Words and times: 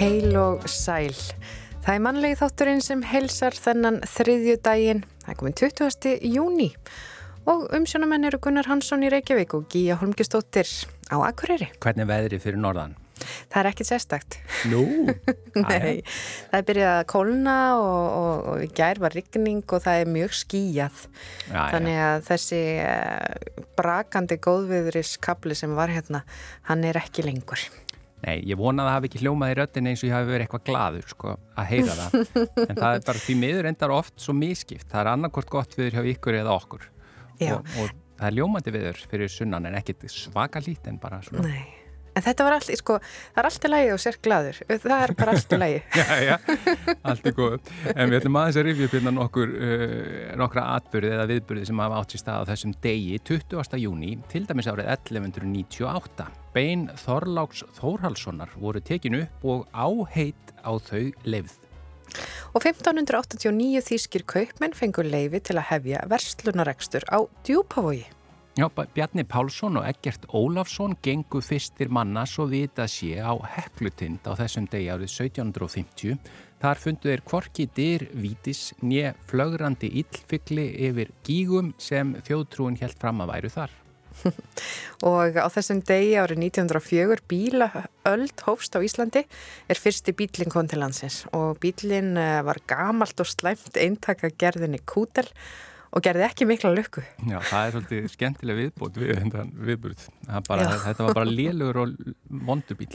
Heil 0.00 0.32
og 0.40 0.62
sæl. 0.64 1.12
Það 1.84 1.90
er 1.92 1.98
mannlegi 2.00 2.36
þátturinn 2.40 2.78
sem 2.80 3.02
helsar 3.04 3.52
þennan 3.52 3.98
þriðju 4.08 4.54
daginn. 4.64 5.02
Það 5.26 5.32
er 5.32 5.36
komin 5.36 5.56
20. 5.60 6.14
júni 6.24 6.68
og 7.44 7.66
umsjónamenn 7.76 8.24
eru 8.24 8.38
Gunnar 8.40 8.70
Hansson 8.70 9.04
í 9.04 9.10
Reykjavík 9.12 9.52
og 9.58 9.66
Gíja 9.68 9.98
Holmgistóttir 10.00 10.70
á 11.12 11.20
Akureyri. 11.20 11.68
Hvernig 11.84 12.08
veðri 12.08 12.38
fyrir 12.40 12.56
norðan? 12.62 12.94
Það 13.20 13.58
er 13.60 13.68
ekkit 13.74 13.90
sérstakt. 13.90 14.38
Nú? 14.72 14.86
Nei, 15.68 16.00
það 16.06 16.56
er 16.62 16.66
byrjað 16.72 16.94
að 16.94 17.04
kólna 17.12 17.58
og, 17.76 18.00
og, 18.22 18.48
og 18.54 18.64
í 18.64 18.70
gær 18.80 19.02
var 19.04 19.18
rigning 19.18 19.60
og 19.68 19.84
það 19.84 20.06
er 20.06 20.14
mjög 20.16 20.38
skíjað. 20.40 21.04
Já, 21.50 21.60
Þannig 21.74 22.00
að 22.06 22.24
þessi 22.30 22.64
uh, 22.86 23.60
brakandi 23.76 24.40
góðviðriskabli 24.48 25.60
sem 25.60 25.76
var 25.76 25.92
hérna, 25.92 26.24
hann 26.72 26.88
er 26.88 27.02
ekki 27.04 27.28
lengur. 27.28 27.68
Nei, 28.20 28.36
ég 28.44 28.58
vona 28.60 28.84
að 28.84 28.90
það 28.90 28.96
hafi 28.98 29.08
ekki 29.10 29.22
hljómað 29.22 29.50
í 29.52 29.56
röttin 29.56 29.88
eins 29.88 30.02
og 30.02 30.08
ég 30.10 30.14
hafi 30.16 30.28
verið 30.28 30.44
eitthvað 30.44 30.64
gladur 30.68 31.06
sko, 31.08 31.34
að 31.56 31.68
heyra 31.70 31.96
það. 31.96 32.16
en 32.66 32.76
það 32.76 32.90
er 32.92 33.04
bara 33.06 33.24
því 33.24 33.36
miður 33.40 33.68
endar 33.70 33.94
oft 33.96 34.14
svo 34.20 34.34
miskipt. 34.36 34.88
Það 34.92 35.00
er 35.00 35.12
annarkort 35.14 35.52
gott 35.56 35.76
viður 35.78 35.96
hjá 35.98 36.10
ykkur 36.14 36.40
eða 36.42 36.56
okkur. 36.60 36.88
Og, 37.40 37.74
og 37.80 37.94
það 38.20 38.26
er 38.28 38.36
ljómandi 38.36 38.74
viður 38.76 39.04
fyrir 39.10 39.32
sunnan 39.32 39.70
en 39.70 39.78
ekkit 39.80 40.04
svaka 40.12 40.60
lít 40.66 40.90
en 40.90 41.00
bara 41.00 41.22
svona. 41.24 41.48
Nei. 41.48 41.79
En 42.20 42.24
þetta 42.26 42.44
var 42.44 42.58
allt, 42.58 42.68
sko, 42.76 42.98
það 43.32 43.40
er 43.40 43.46
allt 43.48 43.64
í 43.64 43.70
lagi 43.70 43.92
og 43.94 44.00
sér 44.02 44.18
gladur. 44.20 44.58
Það 44.68 44.92
er 44.98 45.12
bara 45.16 45.34
allt 45.36 45.54
í 45.56 45.58
lagi. 45.60 45.78
já, 46.00 46.10
já, 46.26 46.34
allt 47.00 47.30
er 47.30 47.36
góð. 47.38 47.70
En 47.94 48.12
við 48.12 48.18
ætlum 48.18 48.36
aðeins 48.36 48.58
að 48.60 48.66
rifja 48.68 48.88
upp 48.88 48.96
hérna 48.98 49.14
nokkur, 49.16 49.54
uh, 49.56 50.26
nokkra 50.40 50.66
atbyrði 50.74 51.14
eða 51.16 51.24
viðbyrði 51.30 51.70
sem 51.70 51.80
hafa 51.80 52.02
átt 52.02 52.12
sér 52.12 52.24
stað 52.24 52.44
á 52.44 52.48
þessum 52.52 52.76
degi 52.84 53.16
20. 53.30 53.80
júni, 53.80 54.12
til 54.28 54.44
dæmis 54.50 54.68
árið 54.68 54.92
1198. 54.98 56.28
Bein 56.52 56.86
Þorláks 57.06 57.64
Þórhalssonar 57.80 58.52
voru 58.60 58.84
tekinu 58.84 59.24
upp 59.24 59.50
og 59.54 59.66
áheit 59.72 60.54
á 60.60 60.76
þau 60.76 61.08
leifð. 61.24 61.56
Og 62.52 62.64
1589 62.66 63.84
þýskir 63.86 64.28
kaupmenn 64.28 64.76
fengur 64.76 65.08
leifi 65.08 65.40
til 65.46 65.56
að 65.56 65.68
hefja 65.70 66.06
verslunarekstur 66.10 67.06
á 67.08 67.24
djúpavogi. 67.46 68.08
Já, 68.60 68.66
Bjarni 68.68 69.22
Pálsson 69.24 69.78
og 69.80 69.86
Eggert 69.88 70.26
Ólafsson 70.36 70.92
gengu 71.00 71.40
fyrstir 71.40 71.88
manna 71.88 72.26
svo 72.28 72.44
vita 72.50 72.84
sé 72.84 73.16
á 73.16 73.32
heklutind 73.54 74.26
á 74.28 74.36
þessum 74.36 74.66
degi 74.68 74.90
árið 74.92 75.08
1750. 75.08 76.18
Þar 76.60 76.82
fundu 76.82 77.08
þeir 77.08 77.22
kvorki 77.24 77.66
dyr 77.72 78.04
vítis 78.12 78.74
nýja 78.84 79.14
flögrandi 79.30 79.88
illfykli 80.02 80.66
yfir 80.90 81.14
gígum 81.24 81.70
sem 81.80 82.12
þjóðtrúin 82.26 82.76
helt 82.82 83.00
fram 83.00 83.24
að 83.24 83.32
væru 83.32 83.52
þar. 83.54 83.72
og 85.08 85.40
á 85.40 85.48
þessum 85.56 85.80
degi 85.80 86.20
árið 86.20 86.44
1904 86.50 87.24
bílaöld 87.32 88.44
hófst 88.44 88.76
á 88.76 88.84
Íslandi 88.84 89.24
er 89.24 89.80
fyrsti 89.80 90.12
bílinn 90.12 90.52
kom 90.52 90.68
til 90.68 90.84
landsins 90.84 91.22
og 91.32 91.56
bílinn 91.64 92.12
eh, 92.20 92.44
var 92.44 92.60
gamalt 92.68 93.24
og 93.24 93.32
slæmt 93.32 93.80
eintaka 93.80 94.34
gerðinni 94.36 94.84
kútel 94.84 95.24
og 95.24 95.69
gerði 95.98 96.22
ekki 96.28 96.46
mikla 96.46 96.70
lukku. 96.74 97.02
Já, 97.26 97.40
það 97.42 97.64
er 97.64 97.74
svolítið 97.74 98.04
skemmtilega 98.12 98.60
viðbót 98.60 99.00
við 99.00 99.10
þennan 99.18 99.50
viðbúrð. 99.66 100.06
Þetta 100.28 101.06
var 101.06 101.16
bara 101.18 101.26
lélugur 101.26 101.82
og 101.82 101.96
vondubíl. 102.46 102.92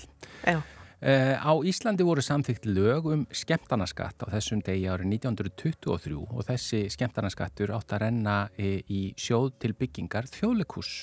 Já. 0.47 0.61
Uh, 1.05 1.35
á 1.37 1.52
Íslandi 1.67 2.05
voru 2.07 2.23
samþygt 2.23 2.63
lög 2.71 3.09
um 3.11 3.25
skemmtarnaskatt 3.35 4.23
á 4.25 4.31
þessum 4.31 4.61
degi 4.64 4.87
árið 4.87 5.11
1923 5.20 6.15
og 6.23 6.47
þessi 6.47 6.80
skemmtarnaskattur 6.95 7.73
átt 7.75 7.92
að 7.93 8.05
renna 8.08 8.37
í, 8.55 8.80
í 8.87 9.02
sjóð 9.20 9.52
til 9.59 9.75
byggingar 9.77 10.31
þjóðleikús. 10.31 10.93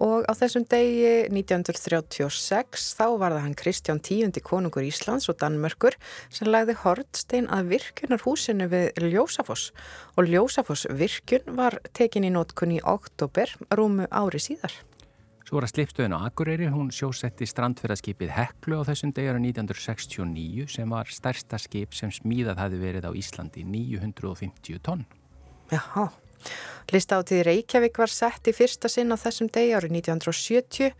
Og 0.00 0.24
á 0.24 0.32
þessum 0.32 0.64
degi 0.64 1.28
1936 1.28 2.84
þá 2.96 3.06
var 3.20 3.34
það 3.34 3.42
hann 3.44 3.56
Kristján 3.60 4.00
Tíundi 4.00 4.40
konungur 4.40 4.86
Íslands 4.86 5.28
og 5.28 5.36
Danmörkur 5.42 5.98
sem 6.32 6.48
lagði 6.48 6.78
hortstein 6.80 7.50
að 7.52 7.74
virkunar 7.74 8.24
húsinu 8.24 8.70
við 8.72 8.96
Ljósafoss 9.10 9.74
og 10.16 10.30
Ljósafoss 10.30 10.88
virkun 10.88 11.52
var 11.58 11.76
tekin 11.92 12.24
í 12.24 12.32
nótkun 12.32 12.72
í 12.78 12.80
oktober 12.80 13.52
rúmu 13.76 14.08
ári 14.08 14.40
síðar. 14.40 14.72
Svo 15.44 15.58
var 15.58 15.66
að 15.66 15.72
slipstöðin 15.74 16.14
á 16.14 16.24
Akureyri, 16.30 16.68
hún 16.70 16.92
sjósetti 16.94 17.42
strandferðarskipið 17.50 18.32
Heklu 18.36 18.80
á 18.80 18.86
þessum 18.86 19.10
degjara 19.12 19.40
1969 19.42 20.68
sem 20.70 20.92
var 20.94 21.10
stærsta 21.10 21.58
skip 21.58 21.96
sem 21.98 22.12
smíðað 22.14 22.60
hafi 22.62 22.78
verið 22.78 23.08
á 23.10 23.12
Íslandi, 23.18 23.64
950 23.66 24.78
tonn. 24.86 25.02
Jaha, 25.74 26.06
listáttið 26.90 27.44
Reykjavík 27.46 28.00
var 28.02 28.12
sett 28.12 28.50
í 28.50 28.54
fyrsta 28.56 28.90
sinn 28.90 29.14
á 29.14 29.16
þessum 29.20 29.50
degi 29.52 29.76
árið 29.76 29.96
1970. 30.00 30.92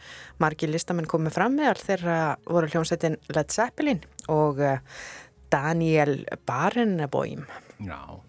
Margi 0.42 0.70
listamenn 0.70 1.10
komið 1.10 1.36
fram 1.36 1.58
með 1.58 1.72
all 1.72 1.84
þeirra 1.84 2.16
voru 2.46 2.70
hljómsveitin 2.72 3.18
Led 3.34 3.54
Zeppelin 3.54 4.02
og 4.30 4.62
eh, 4.64 4.82
Daniel 5.50 6.24
Barenboim. 6.46 7.46
Já. 7.82 8.20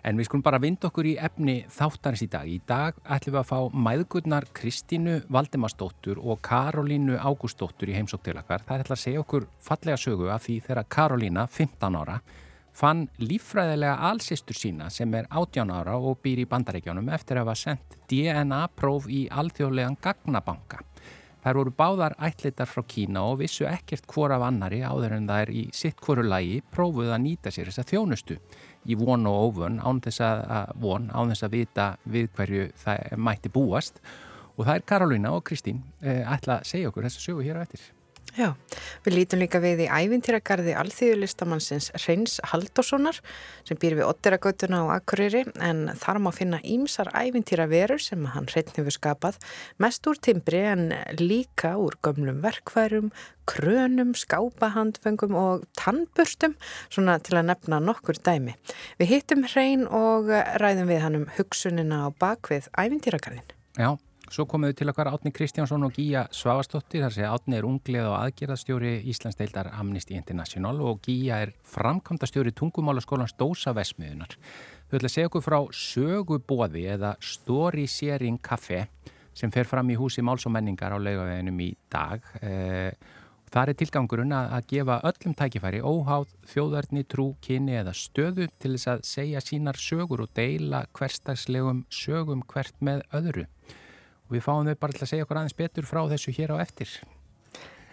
En 0.00 0.16
við 0.16 0.30
skulum 0.30 0.44
bara 0.44 0.60
vinda 0.60 0.88
okkur 0.88 1.10
í 1.10 1.16
efni 1.20 1.58
þáttarins 1.68 2.22
í 2.24 2.28
dag. 2.32 2.48
Í 2.48 2.60
dag 2.68 2.96
ætlum 3.04 3.34
við 3.34 3.40
að 3.42 3.50
fá 3.50 3.80
mæðgurnar 3.86 4.46
Kristínu 4.56 5.18
Valdemarsdóttur 5.28 6.22
og 6.24 6.40
Karolínu 6.46 7.18
Ágústóttur 7.20 7.92
í 7.92 7.98
heimsók 7.98 8.24
til 8.24 8.38
okkar. 8.40 8.64
Það 8.64 8.86
ætla 8.86 8.96
að 8.96 9.02
segja 9.02 9.24
okkur 9.24 9.48
fallega 9.60 10.00
sögu 10.00 10.30
af 10.32 10.46
því 10.46 10.56
þegar 10.70 10.88
Karolína, 10.96 11.44
15 11.52 12.00
ára, 12.00 12.16
fann 12.80 13.08
líffræðilega 13.20 13.98
allsistur 14.08 14.56
sína 14.56 14.88
sem 14.92 15.12
er 15.18 15.26
18 15.28 15.72
ára 15.74 15.98
og 16.00 16.20
býr 16.24 16.44
í 16.44 16.48
bandaríkjónum 16.48 17.10
eftir 17.12 17.36
að 17.36 17.50
hafa 17.50 17.60
sendt 17.60 17.98
DNA-próf 18.08 19.08
í 19.12 19.26
alþjóðlegan 19.28 19.98
gagnabanka. 20.00 20.80
Þær 21.40 21.56
voru 21.56 21.72
báðar 21.72 22.14
ætlitar 22.20 22.68
frá 22.68 22.82
Kína 22.84 23.22
og 23.30 23.38
vissu 23.40 23.64
ekkert 23.68 24.04
hvora 24.12 24.36
af 24.36 24.46
annari 24.50 24.82
áður 24.84 25.16
en 25.16 25.28
er 25.32 25.52
í 25.52 25.66
sitt 25.72 26.00
hvoru 26.04 26.24
lægi 26.26 26.60
prófuð 26.72 27.14
að 27.14 27.22
nýta 27.24 27.52
sér 27.52 27.70
þessa 27.70 27.86
þjónustu 27.88 28.36
í 28.84 28.96
von 29.00 29.28
og 29.28 29.46
óvun 29.46 29.80
án 29.80 30.02
þess 30.04 30.24
að 30.24 30.74
von, 30.80 31.08
án 31.12 31.32
þess 31.32 31.48
að 31.48 31.56
vita 31.56 31.86
við 32.04 32.28
hverju 32.36 32.66
það 32.82 33.16
mætti 33.28 33.52
búast 33.52 34.02
og 34.56 34.66
það 34.66 34.74
er 34.74 34.84
Karolina 34.92 35.32
og 35.32 35.46
Kristín 35.48 35.80
eh, 36.04 36.20
ætla 36.28 36.60
að 36.60 36.68
segja 36.74 36.92
okkur 36.92 37.08
þessa 37.08 37.24
sögu 37.24 37.44
hér 37.44 37.60
á 37.60 37.64
eftir. 37.64 37.88
Já, 38.38 38.52
við 39.02 39.16
lítum 39.16 39.40
líka 39.42 39.58
við 39.62 39.84
í 39.84 39.88
ævintýragarði 39.90 40.74
alþýðulistamannsins 40.78 41.88
Hreins 41.98 42.36
Haldurssonar 42.52 43.18
sem 43.66 43.78
býr 43.80 43.96
við 43.98 44.06
Otteragötuna 44.06 44.84
á 44.86 45.00
Akureyri 45.00 45.42
en 45.58 45.88
þar 45.98 46.20
má 46.22 46.30
finna 46.34 46.60
ímsar 46.62 47.10
ævintýraverur 47.10 48.02
sem 48.02 48.28
hann 48.30 48.46
hrein 48.52 48.70
hefur 48.76 48.94
skapað 48.94 49.40
mest 49.82 50.06
úr 50.06 50.20
timbri 50.22 50.62
en 50.70 50.92
líka 51.18 51.72
úr 51.80 51.96
gömlum 52.06 52.38
verkværum, 52.44 53.10
krönum, 53.50 54.12
skápahandfengum 54.14 55.34
og 55.34 55.64
tannburstum 55.80 56.54
svona 56.86 57.18
til 57.18 57.40
að 57.40 57.48
nefna 57.50 57.80
nokkur 57.82 58.20
dæmi. 58.22 58.54
Við 59.00 59.16
hittum 59.16 59.42
Hrein 59.48 59.88
og 59.88 60.30
ræðum 60.62 60.92
við 60.92 61.02
hann 61.02 61.18
um 61.18 61.26
hugsunina 61.34 62.06
á 62.06 62.08
bakvið 62.14 62.70
ævintýragarðin. 62.78 63.50
Já. 63.74 63.96
Svo 64.30 64.44
komum 64.46 64.68
við 64.70 64.76
til 64.78 64.90
okkar 64.92 65.08
Átni 65.10 65.32
Kristjánsson 65.34 65.82
og 65.82 65.96
Gíja 65.98 66.20
Svavastóttir, 66.30 67.02
þar 67.02 67.14
sé 67.16 67.24
Átni 67.26 67.56
er 67.58 67.66
unglið 67.66 68.04
og 68.06 68.14
aðgerðastjóri 68.14 68.92
Íslandsdeildar 69.10 69.72
Amnesty 69.74 70.14
International 70.14 70.78
og 70.86 71.00
Gíja 71.02 71.40
er 71.42 71.50
framkvæmdastjóri 71.66 72.52
tungumálaskólans 72.54 73.34
Dósa 73.34 73.74
Vesmiðunar. 73.74 74.36
Þau 74.86 74.94
ætla 75.00 75.10
að 75.10 75.14
segja 75.16 75.32
okkur 75.32 75.42
frá 75.42 75.58
sögubóði 75.74 76.84
eða 76.94 77.16
Story 77.18 77.88
Sharing 77.90 78.38
Café 78.38 78.84
sem 79.34 79.50
fer 79.50 79.66
fram 79.66 79.90
í 79.90 79.98
húsi 79.98 80.22
Máls 80.22 80.46
og 80.46 80.54
menningar 80.54 80.94
á 80.94 80.98
laugaveginum 81.02 81.60
í 81.66 81.68
dag. 81.90 82.22
Það 83.50 83.74
er 83.74 83.78
tilgangurinn 83.82 84.38
að 84.38 84.70
gefa 84.70 85.00
öllum 85.10 85.34
tækifæri 85.34 85.82
óháð, 85.82 86.30
þjóðarni, 86.54 87.02
trú, 87.02 87.32
kyni 87.42 87.80
eða 87.82 87.98
stöðu 87.98 88.46
til 88.62 88.76
þess 88.76 88.94
að 88.94 89.06
segja 89.10 89.42
sínar 89.42 89.74
sögur 89.74 90.22
og 90.22 90.34
deila 90.38 90.84
hverstagslegum 90.94 91.82
sögum 91.90 92.46
hvert 92.46 92.78
með 92.78 93.02
öðru. 93.10 93.48
Og 94.30 94.36
við 94.36 94.44
fáum 94.46 94.68
þau 94.68 94.76
bara 94.78 94.94
til 94.94 95.02
að 95.02 95.10
segja 95.10 95.26
okkur 95.26 95.40
aðeins 95.40 95.56
betur 95.58 95.88
frá 95.90 96.04
þessu 96.12 96.34
hér 96.36 96.54
á 96.54 96.62
eftir. 96.62 96.92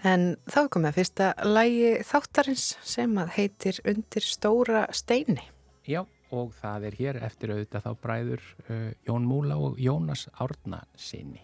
En 0.05 0.35
þá 0.45 0.59
komum 0.69 0.85
við 0.91 0.99
fyrsta 0.99 1.31
lægi 1.41 1.93
þáttarins 2.05 2.65
sem 2.85 3.17
að 3.17 3.33
heitir 3.39 3.79
Undir 3.89 4.27
stóra 4.27 4.83
steini. 4.93 5.41
Já, 5.89 6.03
og 6.29 6.53
það 6.61 6.85
er 6.91 6.99
hér 6.99 7.21
eftir 7.25 7.55
auðvitað 7.55 7.87
þá 7.87 7.91
bræður 8.05 8.45
uh, 8.69 8.91
Jón 9.09 9.25
Múla 9.25 9.57
og 9.57 9.81
Jónas 9.81 10.27
Árna 10.37 10.83
sinni. 10.93 11.41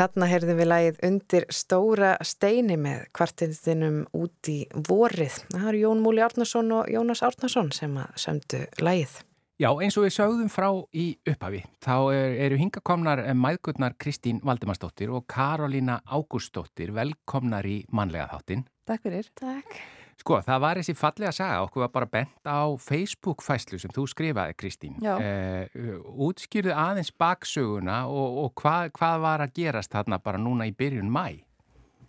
Þarna 0.00 0.30
heyrðum 0.30 0.56
við 0.56 0.68
lagið 0.70 1.00
undir 1.04 1.44
stóra 1.52 2.14
steini 2.24 2.78
með 2.80 3.02
kvartindinum 3.12 3.98
út 4.16 4.48
í 4.48 4.62
vorið. 4.88 5.36
Það 5.52 5.66
eru 5.68 5.82
Jón 5.82 6.00
Múli 6.00 6.22
Árnason 6.24 6.72
og 6.72 6.88
Jónas 6.88 7.20
Árnason 7.26 7.68
sem 7.76 7.98
að 8.00 8.14
söndu 8.22 8.62
lagið. 8.80 9.18
Já, 9.60 9.68
eins 9.76 10.00
og 10.00 10.06
við 10.06 10.16
sögðum 10.16 10.48
frá 10.48 10.70
í 10.96 11.06
upphafi, 11.28 11.60
þá 11.84 11.94
er, 12.16 12.38
eru 12.46 12.62
hingakomnar 12.62 13.26
mæðgurnar 13.36 14.00
Kristín 14.00 14.40
Valdimarsdóttir 14.40 15.12
og 15.12 15.28
Karolína 15.28 16.00
Ágústóttir 16.08 16.96
velkomnar 16.96 17.68
í 17.68 17.82
mannlega 17.92 18.30
þáttin. 18.32 18.64
Takk 18.88 19.04
fyrir. 19.04 19.28
Takk. 19.36 19.82
Sko, 20.20 20.40
það 20.44 20.60
var 20.60 20.80
þessi 20.80 20.94
fallega 20.98 21.32
saga, 21.32 21.62
okkur 21.64 21.84
var 21.86 21.92
bara 21.94 22.08
bent 22.12 22.44
á 22.44 22.68
Facebook-fæslu 22.84 23.80
sem 23.80 23.92
þú 23.96 24.04
skrifaði, 24.12 24.56
Kristín. 24.60 24.98
Uh, 25.00 25.96
útskýrðu 26.28 26.74
aðeins 26.76 27.12
baksöguna 27.16 28.02
og, 28.10 28.42
og 28.44 28.52
hvað, 28.60 28.92
hvað 28.98 29.24
var 29.24 29.46
að 29.46 29.54
gerast 29.56 29.96
þarna 29.96 30.20
bara 30.20 30.42
núna 30.42 30.68
í 30.68 30.74
byrjun 30.76 31.08
mæ? 31.12 31.40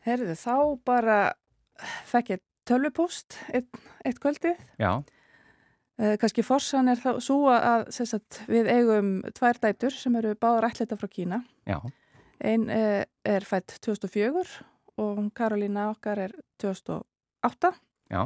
Herðu, 0.03 0.35
þá 0.35 0.55
bara 0.85 1.17
fekk 2.09 2.35
ég 2.35 2.43
tölvupúst 2.67 3.39
eitt, 3.53 3.69
eitt 4.05 4.19
kvöldið. 4.21 4.59
Já, 4.81 4.99
Eh, 6.01 6.15
kannski 6.17 6.41
forsan 6.41 6.89
er 6.89 6.97
þá 6.97 7.19
svo 7.21 7.43
að 7.51 7.89
sagt, 7.93 8.39
við 8.49 8.69
eigum 8.73 9.09
tvær 9.37 9.59
dætur 9.61 9.93
sem 9.93 10.15
eru 10.17 10.33
báðar 10.39 10.71
ætlita 10.71 10.97
frá 10.97 11.09
Kína. 11.11 11.43
já, 11.67 11.77
Einn 12.41 12.69
eh, 12.73 13.05
er 13.23 13.45
fætt 13.45 13.77
2004 13.85 14.63
og 14.97 15.17
hún 15.19 15.29
Karolína 15.29 15.91
okkar 15.91 16.17
er 16.17 16.31
2008. 16.57 17.73
já, 18.11 18.21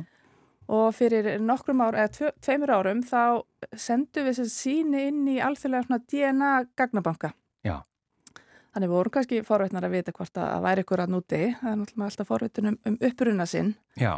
Og 0.65 0.95
fyrir 0.97 1.27
nokkrum 1.45 1.81
árum, 1.85 1.99
eða 2.01 2.09
tve, 2.09 2.29
tveimur 2.41 2.71
árum, 2.73 3.01
þá 3.05 3.77
sendum 3.77 4.25
við 4.25 4.39
þessi 4.39 4.53
síni 4.53 5.03
inn 5.11 5.27
í 5.29 5.35
alþjóðlega 5.37 5.99
DNA 6.09 6.53
gagnabanka. 6.79 7.35
Já. 7.65 7.83
Þannig 8.73 8.91
vorum 8.91 9.13
kannski 9.13 9.43
forveitnar 9.45 9.85
að 9.85 9.93
vita 9.93 10.13
hvort 10.15 10.39
að 10.41 10.65
væri 10.65 10.83
ykkur 10.83 11.04
að 11.06 11.13
núti. 11.13 11.42
Það 11.59 11.69
er 11.69 11.77
náttúrulega 11.81 12.07
alltaf 12.09 12.31
forveitin 12.31 12.71
um, 12.71 12.80
um 12.89 12.97
uppruna 13.07 13.45
sinn. 13.45 13.75
já. 13.95 14.15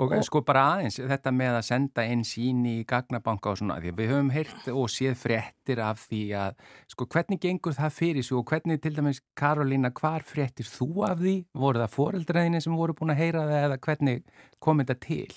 Og, 0.00 0.12
Og- 0.16 0.24
sko 0.24 0.40
bara 0.40 0.62
aðeins, 0.78 0.96
þetta 0.96 1.30
með 1.36 1.56
að 1.58 1.64
senda 1.66 2.04
inn 2.08 2.22
síni 2.24 2.70
í 2.80 2.84
gagnabanka 2.88 3.50
og 3.50 3.58
svona, 3.60 3.74
því 3.82 3.90
að 3.92 3.98
við 3.98 4.08
höfum 4.14 4.30
heyrt 4.32 4.68
og 4.72 4.86
séð 4.88 5.16
fréttir 5.20 5.82
af 5.84 6.06
því 6.08 6.20
að, 6.40 6.54
sko 6.88 7.04
hvernig 7.12 7.40
gengur 7.42 7.74
það 7.76 7.92
fyrir 7.98 8.24
sig 8.24 8.38
og 8.38 8.46
hvernig 8.48 8.80
til 8.80 8.94
dæmis, 8.96 9.20
Karolína, 9.36 9.90
hvar 9.92 10.24
fréttir 10.24 10.64
þú 10.70 10.88
af 11.10 11.18
því? 11.20 11.34
Voru 11.52 11.82
það 11.82 11.92
foreldraðinni 11.98 12.62
sem 12.64 12.72
voru 12.80 12.94
búin 12.96 13.12
að 13.12 13.20
heyra 13.20 13.44
það 13.50 13.64
eða 13.66 13.78
hvernig 13.84 14.22
kom 14.58 14.78
þetta 14.80 14.96
til? 15.04 15.34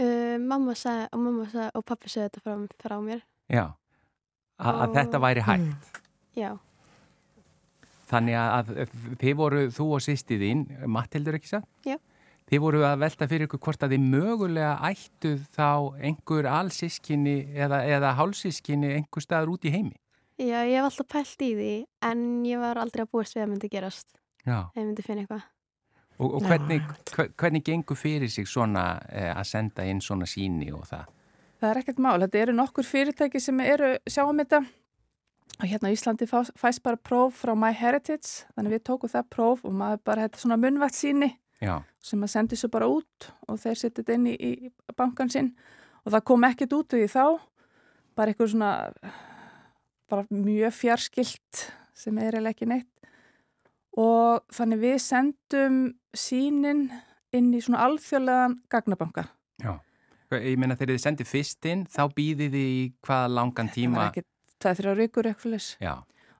Uh, 0.00 0.38
mamma 0.40 0.72
sagði 0.76 1.08
og 1.12 1.20
mamma 1.26 1.44
sagði 1.52 1.70
og 1.74 1.84
pappi 1.84 2.08
sagði 2.08 2.30
þetta 2.30 2.42
frá, 2.46 2.56
frá 2.88 2.96
mér. 3.04 3.22
Já, 3.52 3.66
A 4.58 4.72
að 4.72 4.88
Og- 4.88 4.94
þetta 4.96 5.20
væri 5.20 5.42
hægt. 5.44 6.00
Já. 6.36 6.54
Þannig 8.06 8.36
að 8.38 8.68
þið 9.20 9.34
voru, 9.36 9.62
þú 9.74 9.86
og 9.96 10.00
sýsti 10.04 10.36
þín, 10.40 10.60
Mattildur 10.86 11.34
ekki 11.36 11.48
satt? 11.50 11.66
Já. 11.84 11.96
Þið 12.46 12.60
voru 12.62 12.82
að 12.86 13.00
velta 13.02 13.26
fyrir 13.26 13.48
ykkur 13.48 13.58
hvort 13.66 13.82
að 13.82 13.96
þið 13.96 14.04
mögulega 14.12 14.74
ættuð 14.86 15.40
þá 15.56 15.68
einhver 16.06 16.46
allsískinni 16.46 17.32
eða, 17.58 17.80
eða 17.90 18.12
hálsískinni 18.20 18.92
einhver 19.00 19.24
staður 19.24 19.56
út 19.56 19.66
í 19.66 19.72
heimi. 19.74 19.96
Já, 20.38 20.60
ég 20.68 20.76
hef 20.78 20.86
alltaf 20.90 21.08
pælt 21.10 21.42
í 21.42 21.50
því 21.58 21.72
en 22.06 22.22
ég 22.46 22.60
var 22.62 22.78
aldrei 22.78 23.02
að 23.02 23.10
búast 23.16 23.34
við 23.34 23.42
að 23.46 23.50
myndi 23.50 23.70
gerast. 23.72 24.14
Já. 24.46 24.58
Ef 24.70 24.78
ég 24.78 24.86
myndi 24.86 25.02
finna 25.06 25.24
eitthvað. 25.24 25.46
Og, 26.16 26.34
og 26.38 26.46
hvernig, 26.46 26.84
hver- 27.16 27.32
hvernig 27.36 27.64
gengur 27.66 27.98
fyrir 27.98 28.30
sig 28.32 28.46
svona 28.48 28.84
eh, 29.10 29.32
að 29.34 29.48
senda 29.50 29.84
inn 29.84 29.98
svona 30.04 30.28
síni 30.30 30.70
og 30.72 30.86
það? 30.88 31.10
Það 31.60 31.70
er 31.72 31.80
ekkert 31.82 31.98
mál. 32.04 32.20
Þetta 32.22 32.40
eru 32.44 32.54
nokkur 32.56 32.86
fyrirtæki 32.86 33.40
sem 33.42 33.58
eru 33.64 33.90
sjáum 34.08 34.38
þetta. 34.44 34.62
Og 35.56 35.66
hérna 35.66 35.90
Íslandi 35.92 36.28
fá, 36.30 36.38
fæst 36.56 36.82
bara 36.84 37.00
próf 37.00 37.42
frá 37.42 37.56
MyHeritage. 37.58 38.46
Þannig 38.54 38.76
við 38.76 38.84
tókum 38.86 39.12
það 39.12 39.28
próf 39.34 39.64
og 39.66 39.74
maður 39.76 40.00
bara 40.04 40.28
þetta 40.28 40.44
svona 40.44 40.60
munnvægt 40.62 40.96
síni 41.00 41.32
Já, 41.62 41.78
sem 42.04 42.20
maður 42.20 42.32
sendi 42.34 42.56
svo 42.60 42.68
bara 42.68 42.88
út 42.92 43.28
og 43.48 43.58
þeir 43.62 43.78
setja 43.80 44.02
þetta 44.02 44.14
inn 44.18 44.26
í, 44.28 44.34
í 44.36 44.70
bankan 44.96 45.30
sinn. 45.32 45.52
Og 46.04 46.12
það 46.12 46.24
kom 46.28 46.44
ekkert 46.44 46.74
út 46.76 46.92
við 46.92 47.06
því 47.06 47.12
þá. 47.14 47.40
Bara 48.16 48.32
eitthvað 48.32 48.50
svona 48.52 48.72
bara 50.10 50.26
mjög 50.30 50.74
fjarskilt 50.76 51.62
sem 51.96 52.18
er 52.22 52.36
eiginlega 52.36 52.52
ekki 52.54 52.68
neitt. 52.70 52.92
Og 53.96 54.42
þannig 54.52 54.82
við 54.82 54.98
sendum 55.00 55.78
sínin 56.16 56.86
inn 57.36 57.48
í 57.56 57.60
svona 57.64 57.86
alþjóðlegan 57.88 58.58
gagnabanka. 58.72 59.24
já. 59.64 59.72
Ég 60.36 60.58
meina 60.58 60.74
þegar 60.74 60.96
þið 60.96 61.02
sendið 61.06 61.28
fyrst 61.30 61.66
inn, 61.70 61.84
þá 61.86 62.02
býðið 62.16 62.50
þið 62.50 62.68
í 62.76 62.92
hvaða 63.06 63.28
langan 63.30 63.68
Það 63.70 63.74
tíma? 63.76 63.96
var 64.00 64.08
ekki 64.10 64.24
tveið 64.60 64.78
þrjá 64.80 64.94
vikur 65.00 65.28
eitthvað 65.30 65.52
leys. 65.54 65.68
Já, 65.80 65.94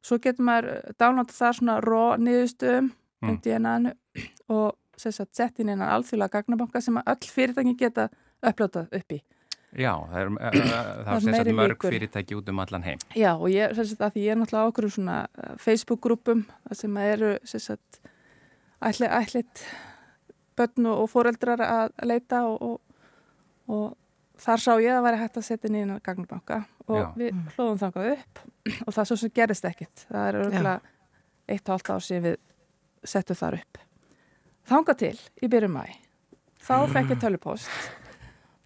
Svo 0.06 0.18
getur 0.22 0.44
maður 0.46 0.92
downloada 0.98 1.32
það 1.34 1.52
svona 1.58 1.76
ró 1.82 2.02
niðurstöðum 2.18 2.92
Mm. 3.22 3.30
um 3.30 3.36
DNA-nu 3.40 3.92
og 4.52 4.74
sagt 5.00 5.34
sett 5.36 5.58
inn 5.60 5.68
innan 5.68 5.88
alþjóðlega 5.92 6.38
gagnabanka 6.40 6.80
sem 6.80 6.96
að 7.00 7.10
öll 7.14 7.30
fyrirtæki 7.36 7.74
geta 7.80 8.08
uppljótað 8.42 8.92
upp 9.00 9.12
í. 9.12 9.18
já, 9.76 9.92
það 10.08 10.20
er, 10.20 10.28
það 10.30 11.04
Það 11.06 11.14
er 11.16 11.20
sem 11.20 11.34
sagt 11.34 11.50
mörg 11.58 11.74
líkur. 11.74 11.90
fyrirtæki 11.92 12.36
út 12.38 12.48
um 12.48 12.58
allan 12.64 12.82
heim. 12.86 12.98
Já 13.14 13.32
og 13.34 13.48
ég, 13.52 13.74
sem 13.76 13.84
sagt, 13.90 14.00
að 14.06 14.14
því 14.14 14.24
ég 14.24 14.32
er 14.32 14.40
náttúrulega 14.40 14.70
okkur 14.72 14.88
svona 14.94 15.16
uh, 15.26 15.52
Facebook-grúpum 15.60 16.44
þar 16.68 16.78
sem 16.80 16.96
eru 17.02 17.32
sem 17.44 17.60
sagt 17.60 18.00
ætli, 18.80 19.06
ætlit 19.10 19.64
börn 20.56 20.86
og, 20.88 21.04
foreldrar 21.12 21.60
að 21.60 21.92
leita 22.08 22.44
og, 22.48 22.62
og, 22.62 22.80
og 23.68 24.40
þar 24.40 24.62
sá 24.62 24.72
ég 24.80 24.90
að 24.92 24.96
það 24.98 25.06
væri 25.08 25.20
hægt 25.24 25.36
að 25.40 25.46
setja 25.50 25.68
inn 25.68 25.76
í 25.76 25.82
innan 25.84 26.00
gagnabanka 26.04 26.62
og 26.86 27.00
Já. 27.02 27.06
við 27.18 27.40
hlóðum 27.56 27.80
þangað 27.82 28.12
upp 28.14 28.40
og 28.86 28.94
það 28.96 29.08
svo 29.10 29.16
sem 29.20 29.34
gerist 29.36 29.64
ekkit. 29.68 30.06
Það 30.08 30.28
er 30.30 30.38
örgulega 30.44 30.80
eitt 31.46 31.68
og 31.68 31.74
halvt 31.76 31.90
ár 31.92 32.04
síðan 32.06 32.24
við 32.30 32.38
settum 33.06 33.38
þar 33.38 33.58
upp. 33.60 33.82
Þangað 34.66 34.98
til 34.98 35.14
í 35.42 35.50
byrjum 35.50 35.76
mæ. 35.78 35.84
Þá 36.66 36.74
fekk 36.90 37.14
ég 37.14 37.22
tölupost 37.22 37.70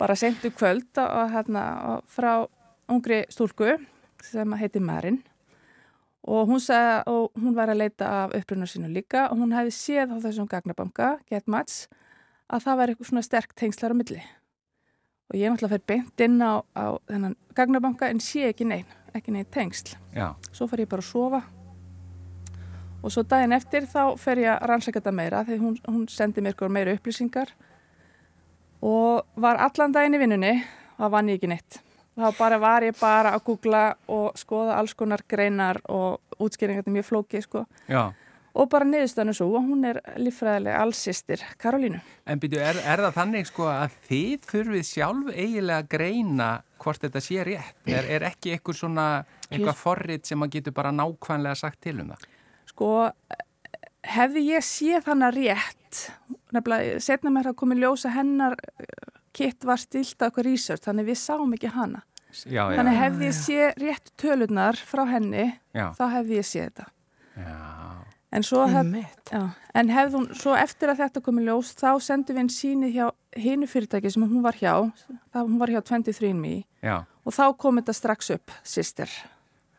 bara 0.01 0.17
sendu 0.17 0.49
kvöld 0.57 0.97
og, 0.97 1.27
hérna, 1.35 1.63
frá 2.09 2.47
ungri 2.89 3.27
stúlku 3.29 3.75
sem 4.25 4.55
heiti 4.57 4.81
Marin 4.81 5.21
og 6.25 6.49
hún 6.49 6.61
sagði 6.61 7.03
og 7.13 7.37
hún 7.37 7.57
var 7.57 7.73
að 7.73 7.83
leita 7.83 8.09
af 8.23 8.35
upprunnar 8.37 8.71
sínu 8.71 8.89
líka 8.93 9.27
og 9.29 9.41
hún 9.41 9.53
hefði 9.57 9.77
séð 9.77 10.13
á 10.13 10.17
þessum 10.25 10.49
gagnabanka, 10.49 11.15
GetMatch, 11.29 11.87
að 12.49 12.65
það 12.67 12.81
var 12.81 12.93
eitthvað 12.93 13.11
svona 13.11 13.25
sterk 13.25 13.55
tengslar 13.57 13.93
á 13.93 14.01
milli. 14.01 14.21
Og 15.31 15.39
ég 15.39 15.53
náttúrulega 15.53 15.77
fyrir 15.77 15.87
beint 15.89 16.25
inn 16.27 16.41
á, 16.41 16.65
á 16.77 16.97
þennan 17.09 17.37
gagnabanka 17.57 18.11
en 18.11 18.21
sé 18.25 18.49
ekki 18.51 18.69
neinn, 18.69 18.89
ekki 19.17 19.33
neinn 19.37 19.49
tengsl. 19.53 19.97
Já, 20.17 20.33
Svo 20.53 20.69
fer 20.69 20.85
ég 20.85 20.93
bara 20.93 21.05
að 21.05 21.13
sofa 21.13 21.45
og 23.01 23.13
svo 23.13 23.25
daginn 23.25 23.57
eftir 23.57 23.87
þá 23.89 24.17
fer 24.21 24.43
ég 24.45 24.53
að 24.53 24.69
rannsaka 24.71 25.01
þetta 25.01 25.17
meira 25.17 25.43
því 25.49 25.59
hún, 25.63 25.77
hún 25.89 26.07
sendi 26.13 26.45
mér 26.45 26.57
meira 26.69 26.95
upplýsingar 26.97 27.53
og 28.85 29.27
var 29.41 29.61
allan 29.61 29.93
daginn 29.93 30.17
í 30.17 30.21
vinnunni 30.21 30.55
það 31.01 31.15
vann 31.15 31.31
ég 31.31 31.41
ekki 31.41 31.51
neitt. 31.51 31.81
Þá 32.21 32.27
bara 32.37 32.59
var 32.61 32.85
ég 32.85 32.97
bara 33.01 33.35
að 33.37 33.45
googla 33.47 33.85
og 34.11 34.35
skoða 34.39 34.81
alls 34.81 34.97
konar 34.99 35.23
greinar 35.29 35.79
og 35.89 36.21
útskýringar 36.41 36.83
þetta 36.83 36.91
er 36.91 36.97
mjög 36.99 37.07
flókið 37.09 37.45
sko 37.47 37.63
já. 37.89 38.13
og 38.53 38.69
bara 38.73 38.89
niðurstanu 38.89 39.35
svo 39.37 39.47
og 39.55 39.69
hún 39.69 39.87
er 39.89 40.01
líffræðilega 40.19 40.83
allsistir 40.83 41.45
Karolínu. 41.61 42.01
En 42.27 42.43
byrju, 42.43 42.61
er, 42.61 42.81
er 42.83 43.05
það 43.07 43.17
þannig 43.21 43.49
sko 43.49 43.71
að 43.73 43.97
þið 44.09 44.51
þurfið 44.51 44.85
sjálf 44.91 45.31
eiginlega 45.37 45.79
að 45.79 45.89
greina 45.95 46.51
hvort 46.83 47.07
þetta 47.07 47.25
sé 47.25 47.47
rétt? 47.47 47.81
Er, 47.87 48.11
er 48.19 48.29
ekki 48.29 48.57
eitthvað 48.57 48.81
svona, 48.83 49.07
eitthvað 49.49 49.81
forrið 49.81 50.29
sem 50.33 50.45
að 50.45 50.59
getur 50.59 50.77
bara 50.77 50.93
nákvæmlega 50.93 51.63
sagt 51.63 51.81
til 51.87 52.01
um 52.03 52.13
það? 52.13 52.29
Sko, 52.81 53.11
hefði 54.09 54.43
ég 54.55 54.65
séð 54.65 55.09
hana 55.11 55.29
rétt, 55.35 56.07
nefnilega, 56.55 57.01
setna 57.05 57.29
mér 57.35 57.51
að 57.51 57.59
komi 57.61 57.77
ljósa 57.77 58.09
hennar 58.15 58.55
eh, 58.57 58.87
kitt 59.37 59.67
var 59.69 59.77
stilt 59.83 60.17
að 60.17 60.31
okkur 60.31 60.47
research, 60.49 60.87
þannig 60.87 61.11
við 61.11 61.19
sáum 61.21 61.53
ekki 61.53 61.69
hana. 61.75 62.01
Já, 62.47 62.63
já, 62.71 62.79
Þannig 62.79 62.97
hefði 62.97 63.27
ég 63.27 63.37
séð 63.37 63.83
rétt 63.83 64.09
tölurnar 64.23 64.79
frá 64.81 65.03
henni, 65.11 65.45
já, 65.77 65.91
þá 65.99 66.03
hefði 66.15 66.39
ég 66.39 66.49
séð 66.49 66.65
þetta. 66.71 66.87
já, 67.37 67.59
En 68.31 68.47
svo, 68.47 68.63
hef, 68.71 69.21
en 69.75 69.89
hefði 69.91 70.17
hún, 70.17 70.27
svo 70.39 70.55
eftir 70.57 70.93
að 70.93 71.03
þetta 71.03 71.23
komi 71.27 71.45
ljós, 71.45 71.75
þá 71.77 71.91
sendum 72.01 72.39
við 72.39 72.45
einn 72.45 72.51
síni 72.55 72.93
hjá 72.95 73.11
hinu 73.37 73.67
fyrirtæki 73.69 74.15
sem 74.15 74.25
hún 74.25 74.41
var 74.47 74.57
hjá, 74.57 74.73
það, 75.35 75.43
hún 75.43 75.61
var 75.61 75.75
hjá 75.75 75.83
23andMe 75.83 76.63
já, 76.81 76.97
og 77.27 77.37
þá 77.37 77.45
kom 77.59 77.83
þetta 77.83 77.99
strax 77.99 78.33
upp, 78.39 78.55
sýstir. 78.65 79.13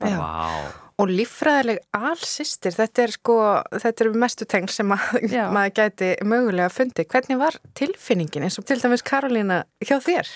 Vá, 0.02 0.68
Og 1.02 1.10
líffræðileg 1.10 1.80
allsistir, 1.98 2.76
þetta 2.78 3.02
er 3.02 3.14
sko, 3.16 3.36
þetta 3.74 4.04
eru 4.06 4.20
mestu 4.22 4.46
teng 4.46 4.70
sem 4.70 4.92
að, 4.94 5.16
maður 5.56 5.76
gæti 5.80 6.12
mögulega 6.28 6.70
fundið. 6.70 7.08
Hvernig 7.10 7.40
var 7.42 7.58
tilfinningin 7.78 8.46
eins 8.46 8.60
og 8.62 8.68
til 8.70 8.78
dæmis 8.84 9.06
Karolína 9.06 9.64
hjá 9.82 9.98
þér? 10.04 10.30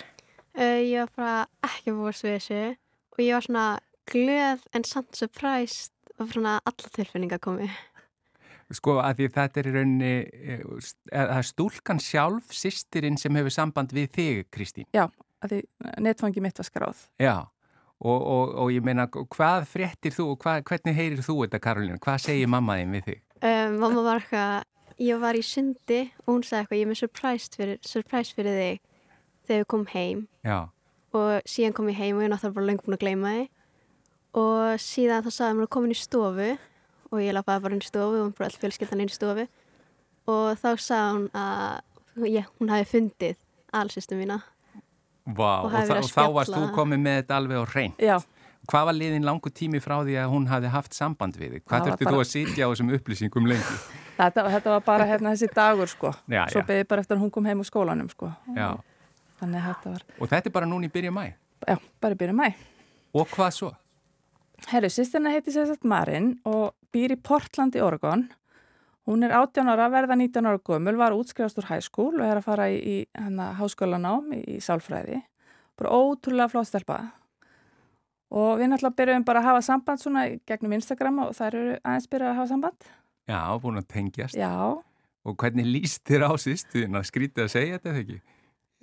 Uh, 0.56 0.80
ég 0.82 1.04
var 1.04 1.12
bara 1.20 1.70
ekki 1.70 1.94
búast 1.94 2.26
við 2.26 2.40
þessu 2.40 2.62
og 3.16 3.22
ég 3.22 3.36
var 3.36 3.46
svona 3.46 3.66
glöð 4.10 4.64
en 4.74 4.88
samt 4.88 5.20
surprised 5.20 5.92
svona 6.32 6.60
alla 6.64 6.92
tilfinninga 6.96 7.40
komi. 7.44 7.70
Sko 8.74 8.98
að 9.04 9.20
því 9.20 9.28
þetta 9.36 9.62
er 9.62 9.68
í 9.70 9.74
rauninni, 9.76 10.14
eh, 10.34 10.62
er 11.14 11.28
það 11.30 11.38
er 11.38 11.48
stúlkan 11.52 12.00
sjálf, 12.02 12.48
sýstirinn 12.50 13.20
sem 13.22 13.36
hefur 13.38 13.54
samband 13.54 13.94
við 13.94 14.08
þig, 14.16 14.46
Kristín? 14.50 14.88
Já, 14.96 15.06
að 15.44 15.52
því 15.52 15.60
netfangi 16.02 16.42
mitt 16.42 16.58
var 16.58 16.66
skráð. 16.66 17.04
Já, 17.22 17.36
og, 18.06 18.22
og, 18.36 18.54
og 18.62 18.72
ég 18.74 18.86
meina, 18.86 19.08
hvað 19.10 19.66
fréttir 19.72 20.14
þú 20.16 20.30
og 20.36 20.40
hvað, 20.44 20.62
hvernig 20.70 20.98
heyrir 20.98 21.26
þú 21.26 21.40
þetta, 21.42 21.62
Karolina? 21.64 22.00
Hvað 22.04 22.22
segir 22.28 22.52
mamma 22.52 22.78
þín 22.80 22.96
við 22.96 23.10
þig? 23.10 23.24
Um, 23.42 23.80
mamma 23.82 24.06
var 24.06 24.22
eitthvað, 24.22 24.70
ég 25.02 25.26
var 25.26 25.40
í 25.40 25.44
sundi 25.46 26.02
og 26.24 26.32
hún 26.36 26.46
sagði 26.46 26.62
eitthvað, 26.62 26.80
ég 26.80 26.86
er 26.86 26.92
með 26.92 27.02
surprise 27.02 27.58
fyrir, 27.58 27.82
surprise 27.86 28.38
fyrir 28.38 28.62
þig 28.62 28.82
þegar 29.46 29.64
við 29.64 29.70
komum 29.74 29.92
heim. 29.96 30.24
Já, 30.46 30.60
og 31.16 31.50
síðan 31.50 31.76
kom 31.76 31.90
ég 31.92 32.00
heim 32.00 32.18
og 32.18 32.26
ég 32.26 32.32
náttúrulega 32.32 32.58
bara 32.58 32.70
lengur 32.70 32.88
búin 32.88 32.98
að 32.98 33.04
gleyma 33.04 33.34
þig 33.36 33.52
og 34.36 34.82
síðan 34.84 35.24
þá 35.26 35.32
sagði 35.32 35.58
mér 35.58 35.68
að 35.68 35.74
komin 35.76 35.94
í 35.94 36.00
stofu 36.00 36.50
og 37.12 37.22
ég 37.24 37.36
lafaði 37.36 37.64
bara 37.64 37.78
inn 37.78 37.84
í 37.84 37.88
stofu 37.88 38.24
og 38.24 38.34
bara 38.36 38.50
all 38.50 38.60
fjölskyldan 38.60 39.04
inn 39.04 39.12
í 39.12 39.16
stofu. 39.16 39.46
Og 40.32 40.48
þá 40.60 40.70
sagði 40.82 41.14
hún 41.14 41.28
að 41.40 42.28
ég, 42.34 42.50
hún 42.60 42.74
hafi 42.74 42.90
fundið 42.90 43.40
allsýstu 43.76 44.18
mína 44.20 44.42
Vá, 45.26 45.52
Og 45.64 45.66
og, 45.66 45.72
hafi 45.74 45.92
og 45.98 46.10
þá 46.14 46.24
varst 46.34 46.54
þú 46.54 46.68
komið 46.76 47.00
með 47.02 47.16
þetta 47.22 47.38
alveg 47.40 47.58
á 47.58 47.66
hrein. 47.74 47.94
Já, 48.00 48.18
Hvað 48.66 48.86
var 48.90 48.96
liðin 48.98 49.26
langu 49.26 49.50
tími 49.54 49.78
frá 49.78 50.00
því 50.02 50.16
að 50.18 50.32
hún 50.34 50.48
hafði 50.50 50.70
haft 50.74 50.94
samband 50.98 51.36
við 51.38 51.52
þig? 51.54 51.64
Hvað 51.70 51.84
þurfti 51.86 52.06
bara- 52.08 52.16
þú 52.16 52.22
að 52.24 52.30
sitja 52.32 52.66
á 52.66 52.70
þessum 52.72 52.88
upplýsingum 52.98 53.46
lengi? 53.52 53.76
þetta, 54.18 54.46
þetta 54.56 54.70
var 54.74 54.82
bara 54.88 55.06
hérna 55.06 55.34
þessi 55.36 55.50
dagur 55.54 55.88
sko. 55.92 56.14
Já, 56.34 56.48
Svo 56.50 56.64
beði 56.66 56.88
bara 56.90 57.02
eftir 57.06 57.18
að 57.18 57.22
hún 57.22 57.32
kom 57.36 57.46
heim 57.46 57.62
úr 57.62 57.70
skólanum 57.70 58.10
sko. 58.10 58.32
Já, 58.58 58.72
Þannig 59.40 59.60
að 59.62 59.68
þetta 59.70 59.92
var, 59.92 60.04
og 60.18 60.30
þetta 60.32 60.50
er 60.50 60.56
bara 60.56 60.66
núna 60.72 60.88
í 60.88 60.92
byrju 60.96 61.12
mæ. 61.14 61.26
já, 61.68 61.78
bara 62.02 62.14
í 62.16 62.18
byrju 62.18 62.36
mæ. 62.40 62.48
Og 63.14 63.30
hvað 63.36 63.52
svo? 63.54 63.70
Herru, 64.72 64.90
sýstina 64.90 65.30
heiti 65.36 65.52
sér 65.54 65.68
sagt 65.70 65.84
Marin 65.86 66.40
og 66.48 66.74
býr 66.96 67.14
í 67.14 67.22
Portland 67.22 67.76
í 67.76 67.82
Oregon. 67.84 68.30
Hún 69.06 69.22
er 69.26 69.36
18 69.38 69.70
ára, 69.70 69.90
verða 69.94 70.18
19 70.18 70.50
ára 70.50 70.62
gömul, 70.66 70.96
var 70.98 71.14
útskrifast 71.14 71.60
úr 71.62 71.70
high 71.70 71.84
school 71.86 72.16
og 72.18 72.26
er 72.26 72.40
að 72.40 72.48
fara 72.48 72.66
í, 72.74 72.80
í 72.80 72.96
hana, 73.14 73.52
háskólanám 73.60 74.34
í, 74.34 74.42
í 74.56 74.58
sálfræði. 74.64 75.22
Bara 75.78 75.94
ótrúlega 75.94 76.50
flott 76.50 76.72
stelpa. 76.72 77.00
Og 78.34 78.58
við 78.60 78.72
náttúrulega 78.72 78.98
byrjum 78.98 79.28
bara 79.28 79.44
að 79.44 79.52
hafa 79.52 79.62
samband 79.68 80.02
svona 80.02 80.26
í 80.32 80.40
gegnum 80.50 80.74
Instagram 80.80 81.22
og 81.28 81.36
þær 81.38 81.60
eru 81.62 81.78
aðeins 81.84 82.10
byrjað 82.10 82.32
að 82.32 82.40
hafa 82.40 82.52
samband. 82.56 82.90
Já, 83.30 83.40
búin 83.62 83.82
að 83.82 83.88
tengjast. 83.94 84.40
Já, 84.40 84.54
Og 85.26 85.34
hvernig 85.42 85.66
líst 85.66 86.04
þér 86.06 86.28
á 86.30 86.32
sýstuðin 86.38 86.98
að 87.00 87.08
skrítið 87.10 87.48
að 87.48 87.54
segja 87.56 87.78
þetta 87.80 87.92
eða 87.92 88.02
ekki? 88.04 88.18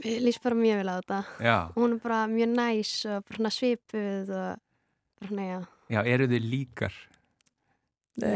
Mér 0.02 0.24
líst 0.26 0.42
bara 0.42 0.58
mjög 0.58 0.80
vel 0.80 0.90
á 0.90 0.94
þetta 0.98 1.18
Já, 1.44 1.56
hún 1.76 1.94
er 1.94 2.00
bara 2.02 2.20
mjög 2.32 2.54
næs 2.56 2.92
og 3.06 3.26
bara 3.28 3.52
svipuð 3.54 4.32
og 4.32 4.48
bara 5.20 5.28
svona 5.28 5.46
já 5.46 5.58
já, 5.92 6.00
eru 6.14 6.26
þið 6.32 6.48
líkar? 6.50 6.96
Já, 8.20 8.28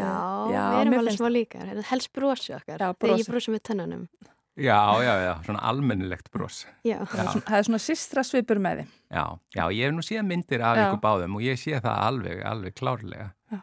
já 0.52 0.62
við 0.72 0.80
erum 0.80 0.94
alveg 0.96 1.10
finnst- 1.10 1.20
smá 1.20 1.28
líkar 1.32 1.82
helst 1.90 2.12
brosi 2.16 2.54
okkar 2.56 2.78
Já, 2.80 2.92
þegar 2.96 3.18
ég 3.20 3.28
brosi. 3.28 3.50
með 3.52 3.62
tönnunum 3.68 4.08
Já, 4.56 4.78
já, 5.04 5.14
já, 5.20 5.34
svona 5.44 5.60
almennilegt 5.68 6.30
bros. 6.32 6.62
já, 6.82 7.04
Það 7.04 7.18
er 7.20 7.26
svona- 7.28 7.44
það 7.44 7.58
er 7.58 7.64
svona 7.68 7.78
systra 7.84 8.22
svipur 8.24 8.56
með 8.56 8.78
þeim. 8.78 8.88
Já, 9.12 9.24
já, 9.54 9.64
ég 9.68 9.84
hef 9.84 9.92
nú 9.92 10.00
séð 10.06 10.24
myndir 10.24 10.62
af 10.64 10.76
Já. 10.78 10.86
ykkur 10.86 11.00
báðum 11.02 11.34
og 11.36 11.42
ég 11.44 11.58
sé 11.60 11.76
það 11.76 11.98
alveg, 12.06 12.40
alveg 12.42 12.74
klárlega. 12.74 13.26
Já. 13.52 13.60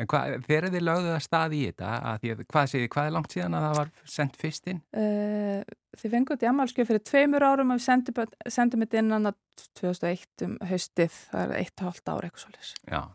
En 0.00 0.06
hvað, 0.08 0.42
þegar 0.48 0.66
þið 0.74 0.82
lögðu 0.82 1.12
það 1.14 1.22
stað 1.28 1.54
í 1.54 1.60
þetta, 1.70 1.90
að 2.02 2.18
því, 2.18 2.32
að- 2.34 2.44
hvað 2.50 2.66
segir, 2.72 2.88
hvað 2.88 3.06
er 3.06 3.10
langt 3.14 3.30
síðan 3.30 3.54
að 3.54 3.62
það 3.68 3.76
var 3.76 3.90
sendt 4.04 4.36
fyrst 4.36 4.66
inn? 4.66 4.82
Uh, 4.92 5.62
þið 6.02 6.10
í 6.42 6.48
ammálskjöf 6.50 6.86
fyrir 6.90 7.04
tveimur 7.06 7.42
árum 7.46 7.70
og 7.70 7.78
við 7.78 7.86
sendum, 7.86 8.80
þetta 8.82 8.98
inn 8.98 9.12
annað 9.12 9.34
2001 9.78 10.42
um 10.42 10.58
haustið, 10.58 11.12
það 11.30 11.50
er 11.50 11.54
eitt 11.62 11.78
og 11.78 11.86
halvt 11.92 12.08
ára 12.10 12.26
eitthvað 12.26 12.46
svolítið. 12.48 13.14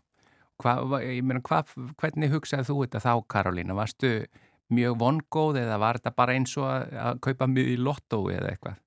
Já, 0.57 0.63
hvað, 0.63 0.89
va- 0.89 1.01
ég 1.03 1.23
meina, 1.23 1.41
hvað, 1.41 1.73
hvernig 1.97 2.31
hugsaði 2.31 2.65
þú 2.65 2.77
þetta 2.85 2.99
þá, 3.03 3.11
Karolína? 3.27 3.75
Varstu 3.77 4.25
mjög 4.73 4.97
vongóð 4.99 5.57
eða 5.61 5.79
var 5.79 5.97
þetta 5.99 6.15
bara 6.15 6.33
eins 6.33 6.57
og 6.57 6.65
að, 6.65 6.93
að 6.97 7.19
kaupa 7.21 7.47
mjög 7.47 7.67
í 7.67 7.77
lottói 7.77 8.35
eða 8.35 8.49
eitthvað? 8.51 8.77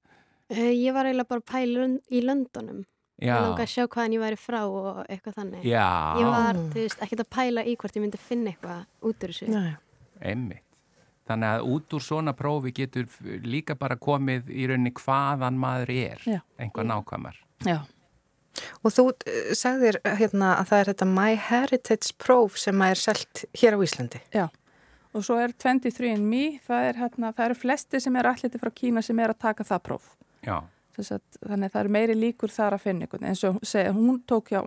Uh, 0.51 0.73
ég 0.75 0.93
var 0.93 1.07
eiginlega 1.07 1.29
bara 1.31 1.41
að 1.41 1.53
pæla 1.53 1.87
í 2.11 2.23
Londonum 2.27 2.81
Já, 3.21 3.37
ég 3.37 3.45
langaði 3.45 3.63
að 3.63 3.71
sjá 3.71 3.85
hvaðan 3.87 4.15
ég 4.17 4.21
væri 4.25 4.37
frá 4.41 4.61
og 4.65 5.05
eitthvað 5.07 5.35
þannig 5.37 5.65
já, 5.69 5.87
ég 6.19 6.27
var, 6.27 6.57
þú 6.57 6.81
veist, 6.81 7.03
ekkert 7.05 7.21
að 7.23 7.31
pæla 7.37 7.65
í 7.69 7.77
hvort 7.77 7.97
ég 7.99 8.03
myndi 8.03 8.19
finna 8.19 8.51
eitthvað 8.51 8.85
út 9.05 9.25
úr 9.27 9.35
þessu 9.35 9.49
Nei. 9.53 9.75
einmitt. 10.21 10.65
Þannig 11.31 11.47
að 11.55 11.67
út 11.71 11.95
úr 11.95 12.03
svona 12.03 12.33
prófi 12.35 12.73
getur 12.75 13.07
líka 13.47 13.77
bara 13.79 13.95
komið 14.01 14.49
í 14.51 14.65
rauninni 14.67 14.91
hvaðan 14.99 15.61
maður 15.61 15.93
er, 15.95 16.25
Já. 16.27 16.41
einhvað 16.59 16.89
nákvæmar. 16.91 17.37
Já, 17.69 17.77
Og 18.85 18.95
þú 18.95 19.05
uh, 19.11 19.53
sagðir 19.57 20.01
hérna 20.05 20.55
að 20.61 20.73
það 20.73 20.83
er 20.83 20.91
þetta 20.93 21.11
My 21.11 21.37
Heritage 21.49 22.17
próf 22.21 22.59
sem 22.61 22.83
er 22.87 22.99
selt 23.01 23.45
hér 23.61 23.77
á 23.77 23.79
Íslandi. 23.85 24.23
já. 24.35 24.49
Og 25.11 25.25
svo 25.27 25.41
er 25.43 25.51
23andMe, 25.59 26.61
það, 26.63 26.85
er, 26.87 26.99
hérna, 27.01 27.33
það 27.35 27.49
eru 27.49 27.57
flesti 27.59 28.01
sem 28.03 28.17
eru 28.21 28.31
allir 28.31 28.61
frá 28.63 28.71
Kína 28.71 29.03
sem 29.03 29.19
er 29.19 29.33
að 29.33 29.41
taka 29.43 29.67
það 29.67 29.81
próf. 29.89 30.13
Já, 30.47 30.61
að, 31.01 31.25
þannig 31.41 31.67
að 31.67 31.73
það 31.73 31.81
eru 31.81 31.95
meiri 31.97 32.15
líkur 32.19 32.55
þar 32.55 32.77
að 32.77 32.85
finna 32.85 33.07
einhvern. 33.07 33.27
En 33.27 33.39
svo 33.39 33.51
segja, 33.67 33.95
hún 33.97 34.21
tók 34.31 34.53
hjá 34.53 34.61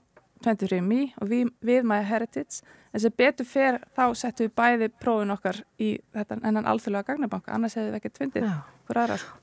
23andMe 0.43 1.13
og 1.21 1.31
við, 1.31 1.53
við 1.63 1.87
My 1.87 2.01
Heritage. 2.03 2.59
En 2.93 3.01
sem 3.01 3.15
betur 3.17 3.47
fer 3.47 3.79
þá 3.95 4.03
settum 4.19 4.49
við 4.49 4.55
bæði 4.59 4.91
prófin 4.99 5.31
okkar 5.33 5.63
í 5.81 5.95
þetta 6.13 6.41
ennan 6.43 6.67
alþjóðlega 6.73 7.13
gagnabanka, 7.13 7.55
annars 7.55 7.79
hefðu 7.79 7.95
við 7.95 8.19
fundið 8.19 8.49
Já. 8.49 8.57
hver 8.89 9.01
aðra. 9.05 9.21
sko. 9.23 9.42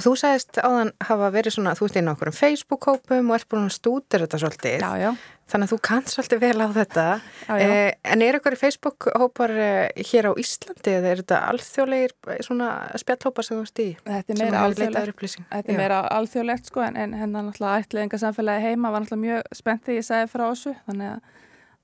Og 0.00 0.04
þú 0.06 0.14
sagðist 0.16 0.56
áðan 0.64 0.94
hafa 1.04 1.26
verið 1.34 1.52
svona, 1.58 1.74
þú 1.76 1.86
ert 1.90 1.96
inn 2.00 2.06
á 2.08 2.12
okkur 2.14 2.30
um 2.30 2.36
Facebook-hópum 2.38 3.26
og 3.28 3.36
ert 3.36 3.48
búin 3.52 3.66
að 3.66 3.74
stútir 3.74 4.22
þetta 4.24 4.38
svolítið. 4.40 4.76
Já, 4.80 4.92
já, 4.96 5.10
Þannig 5.50 5.66
að 5.66 5.72
þú 5.74 5.78
kannst 5.84 6.12
svolítið 6.14 6.38
vel 6.40 6.62
á 6.64 6.68
þetta. 6.72 7.04
já, 7.20 7.52
já. 7.60 7.64
Eh, 7.66 7.90
en 8.14 8.22
er 8.24 8.38
ykkur 8.38 8.56
Facebook-hópar 8.56 9.52
eh, 9.60 10.06
hér 10.08 10.30
á 10.30 10.32
Íslandi 10.40 10.94
eða 10.94 11.10
er 11.10 11.20
þetta 11.20 11.40
alþjóðlegir 11.50 12.14
eh, 12.32 12.38
svona 12.46 12.68
spjallhópar 13.02 13.44
sem 13.44 13.58
þú 13.58 13.66
ert 13.66 13.82
í? 13.82 13.88
Þetta 14.06 14.32
er 14.32 14.40
meira 14.40 14.62
alþjóðlegt. 14.68 15.36
Þetta 15.50 15.74
er 15.74 15.78
meira 15.82 16.00
alþjóðlegt 16.16 16.72
sko 16.72 16.84
en, 16.86 16.96
en 16.96 17.18
hennar 17.20 17.44
náttúrulega 17.50 17.84
ætliðinga 17.84 18.22
samfélagi 18.24 18.70
heima 18.70 18.94
var 18.94 19.04
náttúrulega 19.04 19.26
mjög 19.26 19.60
spennt 19.60 19.84
þegar 19.84 20.00
ég 20.00 20.08
sagði 20.08 20.32
frá 20.32 20.46
þessu 20.46 20.74
þannig 20.86 21.10
að 21.10 21.36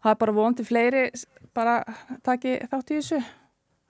það 0.06 0.14
er 0.14 0.18
bara 0.24 0.36
vondi 0.40 0.68
fleiri 0.70 1.04
bara 1.52 1.76
taki 2.24 2.56
þátt 2.64 2.96
í 2.96 3.02
þessu 3.02 3.22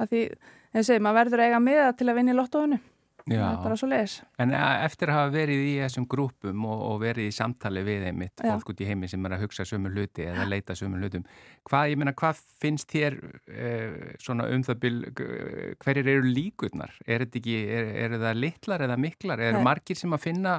því, 0.03 0.27
en 0.75 0.91
segi, 0.91 1.05
maður 1.05 1.23
verður 1.23 1.47
eiga 1.47 1.63
miða 1.63 1.89
til 1.95 2.11
að 2.11 2.19
vinna 2.19 2.35
í 2.35 2.41
lottóinu 2.41 2.83
það 3.27 3.47
er 3.51 3.61
bara 3.65 3.77
svo 3.81 3.89
leiðis 3.91 4.17
En 4.43 4.53
eh, 4.55 4.85
eftir 4.87 5.11
að 5.11 5.19
hafa 5.19 5.33
verið 5.35 5.63
í 5.67 5.75
þessum 5.83 6.07
grúpum 6.11 6.67
og, 6.69 6.83
og 6.91 7.01
verið 7.03 7.31
í 7.31 7.35
samtali 7.35 7.83
við 7.87 8.07
einmitt 8.11 8.43
Já. 8.43 8.53
fólk 8.53 8.73
út 8.75 8.83
í 8.85 8.89
heimi 8.89 9.11
sem 9.11 9.27
er 9.27 9.37
að 9.37 9.45
hugsa 9.47 9.67
sömu 9.69 9.91
hluti 9.95 10.27
eða 10.27 10.47
leita 10.49 10.77
sömu 10.79 11.01
hlutum, 11.01 11.27
hvað, 11.67 11.93
ég 11.93 12.01
meina, 12.01 12.15
hvað 12.17 12.43
finnst 12.63 12.93
þér 12.95 13.19
eh, 13.51 13.99
svona 14.23 14.49
um 14.55 14.65
það 14.67 14.87
eh, 14.91 15.75
hverjir 15.83 16.13
eru 16.15 16.27
líkurnar? 16.31 16.95
Er 17.07 17.25
þetta 17.25 17.41
ekki, 17.43 17.57
er, 17.81 17.91
eru 18.07 18.23
það 18.23 18.41
litlar 18.45 18.87
eða 18.87 18.99
miklar? 19.07 19.45
Eru 19.49 19.61
Nei. 19.61 19.67
margir 19.67 19.99
sem 19.99 20.15
að 20.15 20.25
finna 20.29 20.57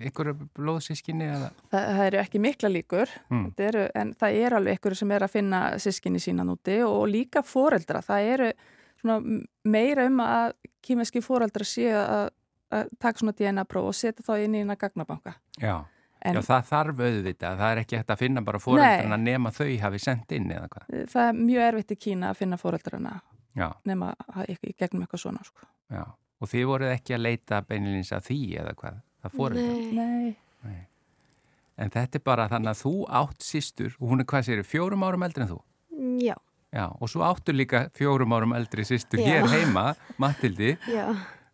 einhverju 0.00 0.36
blóðsískinni 0.58 1.30
eða? 1.30 1.52
það, 1.70 1.88
það 1.92 2.04
eru 2.10 2.22
ekki 2.24 2.42
mikla 2.42 2.72
líkur 2.72 3.16
Mm. 3.32 3.46
Eru, 3.62 3.86
en 3.98 4.12
það 4.18 4.36
er 4.44 4.56
alveg 4.56 4.78
ykkur 4.78 4.96
sem 4.98 5.12
er 5.14 5.24
að 5.24 5.32
finna 5.36 5.60
sískinni 5.80 6.20
sína 6.22 6.44
núti 6.46 6.78
og 6.84 7.06
líka 7.10 7.42
foreldra, 7.46 8.02
það 8.04 8.28
eru 8.34 8.50
meira 9.64 10.06
um 10.06 10.20
að 10.22 10.52
kýmeski 10.82 11.22
foreldra 11.24 11.64
séu 11.64 11.94
að, 11.96 12.28
að 12.72 12.88
taka 12.98 13.18
svona 13.22 13.34
DNA-próf 13.38 13.88
og 13.90 13.94
setja 13.98 14.24
þá 14.26 14.32
inn 14.44 14.54
í 14.54 14.62
eina 14.64 14.76
gagnabanka 14.76 15.34
Já. 15.60 15.84
En- 16.24 16.36
Já, 16.38 16.40
það 16.46 16.66
þarf 16.68 17.00
auðvitað, 17.02 17.56
það 17.58 17.72
er 17.72 17.78
ekki 17.82 17.96
hægt 17.98 18.10
að 18.14 18.18
finna 18.20 18.42
bara 18.46 18.58
fóreldrana 18.62 19.16
nema 19.18 19.50
þau 19.50 19.66
hafi 19.82 19.98
sendt 19.98 20.32
inn 20.36 20.50
eða 20.54 20.68
hvað. 20.70 21.06
það 21.10 21.28
er 21.28 21.32
mjög 21.40 21.64
erfitt 21.72 21.90
í 21.96 21.96
Kína 22.04 22.28
að 22.30 22.36
finna 22.44 22.56
foreldrana 22.62 23.14
Já, 23.58 23.72
nema 23.84 24.12
að- 24.28 24.52
í 24.62 24.74
gegnum 24.78 25.02
eitthvað 25.02 25.20
svona 25.24 25.42
sko. 25.44 25.66
já. 25.90 26.04
Og 26.42 26.48
þið 26.48 26.64
voruð 26.66 26.92
ekki 26.94 27.14
að 27.14 27.20
leita 27.22 27.58
beinilins 27.66 28.12
að 28.14 28.22
því 28.30 28.38
eða 28.60 28.74
hvað, 28.74 28.94
það 29.22 29.34
fóreldra. 29.38 29.74
Nei, 29.92 30.36
Nei, 30.64 30.86
En 31.78 31.90
þetta 31.90 32.14
er 32.18 32.22
bara 32.24 32.48
þannig 32.48 32.70
að 32.70 32.80
þú 32.82 32.92
átt 33.08 33.42
sístur 33.42 33.94
og 34.00 34.08
hún 34.10 34.20
er 34.20 34.24
hvað 34.30 34.42
sér, 34.46 34.62
fjórum 34.62 35.02
árum 35.06 35.22
eldri 35.26 35.42
en 35.42 35.48
þú? 35.48 35.60
já, 36.22 36.34
Já, 36.72 36.86
og 36.88 37.08
svo 37.12 37.20
áttu 37.26 37.52
líka 37.52 37.86
fjórum 37.96 38.32
árum 38.32 38.54
eldri 38.56 38.84
sístur 38.88 39.20
Já. 39.20 39.28
hér 39.28 39.48
heima, 39.52 39.94
Matildi. 40.18 40.76
já 40.88 41.12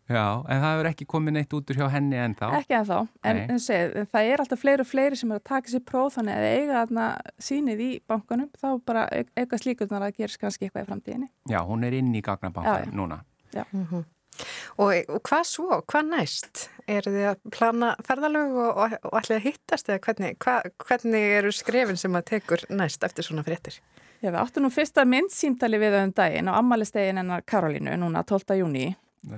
Já, 0.09 0.41
en 0.49 0.57
það 0.63 0.71
hefur 0.73 0.87
ekki 0.89 1.05
komið 1.05 1.33
neitt 1.35 1.51
út 1.53 1.69
úr 1.69 1.77
hjá 1.77 1.87
henni 1.93 2.17
en 2.17 2.33
þá. 2.33 2.47
ekki 2.57 2.73
en 2.73 2.85
þá 2.87 2.95
en, 3.29 3.41
en 3.53 3.59
segið, 3.61 4.07
það 4.09 4.29
er 4.31 4.41
alltaf 4.41 4.61
fleiri 4.63 4.81
og 4.81 4.87
fleiri 4.89 5.19
sem 5.19 5.33
er 5.35 5.37
að 5.37 5.43
taka 5.51 5.69
sér 5.69 5.83
próf 5.85 6.15
þannig 6.15 6.39
að 6.39 6.45
eiga 6.49 6.77
þarna 6.79 7.05
sínið 7.45 7.83
í 7.85 7.89
bankanum 8.09 8.49
þá 8.57 8.67
bara 8.89 9.03
eitthvað 9.13 9.61
slíkurnar 9.61 10.07
að 10.07 10.15
gerist 10.17 10.41
kannski 10.41 10.65
eitthvað 10.65 10.87
í 10.87 10.89
framtíðinni 10.89 11.29
Já, 11.53 11.59
hún 11.67 11.85
er 11.85 11.99
inn 11.99 12.09
í 12.17 12.23
gagnabanka 12.25 12.79
Já, 12.79 12.87
já. 12.87 12.95
núna. 12.97 13.19
Og, 14.79 14.89
og 15.11 15.21
hvað 15.29 15.45
svo? 15.45 15.79
Hvað 15.89 16.09
næst? 16.15 16.65
Er 16.89 17.05
þið 17.05 17.25
að 17.35 17.39
plana 17.53 17.93
ferðalög 18.07 18.57
og, 18.63 18.69
og, 18.81 18.97
og 19.11 19.17
allir 19.19 19.37
að 19.37 19.45
hittast 19.49 19.89
eða 19.91 20.01
hvernig, 20.07 20.37
hva, 20.41 20.57
hvernig 20.87 21.33
eru 21.37 21.51
skrefin 21.53 21.99
sem 21.99 22.15
að 22.17 22.27
tekur 22.33 22.63
næst 22.71 23.03
eftir 23.05 23.27
svona 23.27 23.43
fréttir? 23.45 23.77
Já, 24.19 24.29
við 24.33 24.39
áttum 24.41 24.65
nú 24.65 24.71
fyrsta 24.73 25.05
myndsýmtali 25.07 25.79
við 25.79 25.99
um 26.01 26.15
daginn 26.15 26.49
á 26.51 26.59
ammælistegin 26.59 27.21
hennar 27.21 27.45
Karolínu 27.47 27.93
núna 28.01 28.23
12. 28.27 28.57
júni 28.59 28.89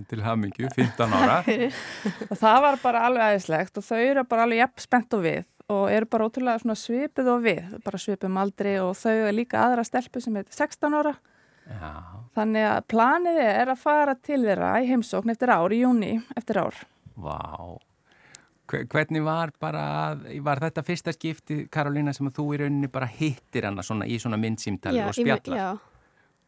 Til 0.09 0.21
hamingju, 0.21 0.69
15 0.75 1.13
ára. 1.17 1.39
og 2.31 2.37
það 2.37 2.57
var 2.65 2.77
bara 2.83 3.05
alveg 3.07 3.23
aðeinslegt 3.25 3.79
og 3.81 3.85
þau 3.87 3.97
eru 3.97 4.23
bara 4.29 4.45
alveg 4.45 4.61
jafn 4.61 4.83
spennt 4.83 5.15
og 5.17 5.23
við 5.25 5.47
og 5.71 5.85
eru 5.89 6.07
bara 6.11 6.27
ótrúlega 6.27 6.75
svipið 6.75 7.29
og 7.31 7.45
við, 7.45 7.61
bara 7.85 8.01
svipum 8.01 8.37
aldri 8.41 8.75
og 8.83 8.91
þau 8.99 9.13
er 9.29 9.35
líka 9.35 9.61
aðra 9.63 9.85
stelpu 9.87 10.21
sem 10.21 10.35
er 10.37 10.49
16 10.49 10.97
ára. 10.99 11.13
Já. 11.69 11.93
Þannig 12.35 12.67
að 12.67 12.81
planið 12.91 13.39
er 13.45 13.71
að 13.71 13.83
fara 13.85 14.17
til 14.17 14.41
þeirra 14.43 14.73
í 14.81 14.89
heimsókn 14.89 15.31
eftir 15.33 15.53
ár, 15.53 15.71
í 15.71 15.81
júni 15.83 16.17
eftir 16.35 16.61
ár. 16.61 16.83
Vá. 17.15 17.79
Hvernig 18.71 19.23
var 19.25 19.51
bara, 19.59 19.83
var 20.45 20.61
þetta 20.63 20.83
fyrsta 20.87 21.11
skipti, 21.15 21.65
Karolina, 21.71 22.13
sem 22.15 22.29
þú 22.31 22.47
í 22.55 22.61
rauninni 22.63 22.89
bara 22.91 23.09
hittir 23.09 23.67
hana 23.67 23.83
svona 23.83 24.07
í 24.07 24.17
svona 24.21 24.39
myndsýmtali 24.39 25.03
og 25.03 25.15
spjallar? 25.17 25.57
Já. 25.59 25.69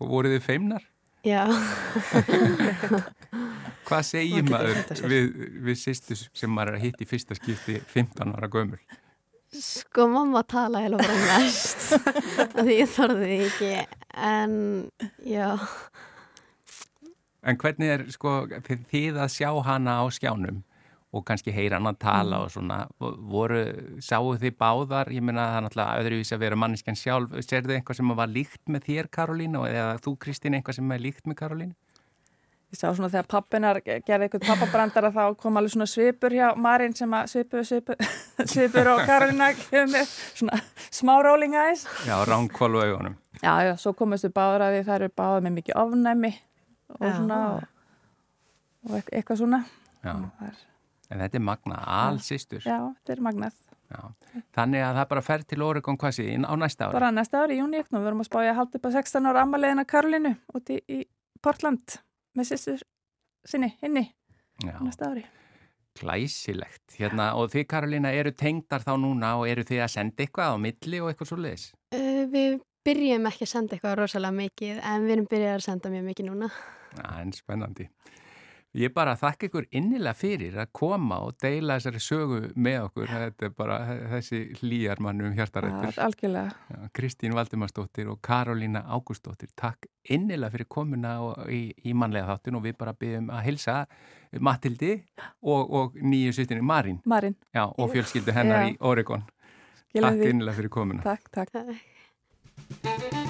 Og 0.01 0.11
voruð 0.11 0.37
þið 0.37 0.45
feimnar? 0.47 0.87
Já. 1.23 1.45
Hvað 3.87 4.03
segir 4.07 4.43
maður 4.47 4.79
við, 5.07 5.29
við 5.67 5.79
sýstu 5.79 6.17
sem 6.19 6.51
maður 6.51 6.73
er 6.73 6.79
að 6.79 6.85
hitta 6.87 7.03
í 7.05 7.07
fyrsta 7.07 7.37
skipti 7.37 7.77
15 7.91 8.35
ára 8.35 8.49
gömul? 8.51 8.79
Sko 9.53 10.07
mamma 10.09 10.41
tala 10.49 10.81
heila 10.81 10.97
bara 10.97 11.17
mest 11.37 11.91
því 12.57 12.77
ég 12.79 12.89
þorði 12.89 13.35
ekki 13.45 13.73
en 14.17 14.55
já 15.27 15.59
En 17.43 17.59
hvernig 17.59 17.91
er 17.91 18.05
sko 18.11 18.45
þið 18.89 19.19
að 19.19 19.33
sjá 19.35 19.49
hana 19.67 19.99
á 19.99 20.05
skjánum 20.15 20.63
og 21.13 21.25
kannski 21.27 21.53
heyra 21.53 21.77
hann 21.77 21.91
að 21.91 21.99
tala 22.01 22.39
mm. 22.39 22.43
og 22.43 22.51
svona 22.53 22.79
voru, 23.29 23.61
sáu 24.01 24.33
þið 24.41 24.57
báðar 24.57 25.11
ég 25.13 25.25
menna 25.25 25.45
það 25.51 25.59
er 25.59 25.65
náttúrulega 25.67 26.03
öðruvís 26.03 26.33
að 26.33 26.43
vera 26.47 26.59
manneskjan 26.63 26.99
sjálf, 26.99 27.35
ser 27.45 27.65
þið 27.67 27.77
eitthvað 27.77 27.99
sem 27.99 28.13
var 28.17 28.33
líkt 28.33 28.61
með 28.73 28.87
þér 28.89 29.09
Karolín 29.13 29.57
og 29.59 29.67
eða 29.69 29.97
þú 30.03 30.15
Kristín 30.25 30.57
eitthvað 30.57 30.79
sem 30.79 30.95
er 30.95 31.03
líkt 31.03 31.29
með 31.29 31.39
Karolín? 31.43 31.73
Ég 32.73 32.79
sá 32.79 32.87
svona 32.89 33.11
þegar 33.13 33.27
pappinar 33.29 33.77
gerði 33.85 34.25
eitthvað 34.25 34.47
pappabrandara 34.47 35.11
þá 35.13 35.35
kom 35.37 35.59
alveg 35.59 35.75
svona 35.75 35.85
svipur 35.91 36.33
hjá 36.33 36.47
Marín 36.57 36.95
sem 36.97 37.11
að 37.13 37.27
svipur, 37.29 37.61
svipur, 37.69 37.99
svipur 38.55 38.89
og 38.95 39.03
Karolina 39.05 39.51
kemur 39.59 40.09
svona 40.09 40.57
smá 40.89 41.13
rolling 41.21 41.53
eyes. 41.53 41.85
Já, 42.07 42.15
ránkvál 42.25 42.71
og 42.73 42.87
augunum. 42.87 43.19
Já, 43.43 43.53
já, 43.67 43.75
svo 43.77 43.93
komist 43.93 44.25
við 44.25 44.33
báður 44.39 44.65
að 44.65 44.73
því 44.79 44.81
það 44.87 44.97
eru 44.97 45.13
báður 45.21 45.45
með 45.45 45.55
mikið 45.59 45.79
ofnæmi 45.83 46.33
og 46.97 47.05
já. 47.05 47.13
svona 47.19 47.39
og, 47.51 47.69
og 48.89 48.97
eitthvað 49.03 49.41
svona. 49.43 49.61
Já, 50.01 50.15
er, 50.47 50.57
en 51.09 51.23
þetta 51.23 51.39
er 51.39 51.45
magnað, 51.49 51.83
allsýstur. 51.97 52.63
Já, 52.65 52.79
þetta 52.99 53.15
er 53.15 53.23
magnað. 53.27 53.59
Já. 53.93 54.01
Þannig 54.55 54.83
að 54.83 54.97
það 54.97 55.09
bara 55.11 55.23
fer 55.27 55.43
til 55.45 55.61
Oregon 55.65 55.99
hvað 56.01 56.15
sé, 56.17 56.25
á 56.33 56.53
næsta 56.57 56.87
ári? 56.87 56.97
Bara 56.97 57.11
næsta 57.13 57.43
ári, 57.43 57.59
júni, 57.59 57.83
við 57.89 58.07
verum 58.07 58.23
að 58.23 58.29
spája 58.29 58.53
að 58.53 58.59
halda 58.61 58.79
upp 58.79 58.89
að 58.89 58.97
16 58.97 59.29
ára 59.29 59.45
ammaliðina 59.45 59.85
Karolinu 59.89 60.33
úti 60.57 60.79
í, 60.81 61.03
í 61.03 61.41
Portland 61.43 61.97
með 62.37 62.49
sýstur 62.49 62.83
sinni 63.45 63.73
inni 63.85 64.07
næsta 64.63 65.11
ári. 65.11 65.25
Glæsilegt. 65.99 66.95
Hérna, 66.97 67.33
og 67.37 67.51
þið 67.53 67.67
Karolina 67.69 68.13
eru 68.17 68.33
tengdar 68.33 68.81
þá 68.81 68.95
núna 68.97 69.35
og 69.37 69.45
eru 69.51 69.65
þið 69.67 69.83
að 69.85 69.91
senda 69.93 70.25
eitthvað 70.25 70.55
á 70.55 70.63
milli 70.63 71.01
og 71.03 71.11
eitthvað 71.11 71.29
svo 71.29 71.37
leiðis? 71.43 71.67
Uh, 71.93 72.23
við 72.33 72.57
byrjum 72.87 73.29
ekki 73.29 73.45
að 73.45 73.51
senda 73.51 73.77
eitthvað 73.77 73.99
rosalega 74.01 74.37
mikið 74.39 74.81
en 74.81 75.05
við 75.05 75.15
erum 75.17 75.29
byrjað 75.29 75.59
að 75.59 75.65
senda 75.67 75.93
mjög 75.93 76.07
mikið 76.09 76.29
núna. 76.31 76.49
Já, 76.97 77.05
en 77.21 77.35
spennandi. 77.35 77.87
Ég 78.73 78.89
bara 78.89 79.13
þakka 79.13 79.45
ykkur 79.51 79.65
innilega 79.77 80.17
fyrir 80.17 80.55
að 80.57 80.71
koma 80.73 81.19
og 81.27 81.35
deila 81.43 81.75
þessari 81.77 81.99
sögu 82.01 82.39
með 82.57 82.87
okkur. 82.87 83.11
Þetta 83.11 83.45
er 83.45 83.51
bara 83.53 83.75
þessi 84.15 84.39
hlýjar 84.57 85.01
mannum 85.05 85.35
hjartarættur. 85.37 85.91
Ja, 85.93 86.07
algjörlega. 86.07 86.87
Kristín 86.97 87.37
Valdimarsdóttir 87.37 88.09
og 88.09 88.17
Karolína 88.25 88.81
Ágústóttir. 88.89 89.53
Takk 89.53 89.85
innilega 90.09 90.55
fyrir 90.55 90.69
komuna 90.73 91.13
í, 91.53 91.67
í 91.85 91.93
mannlega 91.93 92.33
þáttun 92.33 92.57
og 92.57 92.65
við 92.65 92.77
bara 92.81 92.97
byggjum 92.97 93.29
að 93.29 93.45
hilsa 93.45 93.77
Matildi 94.41 94.95
og, 95.45 95.61
og 95.61 95.99
nýju 96.01 96.33
sýstinni 96.39 96.65
Marín. 96.65 96.97
Marín. 97.05 97.37
Já, 97.53 97.67
og 97.69 97.93
fjölskyldu 97.93 98.33
hennar 98.33 98.65
Já. 98.65 98.71
í 98.73 98.77
Oregon. 98.81 99.27
Takk 99.93 100.17
því. 100.17 100.31
innilega 100.33 100.57
fyrir 100.57 100.73
komuna. 100.73 101.05
Takk, 101.05 101.29
takk. 101.29 103.21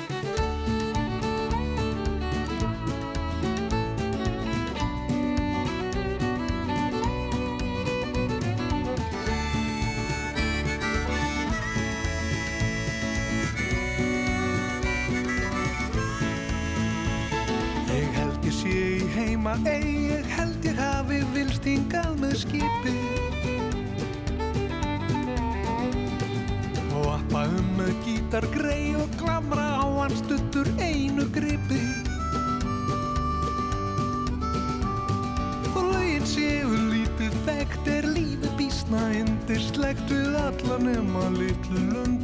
Ei, 19.66 20.08
ég 20.08 20.26
held 20.38 20.66
ég 20.66 20.78
hafi 20.80 21.20
vilst 21.34 21.66
hingað 21.68 22.16
með 22.22 22.36
skipi. 22.44 22.94
Og 26.96 27.10
appa 27.12 27.44
um 27.52 27.74
með 27.76 27.92
gítar 28.06 28.48
grei 28.54 28.94
og 28.96 29.12
glamra 29.20 29.66
á 29.84 29.86
hans 30.00 30.22
stuttur 30.24 30.70
einu 30.80 31.28
gripi. 31.36 31.82
Og 35.74 35.92
lögin 35.92 36.28
séu 36.30 36.72
lítið 36.94 37.36
þekkt 37.44 37.92
er 37.98 38.08
lífi 38.16 38.56
bísna 38.60 39.10
indislegt 39.20 40.08
við 40.08 40.40
alla 40.40 40.80
nema 40.88 41.28
litlu 41.36 41.88
lundana 41.92 42.23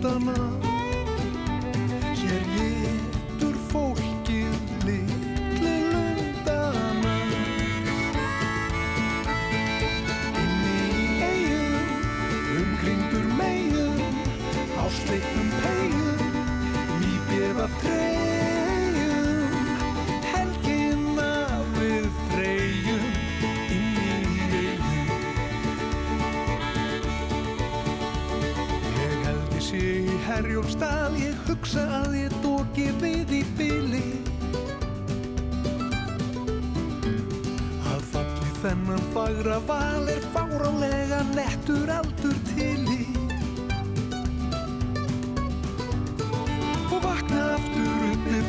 þennan 39.39 39.39
fagra 39.39 39.59
val 39.67 40.07
er 40.09 40.21
fárálega 40.33 41.23
nettur 41.33 41.89
aldur 41.89 42.35
til 42.55 42.87
í. 42.87 43.05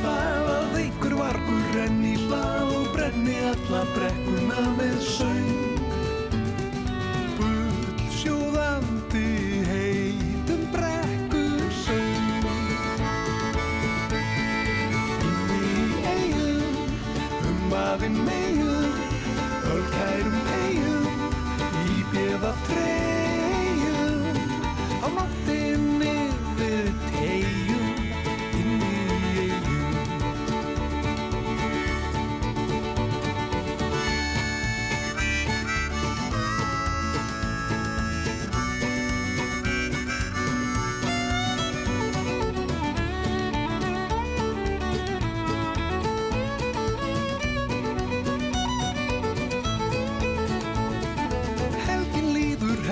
það 0.01 0.49
að 0.51 0.77
einhver 0.81 1.15
vargur 1.19 1.65
renni 1.75 2.15
hlað 2.27 2.75
og 2.79 2.87
brenni 2.95 3.39
alla 3.53 3.85
brekkuna 3.95 4.20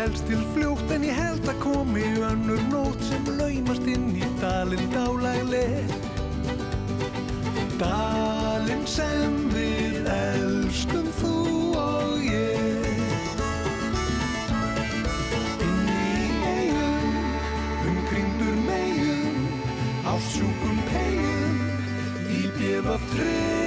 helst 0.09 0.25
til 0.27 0.41
fljótt 0.55 0.93
en 0.95 1.03
ég 1.05 1.17
held 1.19 1.49
að 1.51 1.59
komi 1.61 2.05
önnur 2.25 2.61
nót 2.71 3.03
sem 3.05 3.27
laumast 3.37 3.85
inn 3.93 4.07
í 4.17 4.25
dalinn 4.41 4.87
dálægleg 4.95 5.91
Dalinn 7.81 8.87
sem 8.89 9.37
við 9.53 10.09
elskum 10.15 11.13
þú 11.21 11.35
og 11.83 12.25
ég. 12.25 13.37
Inn 15.67 15.93
í 15.93 16.25
eigum, 16.55 17.21
umkringdur 17.93 18.59
megum 18.65 19.47
ásjúkum 20.17 20.83
pegum 20.89 21.63
í 22.33 22.43
bjöf 22.57 22.93
af 22.97 23.09
treyum 23.13 23.58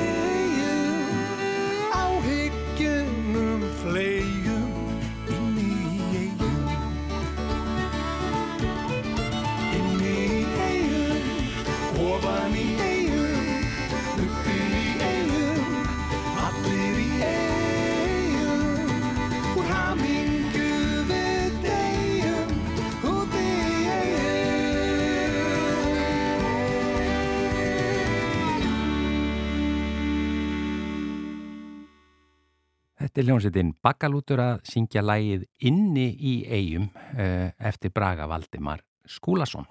Þetta 33.11 33.19
er 33.19 33.27
hljómsveitin 33.27 33.69
Bakalútur 33.83 34.39
að 34.39 34.61
syngja 34.71 35.01
lægið 35.03 35.41
Inni 35.67 36.05
í 36.15 36.29
eigum 36.47 36.85
eh, 37.19 37.49
eftir 37.59 37.91
Braga 37.91 38.23
Valdimar 38.31 38.85
Skúlason. 39.03 39.65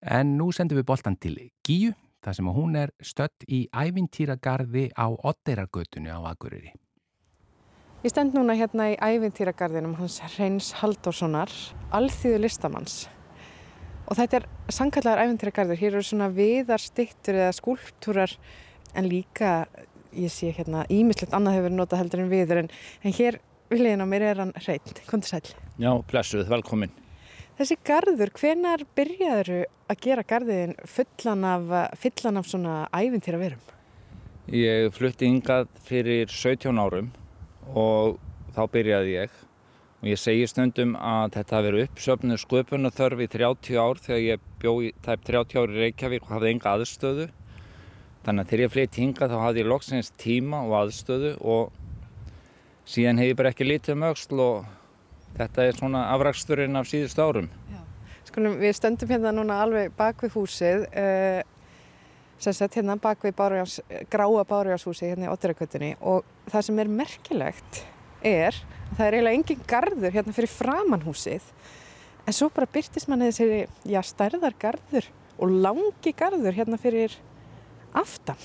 En 0.00 0.30
nú 0.38 0.46
sendum 0.56 0.78
við 0.78 0.86
boltan 0.88 1.18
til 1.20 1.34
Gíu, 1.68 1.90
þar 2.24 2.38
sem 2.38 2.48
hún 2.48 2.78
er 2.80 2.94
stött 3.04 3.44
í 3.44 3.66
ævintýragarði 3.68 4.86
á 4.96 5.04
Otterargötunni 5.04 6.08
á 6.08 6.16
Akureyri. 6.32 6.72
Ég 8.06 8.14
stend 8.14 8.32
núna 8.32 8.56
hérna 8.56 8.88
í 8.94 8.96
ævintýragarðinum 8.96 9.98
hans 10.00 10.16
Hreins 10.24 10.70
Halldórssonar, 10.80 11.52
alþýðu 11.92 12.40
listamanns. 12.46 13.02
Og 14.08 14.16
þetta 14.16 14.40
er 14.40 14.48
sankallar 14.72 15.20
ævintýragarður. 15.26 15.82
Hér 15.82 15.98
eru 15.98 16.08
svona 16.08 16.32
viðarstittur 16.32 17.36
eða 17.36 17.52
skúlptúrar 17.60 18.32
en 18.96 19.12
líka, 19.12 19.66
ég 20.18 20.32
sé 20.32 20.52
hérna, 20.56 20.84
ímislegt 20.92 21.34
annað 21.36 21.58
hefur 21.58 21.76
notað 21.76 22.02
heldur 22.02 22.24
en 22.24 22.32
viður 22.32 22.62
en, 22.64 22.70
en 23.02 23.16
hér 23.18 23.40
við 23.70 23.84
liðin 23.84 24.04
á 24.04 24.06
mér 24.08 24.24
er 24.30 24.42
hann 24.42 24.54
Hrein. 24.58 24.94
Kondi 25.08 25.28
sæl. 25.28 25.44
Já, 25.78 25.90
blessuð, 26.10 26.46
velkomin. 26.50 26.94
Þessi 27.58 27.74
garður, 27.86 28.30
hvenar 28.38 28.84
byrjaður 28.94 29.50
að 29.90 30.00
gera 30.04 30.22
garðin 30.22 30.76
fullan 30.86 31.42
af, 31.48 31.72
fullan 31.98 32.38
af 32.38 32.46
svona 32.46 32.76
ævintýra 32.94 33.40
verum? 33.40 33.74
Ég 34.54 34.92
flutti 34.94 35.26
yngað 35.28 35.66
fyrir 35.84 36.30
17 36.30 36.78
árum 36.78 37.10
og 37.74 38.16
þá 38.54 38.62
byrjaði 38.72 39.16
ég 39.16 39.34
og 39.98 40.06
ég 40.06 40.20
segi 40.22 40.46
stundum 40.46 40.94
að 40.94 41.34
þetta 41.34 41.56
hafi 41.56 41.68
verið 41.68 41.88
uppsöfnu 41.88 42.38
sköpunarþörf 42.38 43.24
í 43.24 43.28
30 43.34 43.80
ár 43.82 44.00
þegar 44.04 44.22
ég 44.22 44.46
bjó 44.62 44.72
í 44.86 44.92
tæp 45.02 45.26
30 45.26 45.58
ári 45.58 45.82
Reykjavík 45.82 46.24
og 46.28 46.32
hafði 46.36 46.52
enga 46.54 46.76
aðstöðu 46.76 47.26
þannig 48.26 48.44
að 48.44 48.50
þegar 48.50 48.64
ég 48.64 48.72
flytti 48.74 49.04
hingað 49.04 49.34
þá 49.34 49.38
hafði 49.44 49.62
ég 49.62 49.70
loksins 49.72 50.10
tíma 50.20 50.62
og 50.66 50.74
aðstöðu 50.82 51.34
og 51.40 51.76
síðan 52.88 53.20
hef 53.22 53.32
ég 53.32 53.38
bara 53.38 53.52
ekki 53.52 53.68
litið 53.68 53.94
um 53.94 54.06
auksl 54.08 54.42
og 54.44 54.66
þetta 55.38 55.68
er 55.68 55.78
svona 55.78 56.06
afraksturinn 56.14 56.80
af 56.80 56.88
síðustu 56.90 57.24
árum. 57.24 57.50
Skulum, 58.28 58.58
við 58.60 58.74
stöndum 58.76 59.12
hérna 59.12 59.32
núna 59.32 59.62
alveg 59.64 59.92
bak 59.96 60.20
við 60.24 60.34
húsið, 60.36 60.84
sem 62.38 62.56
sagt 62.56 62.76
hérna 62.78 62.98
bak 63.00 63.22
við 63.24 63.36
bárujans, 63.38 63.78
gráa 64.12 64.44
bárujánshúsið 64.48 65.14
hérna 65.14 65.28
í 65.28 65.32
Otterakvötunni 65.32 65.94
og 66.00 66.26
það 66.50 66.66
sem 66.68 66.82
er 66.82 66.92
merkilegt 67.00 67.82
er 68.26 68.54
að 68.58 68.98
það 68.98 69.06
er 69.06 69.16
eiginlega 69.16 69.38
engin 69.38 69.64
garður 69.68 70.14
hérna 70.14 70.34
fyrir 70.36 70.52
framannhúsið 70.52 71.48
en 72.28 72.36
svo 72.36 72.50
bara 72.54 72.68
byrtist 72.70 73.08
manni 73.08 73.30
þessi, 73.30 73.64
já, 73.88 74.00
stærðar 74.04 74.56
garður 74.60 75.08
og 75.38 75.54
langi 75.64 76.12
garður 76.18 76.56
hérna 76.56 76.78
fyrir 76.80 77.14
aftan. 77.96 78.40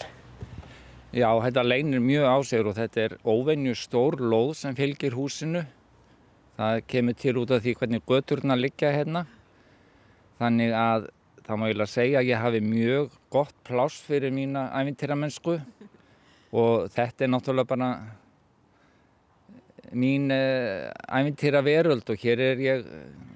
Já, 1.14 1.30
þetta 1.30 1.64
leynir 1.66 2.02
mjög 2.02 2.26
á 2.26 2.38
sig 2.42 2.66
og 2.66 2.76
þetta 2.78 3.02
er 3.04 3.18
óvenju 3.22 3.76
stór 3.78 4.18
lóð 4.18 4.56
sem 4.58 4.78
fylgir 4.78 5.14
húsinu. 5.14 5.62
Það 6.58 6.80
kemur 6.90 7.18
til 7.18 7.38
út 7.42 7.52
af 7.54 7.62
því 7.62 7.76
hvernig 7.78 8.08
göturna 8.10 8.58
liggja 8.58 8.90
hérna. 8.94 9.26
Þannig 10.42 10.74
að 10.74 11.08
það 11.46 11.60
má 11.60 11.68
ég 11.70 11.78
lega 11.78 11.92
segja 11.92 12.20
að 12.22 12.30
ég 12.32 12.42
hafi 12.42 12.64
mjög 12.66 13.16
gott 13.34 13.56
pláss 13.68 14.02
fyrir 14.08 14.34
mína 14.34 14.70
æfintýramennsku 14.80 15.58
og 16.54 16.90
þetta 16.94 17.26
er 17.26 17.32
náttúrulega 17.34 17.70
bara 17.70 17.90
mín 19.94 20.32
uh, 20.34 20.90
æfintýra 21.14 21.62
veröld 21.66 22.10
og 22.10 22.22
hér 22.26 22.42
er 22.42 22.64
ég 22.64 22.86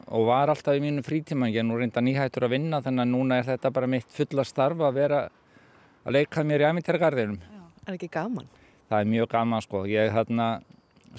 og 0.07 0.29
var 0.29 0.49
alltaf 0.49 0.77
í 0.77 0.81
mínu 0.81 1.03
frítíma. 1.03 1.49
Ég 1.51 1.61
er 1.61 1.67
nú 1.67 1.77
reynda 1.77 2.01
nýhættur 2.01 2.47
að 2.47 2.55
vinna 2.55 2.79
þannig 2.81 3.03
að 3.03 3.11
núna 3.11 3.41
er 3.41 3.49
þetta 3.49 3.73
bara 3.75 3.89
mitt 3.91 4.07
fulla 4.13 4.45
starf 4.47 4.79
að 4.87 4.97
vera 5.01 5.19
að 6.07 6.15
leika 6.15 6.43
mér 6.47 6.63
í 6.63 6.67
æfintýragarðinum. 6.69 7.39
Er 7.87 7.95
ekki 7.97 8.09
gaman? 8.11 8.47
Það 8.87 9.01
er 9.03 9.09
mjög 9.11 9.29
gaman 9.33 9.63
sko. 9.63 9.83
Ég 9.91 10.13
hérna, 10.15 10.47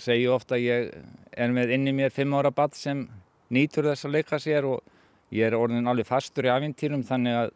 segju 0.01 0.33
ofta 0.33 0.57
að 0.57 0.65
ég 0.65 0.93
er 1.37 1.53
með 1.53 1.75
inni 1.77 1.93
mér 1.97 2.15
fimm 2.15 2.37
ára 2.39 2.53
badd 2.55 2.77
sem 2.77 3.05
nýtur 3.53 3.91
þess 3.91 4.09
að 4.09 4.17
leika 4.17 4.41
sér 4.41 4.69
og 4.69 5.35
ég 5.35 5.49
er 5.49 5.57
orðin 5.59 5.89
alveg 5.91 6.09
fastur 6.09 6.49
í 6.49 6.53
æfintýrum 6.53 7.05
þannig 7.05 7.37
að 7.43 7.51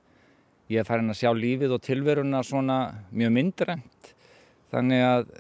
ég 0.73 0.83
er 0.83 0.89
farin 0.89 1.13
að 1.13 1.21
sjá 1.23 1.33
lífið 1.37 1.77
og 1.77 1.85
tilveruna 1.85 2.43
svona 2.45 2.79
mjög 3.11 3.35
myndrænt. 3.39 4.13
Þannig 4.73 5.05
að 5.07 5.33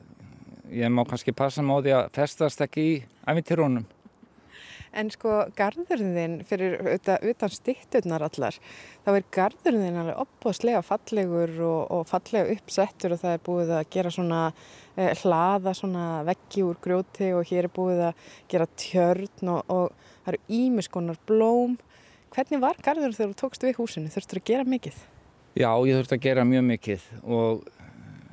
ég 0.72 0.92
má 0.92 1.04
kannski 1.08 1.36
passa 1.36 1.64
því 1.64 1.96
að 1.96 2.08
festast 2.16 2.64
ekki 2.64 2.86
í 2.88 2.94
æfintýrunum. 3.28 3.84
En 4.92 5.08
sko 5.08 5.46
garðurinn 5.56 6.12
þinn 6.16 6.34
fyrir 6.44 6.74
utan, 6.92 7.22
utan 7.24 7.52
stitturnar 7.52 8.26
allar, 8.26 8.58
þá 9.06 9.10
er 9.14 9.28
garðurinn 9.32 9.86
þinn 9.86 10.00
alveg 10.02 10.20
opbóðslega 10.20 10.82
fallegur 10.84 11.54
og, 11.64 11.80
og 11.96 12.02
fallega 12.10 12.52
uppsettur 12.52 13.14
og 13.16 13.22
það 13.22 13.36
er 13.38 13.44
búið 13.46 13.72
að 13.78 13.88
gera 13.96 14.12
svona 14.12 14.42
eh, 14.96 15.14
hlaða 15.22 15.74
svona 15.78 16.04
veggi 16.28 16.66
úr 16.68 16.76
grjóti 16.84 17.32
og 17.32 17.48
hér 17.48 17.70
er 17.70 17.72
búið 17.72 18.04
að 18.10 18.28
gera 18.52 18.68
tjörn 18.84 19.54
og, 19.54 19.72
og 19.72 20.12
það 20.26 20.34
eru 20.34 20.44
ímiskonar 20.60 21.24
blóm. 21.28 21.78
Hvernig 22.32 22.60
var 22.60 22.84
garðurinn 22.84 23.16
þegar 23.16 23.32
þú 23.32 23.40
tókst 23.46 23.64
við 23.64 23.78
húsinu? 23.80 24.12
Þurftur 24.12 24.42
að 24.42 24.48
gera 24.52 24.68
mikið? 24.68 25.04
Já, 25.52 25.70
ég 25.88 25.98
þurfti 25.98 26.16
að 26.16 26.26
gera 26.28 26.48
mjög 26.48 26.68
mikið 26.68 27.12
og 27.24 27.64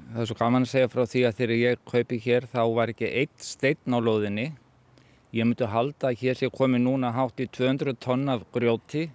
það 0.10 0.24
er 0.24 0.30
svo 0.30 0.38
gaman 0.40 0.66
að 0.66 0.72
segja 0.72 0.92
frá 0.92 1.02
því 1.06 1.24
að 1.28 1.40
þegar 1.40 1.60
ég 1.60 1.82
kaupi 1.88 2.20
hér 2.24 2.48
þá 2.52 2.62
var 2.76 2.92
ekki 2.94 3.10
eitt 3.22 3.44
steinn 3.44 3.96
á 3.96 4.00
lóðinni 4.00 4.52
Ég 5.36 5.46
myndi 5.46 5.68
halda 5.70 6.10
að 6.10 6.24
hér 6.24 6.38
sé 6.40 6.50
komið 6.50 6.82
núna 6.88 7.12
hátt 7.14 7.42
í 7.44 7.46
200 7.54 8.00
tonn 8.02 8.30
af 8.34 8.48
grjóti 8.56 9.10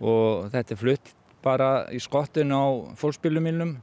og 0.00 0.48
þetta 0.50 0.74
er 0.74 0.80
flutt 0.80 1.12
bara 1.44 1.68
í 1.94 2.00
skottinu 2.02 2.56
á 2.58 2.68
fólkspilumilnum 2.98 3.76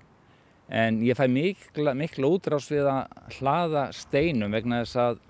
en 0.68 1.00
ég 1.08 1.16
fæ 1.16 1.28
mikla, 1.32 1.94
mikla 1.96 2.28
útrás 2.28 2.68
við 2.72 2.90
að 2.92 3.38
hlaða 3.38 3.88
steinum 3.96 4.52
vegna 4.52 4.82
þess 4.84 5.00
að 5.06 5.22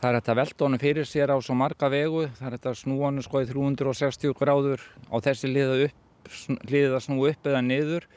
það 0.00 0.08
er 0.08 0.16
þetta 0.18 0.36
velta 0.38 0.66
honum 0.66 0.80
fyrir 0.80 1.08
sér 1.08 1.32
á 1.34 1.36
svo 1.44 1.54
marga 1.58 1.90
vegu, 1.92 2.24
það 2.38 2.48
er 2.48 2.56
þetta 2.56 2.72
snú 2.80 2.96
honum 3.04 3.24
sko 3.24 3.42
í 3.44 3.48
360 3.50 4.34
gráður 4.38 4.82
á 5.12 5.16
þessi 5.22 5.50
liða, 5.52 5.76
upp, 5.86 6.32
liða 6.70 7.00
snú 7.04 7.20
upp 7.28 7.46
eða 7.50 7.60
niður. 7.64 8.08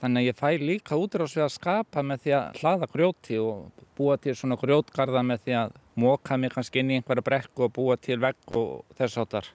Þannig 0.00 0.22
að 0.22 0.28
ég 0.30 0.38
fæ 0.38 0.64
líka 0.64 0.96
útrás 0.96 1.34
við 1.36 1.44
að 1.44 1.56
skapa 1.58 2.02
með 2.02 2.22
því 2.24 2.32
að 2.38 2.60
hlaða 2.62 2.86
grjóti 2.88 3.40
og 3.42 3.84
búa 3.98 4.16
til 4.16 4.32
svona 4.32 4.56
grjótgarða 4.56 5.22
með 5.28 5.42
því 5.44 5.56
að 5.60 5.74
móka 6.00 6.38
mig 6.40 6.52
kannski 6.54 6.82
inn 6.82 6.92
í 6.94 6.98
einhverja 7.00 7.26
brekku 7.26 7.66
og 7.66 7.74
búa 7.76 7.96
til 8.00 8.20
vegg 8.22 8.56
og 8.56 8.84
þess 8.98 9.20
áttar. 9.20 9.50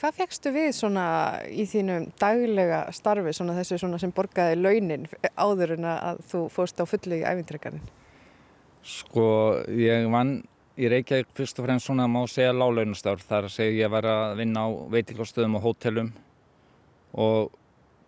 Hvað 0.00 0.16
fegstu 0.16 0.52
við 0.54 0.70
svona 0.72 1.06
í 1.52 1.66
þínu 1.68 1.96
daglega 2.20 2.86
starfi 2.96 3.34
svona 3.36 3.56
þessu 3.58 3.76
svona 3.82 3.98
sem 4.00 4.12
borgaði 4.16 4.56
launin 4.56 5.04
áður 5.36 5.74
en 5.76 5.88
að 5.90 6.22
þú 6.30 6.46
fórst 6.54 6.80
á 6.80 6.88
fullu 6.88 7.18
í 7.18 7.26
æfintryggjarinn? 7.28 7.84
Sko 8.80 9.26
ég 9.76 10.08
vann 10.08 10.38
í 10.80 10.88
Reykjavík 10.88 11.34
fyrst 11.36 11.60
og 11.60 11.66
fremst 11.66 11.90
svona 11.90 12.06
má 12.08 12.22
segja 12.32 12.54
lálaunastarf 12.56 13.26
þar 13.28 13.50
að 13.50 13.56
segja 13.58 13.84
ég 13.84 13.92
var 13.92 14.08
að 14.08 14.38
vinna 14.40 14.64
á 14.64 14.68
veitingastöðum 14.94 15.58
og 15.58 15.66
hótelum 15.66 16.14
og 17.12 17.50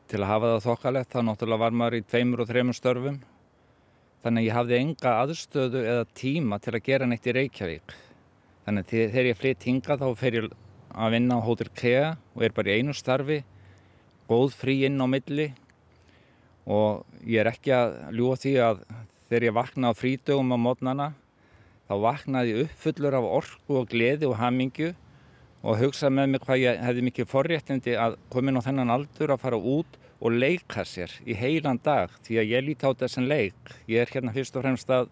til 0.08 0.22
að 0.22 0.30
hafa 0.30 0.54
það 0.54 0.64
þokkalegt 0.70 1.12
þá 1.12 1.20
náttúrulega 1.28 1.64
var 1.66 1.76
maður 1.76 1.98
í 1.98 2.06
tveimur 2.08 2.44
og 2.44 2.48
þreimur 2.48 2.78
störfum 2.78 3.20
þannig 4.22 4.42
að 4.42 4.46
ég 4.46 4.56
hafði 4.56 4.78
enga 4.78 5.14
aðstöðu 5.22 5.82
eða 5.82 6.08
tíma 6.18 6.58
til 6.62 6.74
að 6.76 6.84
gera 6.86 7.08
neitt 7.08 7.26
í 7.26 7.34
Reykjavík. 7.36 7.94
Þannig 8.66 8.84
að 8.84 8.92
þegar 9.14 9.28
ég 9.30 9.40
flytt 9.40 9.66
hinga 9.66 9.98
þá 9.98 10.06
fer 10.18 10.38
ég 10.38 10.52
að 10.92 11.14
vinna 11.16 11.38
á 11.40 11.46
Hotel 11.46 11.70
Kea 11.74 12.12
og 12.34 12.44
er 12.46 12.54
bara 12.54 12.70
í 12.70 12.82
einu 12.82 12.94
starfi 12.94 13.40
góð 14.30 14.54
frí 14.56 14.82
inn 14.86 15.02
á 15.02 15.06
milli. 15.10 15.48
Og 16.70 17.02
ég 17.26 17.42
er 17.42 17.50
ekki 17.50 17.74
að 17.74 17.96
ljúa 18.14 18.38
því 18.38 18.54
að 18.62 18.84
þegar 19.26 19.48
ég 19.48 19.56
vakna 19.56 19.90
á 19.90 19.98
frídögum 19.98 20.54
á 20.54 20.58
mótnana 20.60 21.08
þá 21.88 21.94
vaknaði 22.04 22.52
ég 22.54 22.68
uppfullur 22.68 23.16
af 23.18 23.26
orku 23.40 23.80
og 23.80 23.88
gleði 23.90 24.28
og 24.28 24.38
hamingju 24.38 24.92
og 25.62 25.78
hugsa 25.78 26.10
með 26.10 26.30
mig 26.32 26.44
hvað 26.44 26.62
ég 26.62 26.80
hefði 26.82 27.04
mikið 27.08 27.30
forréttindi 27.30 27.96
að 27.98 28.16
komin 28.32 28.58
á 28.58 28.66
þennan 28.66 28.94
aldur 28.94 29.34
að 29.34 29.42
fara 29.42 29.58
út 29.58 29.98
og 30.22 30.38
leika 30.38 30.84
sér 30.86 31.10
í 31.26 31.34
heilan 31.34 31.80
dag 31.82 32.12
því 32.22 32.38
að 32.38 32.54
ég 32.54 32.64
líti 32.66 32.86
á 32.86 32.92
þessan 32.94 33.26
leik. 33.30 33.74
Ég 33.90 34.04
er 34.04 34.12
hérna 34.14 34.34
fyrst 34.34 34.56
og 34.56 34.62
fremst 34.64 34.90
að, 34.94 35.10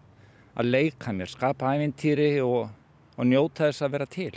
að 0.55 0.71
leika 0.71 1.11
mér, 1.15 1.31
skapa 1.31 1.73
ævintýri 1.75 2.31
og, 2.45 2.71
og 3.17 3.27
njóta 3.27 3.67
þess 3.67 3.83
að 3.83 3.95
vera 3.97 4.07
til. 4.07 4.33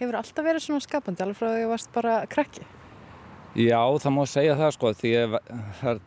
Hefur 0.00 0.18
alltaf 0.18 0.46
verið 0.46 0.66
svona 0.66 0.82
skapandi 0.82 1.22
alveg 1.22 1.38
frá 1.38 1.48
því 1.48 1.54
að 1.54 1.62
þú 1.62 1.70
varst 1.70 1.92
bara 1.94 2.16
krakki? 2.30 2.66
Já, 3.52 3.78
það 4.00 4.14
má 4.16 4.22
segja 4.26 4.56
það 4.56 4.70
sko 4.74 4.90
því 4.96 5.10
að 5.20 5.34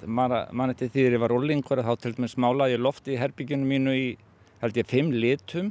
mann 0.10 0.71
eftir 0.73 0.89
því 0.91 1.03
að 1.05 1.15
ég 1.15 1.21
var 1.21 1.34
úrlingur 1.36 1.81
þá 1.86 1.91
til 2.01 2.15
dæmis 2.17 2.39
málaði 2.41 2.73
ég 2.73 2.81
lofti 2.81 3.13
í 3.13 3.19
herbyggjunum 3.21 3.69
mínu 3.69 3.93
í 3.95 4.05
held 4.63 4.79
ég 4.81 4.89
fimm 4.89 5.12
litum 5.13 5.69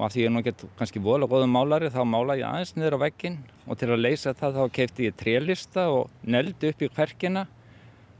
og 0.00 0.06
af 0.06 0.14
því 0.14 0.22
ég 0.24 0.30
nú 0.32 0.40
ekki 0.40 0.68
kannski 0.78 1.00
vola 1.04 1.26
góðum 1.28 1.50
málari 1.52 1.90
þá 1.92 2.00
mála 2.08 2.38
ég 2.40 2.46
aðeins 2.48 2.70
niður 2.72 2.94
á 2.96 3.02
veggin 3.02 3.34
og 3.66 3.76
til 3.76 3.90
að 3.92 4.00
leysa 4.00 4.32
það 4.32 4.54
þá 4.56 4.76
keipti 4.78 5.08
ég 5.10 5.16
trélista 5.20 5.82
og 5.92 6.06
neldi 6.24 6.70
upp 6.72 6.84
í 6.86 6.88
hverkina 6.88 7.42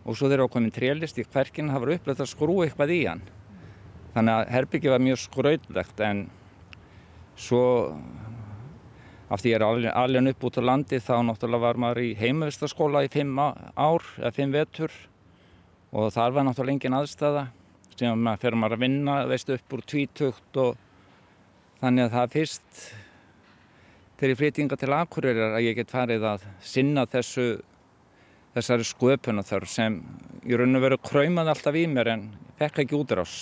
og 0.04 0.18
svo 0.18 0.28
þegar 0.28 0.42
ég 0.44 0.52
komin 0.52 0.74
trélist 0.76 1.20
í 1.20 1.24
hverkina 1.24 1.72
það 1.72 1.86
var 1.86 1.92
upplætt 1.94 2.20
að 2.20 2.28
skrú 2.34 2.56
eitthvað 2.66 2.92
í 2.92 2.98
hann. 3.06 3.22
Þannig 4.12 4.34
að 4.34 4.52
herbyggi 4.56 4.92
var 4.92 5.02
mjög 5.06 5.22
skrautlegt 5.22 6.02
en 6.04 6.20
svo 7.40 7.62
af 9.32 9.40
því 9.40 9.54
ég 9.54 9.56
er 9.62 9.64
alveg 9.64 10.30
upp 10.34 10.46
út 10.50 10.60
á 10.60 10.62
landi 10.68 11.00
þá 11.00 11.14
náttúrulega 11.30 11.64
var 11.64 11.80
maður 11.80 12.02
í 12.04 12.12
heimavistaskóla 12.20 13.06
í 13.06 13.10
fimm 13.14 13.40
ár 13.40 14.04
eða 14.18 14.34
fimm 14.36 14.52
vetur. 14.52 14.92
Og 15.96 16.12
þar 16.12 16.36
var 16.36 16.48
náttúrulega 16.50 16.76
engin 16.76 17.00
aðstæða 17.00 17.48
síðan 17.94 18.20
maður 18.24 18.44
fyrir 18.44 18.60
maður 18.60 18.76
að 18.76 18.84
vinna, 18.84 19.18
veistu, 19.28 19.56
upp 19.56 19.76
úr 19.76 19.86
tvítugt 19.88 20.60
og 20.60 20.89
þannig 21.80 22.06
að 22.06 22.14
það 22.16 22.34
fyrst 22.36 22.84
þegar 24.20 24.32
ég 24.32 24.40
flyttinga 24.40 24.76
til 24.80 24.92
Akureyrar 24.92 25.56
að 25.56 25.66
ég 25.66 25.78
get 25.78 25.92
farið 25.92 26.26
að 26.34 26.46
sinna 26.60 27.06
þessu 27.08 27.48
þessari 28.54 28.86
sköpunarþörf 28.88 29.70
sem 29.70 30.00
í 30.44 30.58
raun 30.58 30.76
og 30.76 30.84
veru 30.84 30.98
kröymaði 31.00 31.52
alltaf 31.52 31.78
í 31.78 31.86
mér 31.90 32.12
en 32.16 32.26
fekk 32.58 32.82
ekki 32.84 32.98
útrás. 32.98 33.36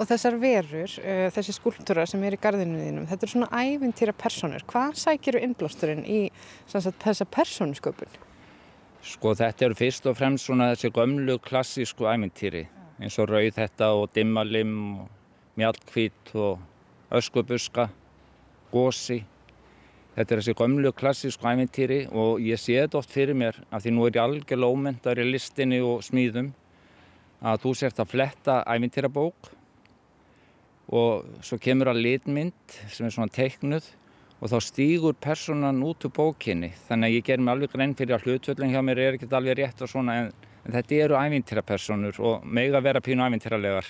Og 0.00 0.08
þessar 0.08 0.34
verur, 0.40 0.96
uh, 0.98 1.28
þessi 1.34 1.54
skúltúra 1.54 2.06
sem 2.10 2.22
er 2.26 2.34
í 2.34 2.40
gardinu 2.42 2.80
þínum, 2.80 3.06
þetta 3.10 3.26
er 3.26 3.32
svona 3.32 3.62
ævintýra 3.62 4.14
personur. 4.18 4.64
Hvað 4.66 4.98
sækir 4.98 5.38
þú 5.38 5.44
innblásturinn 5.46 6.02
í 6.08 6.20
sagt, 6.66 6.98
þessa 7.04 7.28
persónusköpun? 7.30 8.20
Sko 9.06 9.34
þetta 9.38 9.68
eru 9.68 9.78
fyrst 9.78 10.06
og 10.10 10.18
fremst 10.18 10.48
svona 10.48 10.72
þessi 10.72 10.92
gömlu 10.94 11.38
klassísku 11.42 12.06
ævintýri 12.10 12.66
eins 13.02 13.18
og 13.18 13.30
rauð 13.30 13.56
þetta 13.56 13.92
og 13.98 14.10
dimmalim 14.14 14.74
og 15.02 15.58
mjallkvít 15.58 16.34
og 16.38 16.60
öskubuska, 17.12 17.88
gósi. 18.72 19.22
Þetta 20.16 20.34
er 20.34 20.42
þessi 20.42 20.56
gömlu 20.56 20.92
klassísku 20.92 21.48
ævintýri 21.48 22.02
og 22.12 22.42
ég 22.44 22.60
sé 22.60 22.76
þetta 22.82 23.00
oft 23.00 23.12
fyrir 23.12 23.36
mér 23.36 23.56
af 23.72 23.84
því 23.84 23.94
nú 23.94 24.04
er 24.06 24.18
ég 24.18 24.20
algjörlega 24.24 24.76
ómyndar 24.76 25.20
í 25.22 25.24
listinni 25.30 25.80
og 25.80 26.04
smíðum 26.04 26.50
að 27.40 27.64
þú 27.64 27.72
sért 27.80 28.02
að 28.02 28.12
fletta 28.12 28.58
ævintýrabók 28.68 29.48
og 30.92 31.24
svo 31.40 31.58
kemur 31.62 31.90
að 31.92 32.02
litmynd 32.04 32.76
sem 32.92 33.08
er 33.08 33.14
svona 33.14 33.32
teiknuð 33.32 33.88
og 34.42 34.52
þá 34.52 34.58
stýgur 34.66 35.16
personan 35.16 35.80
út 35.86 36.04
úr 36.04 36.12
bókinni 36.12 36.72
þannig 36.88 37.08
að 37.08 37.16
ég 37.16 37.26
ger 37.30 37.40
mig 37.40 37.54
alveg 37.54 37.72
grein 37.72 37.96
fyrir 37.96 38.18
að 38.18 38.26
hlutvöldin 38.26 38.74
hjá 38.74 38.82
mér 38.84 39.00
er 39.00 39.16
ekkert 39.16 39.36
alveg 39.38 39.60
rétt 39.62 39.80
og 39.80 39.90
svona 39.90 40.18
en, 40.20 40.32
en 40.66 40.76
þetta 40.76 41.00
eru 41.06 41.18
ævintýrapersonur 41.22 42.20
og 42.20 42.44
meg 42.44 42.76
að 42.76 42.88
vera 42.90 43.04
pínu 43.04 43.24
ævintýralegar 43.24 43.88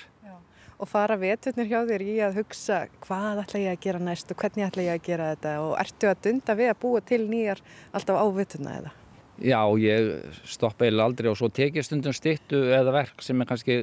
Og 0.83 0.88
fara 0.90 1.14
veturnir 1.14 1.68
hjá 1.71 1.85
þér 1.87 2.03
í 2.03 2.14
að 2.27 2.40
hugsa 2.40 2.81
hvað 3.05 3.45
ætla 3.45 3.61
ég 3.62 3.77
að 3.77 3.85
gera 3.85 4.01
næst 4.03 4.33
og 4.35 4.40
hvernig 4.40 4.64
ætla 4.66 4.87
ég 4.88 4.97
að 4.97 5.05
gera 5.07 5.29
þetta 5.31 5.53
og 5.62 5.75
ertu 5.79 6.09
að 6.11 6.23
dunda 6.27 6.57
við 6.59 6.71
að 6.73 6.81
búa 6.83 7.03
til 7.07 7.21
nýjar 7.29 7.62
alltaf 7.95 8.18
á 8.18 8.27
veturna 8.35 8.73
eða? 8.81 8.90
Já, 9.38 9.61
ég 9.79 10.11
stoppa 10.51 10.88
eða 10.88 11.07
aldrei 11.07 11.29
og 11.31 11.38
svo 11.38 11.53
tekið 11.55 11.87
stundum 11.87 12.16
stittu 12.16 12.64
eða 12.75 12.97
verk 12.99 13.23
sem 13.23 13.38
er 13.38 13.51
kannski 13.53 13.77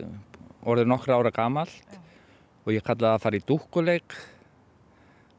orðið 0.67 0.91
nokkra 0.91 1.21
ára 1.21 1.31
gamalt 1.31 1.95
og 2.65 2.75
ég 2.75 2.83
kalla 2.83 3.13
það 3.13 3.15
að 3.15 3.23
fara 3.23 3.39
í 3.39 3.47
dúkkuleik. 3.47 4.17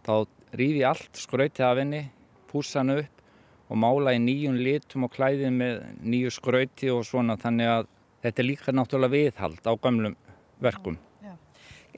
Þá 0.09 0.15
rýfi 0.57 0.83
allt 0.89 1.21
skrautið 1.27 1.67
af 1.69 1.83
henni 1.83 2.03
púsa 2.49 2.81
hann 2.81 2.97
upp 2.97 3.69
og 3.69 3.83
mála 3.85 4.17
í 4.17 4.25
nýjum 4.25 4.57
litum 4.65 5.05
og 5.07 5.13
klæðið 5.15 5.55
með 5.61 5.85
nýju 6.01 6.33
skrauti 6.41 6.89
og 6.97 7.05
svona 7.07 7.37
þannig 7.39 7.71
að 7.77 7.95
þetta 8.25 8.43
er 8.43 8.49
líka 8.49 8.75
náttúrulega 8.75 9.17
viðhald 9.19 9.69
á 9.69 9.73
gamlum 9.77 10.19
verkum 10.65 10.99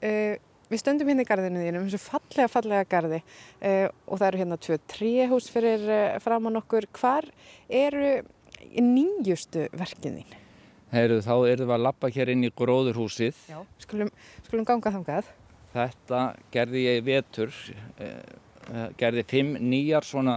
Uh, 0.02 0.34
við 0.72 0.80
stöndum 0.82 1.10
hérna 1.12 1.22
í 1.22 1.28
gardinu 1.28 1.60
þínum, 1.62 1.84
þessu 1.86 2.00
fallega, 2.02 2.48
fallega 2.50 2.86
gardi 2.90 3.18
uh, 3.22 3.88
og 4.08 4.18
það 4.18 4.28
eru 4.28 4.40
hérna 4.42 4.56
tvö 4.66 4.78
tríhús 4.90 5.48
fyrir 5.52 5.84
uh, 5.86 6.18
framann 6.24 6.58
okkur. 6.58 6.88
Hvar 6.98 7.28
eru 7.68 8.14
nýjustu 8.78 9.66
verkin 9.78 10.20
þín? 10.22 10.38
Heru, 10.92 11.20
þá 11.24 11.34
erum 11.48 11.68
við 11.70 11.76
að 11.76 11.84
lappa 11.86 12.10
hér 12.12 12.32
inn 12.34 12.44
í 12.44 12.50
gróðurhúsið. 12.56 13.36
Já. 13.48 13.60
Skulum, 13.80 14.10
skulum 14.44 14.66
ganga 14.68 14.92
þangað. 14.92 15.30
Þetta 15.72 16.18
gerði 16.52 16.82
ég 16.84 16.98
vetur, 17.06 17.54
gerði 19.00 19.22
fimm 19.30 19.54
nýjar 19.56 20.04
svona 20.04 20.34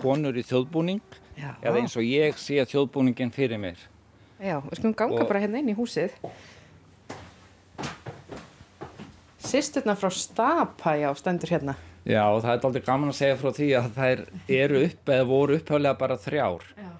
konur 0.00 0.38
í 0.40 0.44
þjóðbúning 0.48 1.02
Já. 1.36 1.50
eða 1.60 1.82
eins 1.82 1.96
og 2.00 2.06
ég 2.08 2.38
sé 2.40 2.56
þjóðbúningin 2.70 3.34
fyrir 3.36 3.60
mér. 3.60 3.76
Já, 4.40 4.56
við 4.64 4.78
skulum 4.80 4.96
ganga 4.96 5.20
Og- 5.20 5.28
bara 5.28 5.42
hérna 5.44 5.60
inn 5.60 5.68
í 5.74 5.76
húsið. 5.76 6.16
Sisturna 9.48 9.94
frá 9.96 10.10
Stapa, 10.12 10.92
já, 11.00 11.08
stendur 11.16 11.48
hérna. 11.48 11.74
Já, 12.04 12.22
og 12.28 12.42
það 12.44 12.50
er 12.52 12.66
aldrei 12.68 12.84
gaman 12.84 13.12
að 13.12 13.18
segja 13.18 13.38
frá 13.40 13.52
því 13.56 13.68
að 13.78 13.88
þær 13.96 14.22
eru 14.58 14.82
upp 14.84 15.12
eða 15.14 15.28
voru 15.28 15.56
upphjálega 15.56 15.98
bara 16.00 16.18
þrjár. 16.20 16.66
Já. 16.76 16.90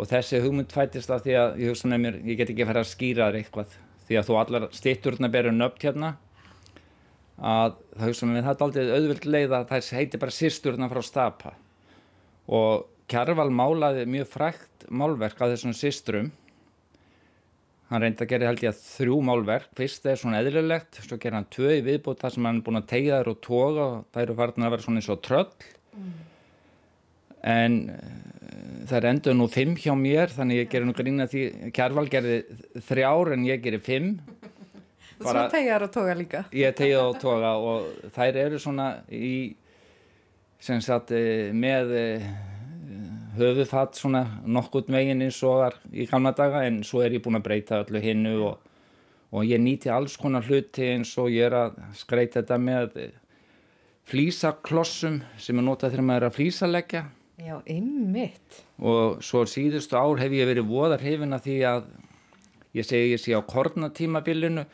Og 0.00 0.08
þessi 0.08 0.40
hugmynd 0.40 0.72
fættist 0.72 1.12
af 1.12 1.24
því 1.26 1.36
að 1.36 1.60
ég 1.60 1.84
mér, 2.00 2.18
ég 2.24 2.40
get 2.40 2.52
ekki 2.52 2.64
að 2.64 2.70
fara 2.72 2.84
að 2.84 2.90
skýra 2.94 3.28
þér 3.28 3.38
eitthvað. 3.40 3.76
Því 4.08 4.18
að 4.18 4.28
þú 4.30 4.38
allar 4.40 4.66
stitturna 4.74 5.30
beru 5.32 5.52
nöfn 5.52 5.84
hérna, 5.84 6.14
að 7.36 7.76
það 7.96 8.24
mér, 8.30 8.46
það 8.46 8.54
er 8.54 8.64
aldrei 8.66 8.94
auðvild 8.96 9.28
leið 9.34 9.56
að 9.58 9.68
það 9.70 9.92
heiti 10.00 10.20
bara 10.24 10.36
sýsturna 10.36 10.88
frá 10.90 11.02
Stapa. 11.04 11.52
Og 12.48 12.88
Kjarval 13.10 13.50
málaði 13.50 14.04
mjög 14.06 14.28
frækt 14.30 14.84
málverk 14.88 15.40
af 15.42 15.52
þessum 15.52 15.72
sýsturum. 15.74 16.28
Hann 17.90 18.04
reyndi 18.04 18.22
að 18.22 18.30
gera 18.30 18.46
held 18.46 18.60
ég 18.62 18.70
að 18.70 18.82
þrjú 18.86 19.16
málverk. 19.26 19.70
Fyrst 19.78 20.04
er 20.06 20.18
svona 20.18 20.40
eðlilegt, 20.44 21.00
svo 21.02 21.16
ger 21.18 21.34
hann 21.34 21.48
tvö 21.50 21.72
í 21.74 21.82
viðbútt 21.82 22.20
þar 22.22 22.34
sem 22.36 22.44
hann 22.46 22.60
er 22.60 22.66
búin 22.68 22.78
að 22.78 22.90
tegja 22.92 23.16
þær 23.18 23.30
og 23.32 23.40
toga 23.42 23.86
og 23.86 23.96
þær 24.14 24.22
eru 24.22 24.36
farin 24.38 24.66
að 24.66 24.74
vera 24.76 24.84
svona 24.84 25.00
eins 25.00 25.08
og 25.10 25.22
tröll. 25.26 25.48
En 27.50 27.78
uh, 27.90 28.12
það 28.86 28.96
er 29.00 29.08
endur 29.10 29.34
nú 29.34 29.48
fimm 29.50 29.74
hjá 29.80 29.90
mér, 29.98 30.30
þannig 30.36 30.62
ég 30.62 30.70
gerir 30.70 30.86
nú 30.86 30.94
grína 30.94 31.26
því 31.32 31.42
Kjarval 31.74 32.06
gerði 32.12 32.36
þrjár 32.86 33.32
en 33.34 33.48
ég 33.48 33.64
gerir 33.64 33.82
fimm. 33.82 34.12
Og 35.20 35.26
svo 35.26 35.42
tegjar 35.52 35.82
og 35.84 35.90
toga 35.92 36.14
líka. 36.16 36.44
Ég 36.54 36.76
tegja 36.78 37.02
og 37.08 37.18
toga 37.20 37.56
og 37.58 37.90
þær 38.14 38.38
eru 38.44 38.62
svona 38.62 38.92
í, 39.10 39.56
sem 40.62 40.78
sagt, 40.84 41.10
eh, 41.10 41.50
með 41.50 41.90
eh, 43.30 43.36
höfuðfatt 43.38 43.98
svona 43.98 44.24
nokkurt 44.44 44.90
megin 44.92 45.22
eins 45.22 45.40
og 45.46 45.62
var 45.62 45.78
í 45.92 46.06
gamla 46.10 46.32
daga 46.36 46.64
en 46.66 46.82
svo 46.86 47.04
er 47.04 47.14
ég 47.16 47.22
búin 47.24 47.38
að 47.38 47.46
breyta 47.46 47.80
öllu 47.84 48.02
hinnu 48.02 48.34
og, 48.48 48.58
og 49.30 49.46
ég 49.46 49.62
nýti 49.62 49.90
alls 49.92 50.16
konar 50.20 50.46
hluti 50.46 50.88
eins 50.94 51.16
og 51.18 51.30
ég 51.30 51.48
er 51.48 51.56
að 51.58 51.80
skreita 51.98 52.40
þetta 52.40 52.58
með 52.58 52.98
flísaklossum 54.10 55.20
sem 55.38 55.58
er 55.58 55.66
notað 55.66 55.94
þegar 55.94 56.06
maður 56.08 56.24
er 56.24 56.30
að 56.30 56.36
flísaleggja. 56.38 57.02
Já, 57.40 57.56
ymmit. 57.72 58.60
og 58.76 59.22
svo 59.24 59.46
síðustu 59.48 59.96
ár 59.96 60.20
hef 60.20 60.32
ég 60.36 60.48
verið 60.48 60.66
voðar 60.68 61.00
hrifin 61.00 61.32
að 61.32 61.46
því 61.46 61.56
að 61.70 61.86
ég 62.76 62.86
segi 62.86 63.14
ég 63.14 63.22
sé 63.22 63.32
á 63.32 63.40
kornatímabilinu. 63.40 64.66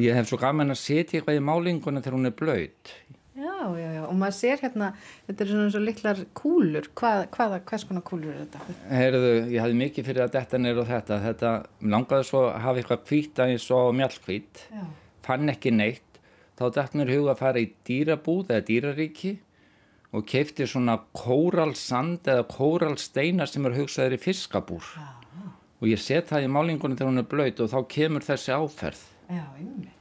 Ég 0.00 0.16
hef 0.16 0.30
svo 0.30 0.38
gaman 0.40 0.72
að 0.72 0.80
setja 0.80 1.18
eitthvað 1.18 1.40
í 1.40 1.44
málinguna 1.44 2.00
þegar 2.00 2.16
hún 2.16 2.30
er 2.30 2.36
blöyt 2.38 2.94
Já, 3.36 3.56
já, 3.76 3.88
já. 3.98 4.02
Og 4.08 4.14
maður 4.16 4.36
sér 4.38 4.62
hérna, 4.64 4.90
þetta 5.26 5.44
er 5.44 5.50
svona 5.52 5.72
svo 5.74 5.80
litlar 5.84 6.20
kúlur. 6.38 6.86
Hvað, 6.96 7.26
hvaða, 7.36 7.58
hvers 7.68 7.84
konar 7.88 8.04
kúlur 8.06 8.32
er 8.32 8.46
þetta? 8.46 8.76
Heyrðu, 8.96 9.32
ég 9.52 9.60
hafði 9.60 9.78
mikið 9.82 10.08
fyrir 10.08 10.24
að 10.24 10.34
detta 10.38 10.60
neyru 10.62 10.82
og 10.82 10.88
þetta 10.88 11.18
þetta, 11.26 11.50
langaði 11.94 12.28
svo 12.30 12.44
að 12.48 12.60
hafa 12.64 12.80
eitthvað 12.82 13.02
hvíta 13.10 13.48
eins 13.50 13.66
og 13.76 13.90
mjallhvít 13.98 14.62
Já. 14.72 14.84
fann 15.26 15.52
ekki 15.52 15.74
neitt 15.74 16.20
þá 16.56 16.70
dætt 16.78 16.96
mér 16.96 17.12
huga 17.12 17.34
að 17.34 17.42
fara 17.42 17.60
í 17.60 17.68
dýrabúð 17.88 18.54
eða 18.54 18.64
dýraríki 18.70 19.34
og 20.16 20.24
keipti 20.30 20.64
svona 20.70 20.96
kóralsand 21.16 22.30
eða 22.32 22.46
kóralsteina 22.48 23.44
sem 23.50 23.68
er 23.68 23.76
hugsaður 23.76 24.16
í 24.16 24.22
fiskabúr 24.22 24.88
og 25.76 25.90
ég 25.90 26.00
set 26.00 26.30
það 26.32 26.46
í 26.46 26.52
málingunum 26.56 26.96
þegar 26.96 27.12
hún 27.12 27.20
er 27.20 27.28
blöyt 27.28 27.60
og 27.60 27.68
þá 27.74 27.78
kemur 27.92 28.24
þessi 28.24 28.54
áferð 28.56 29.04
Já, 29.28 29.44
ymmit. 29.60 29.95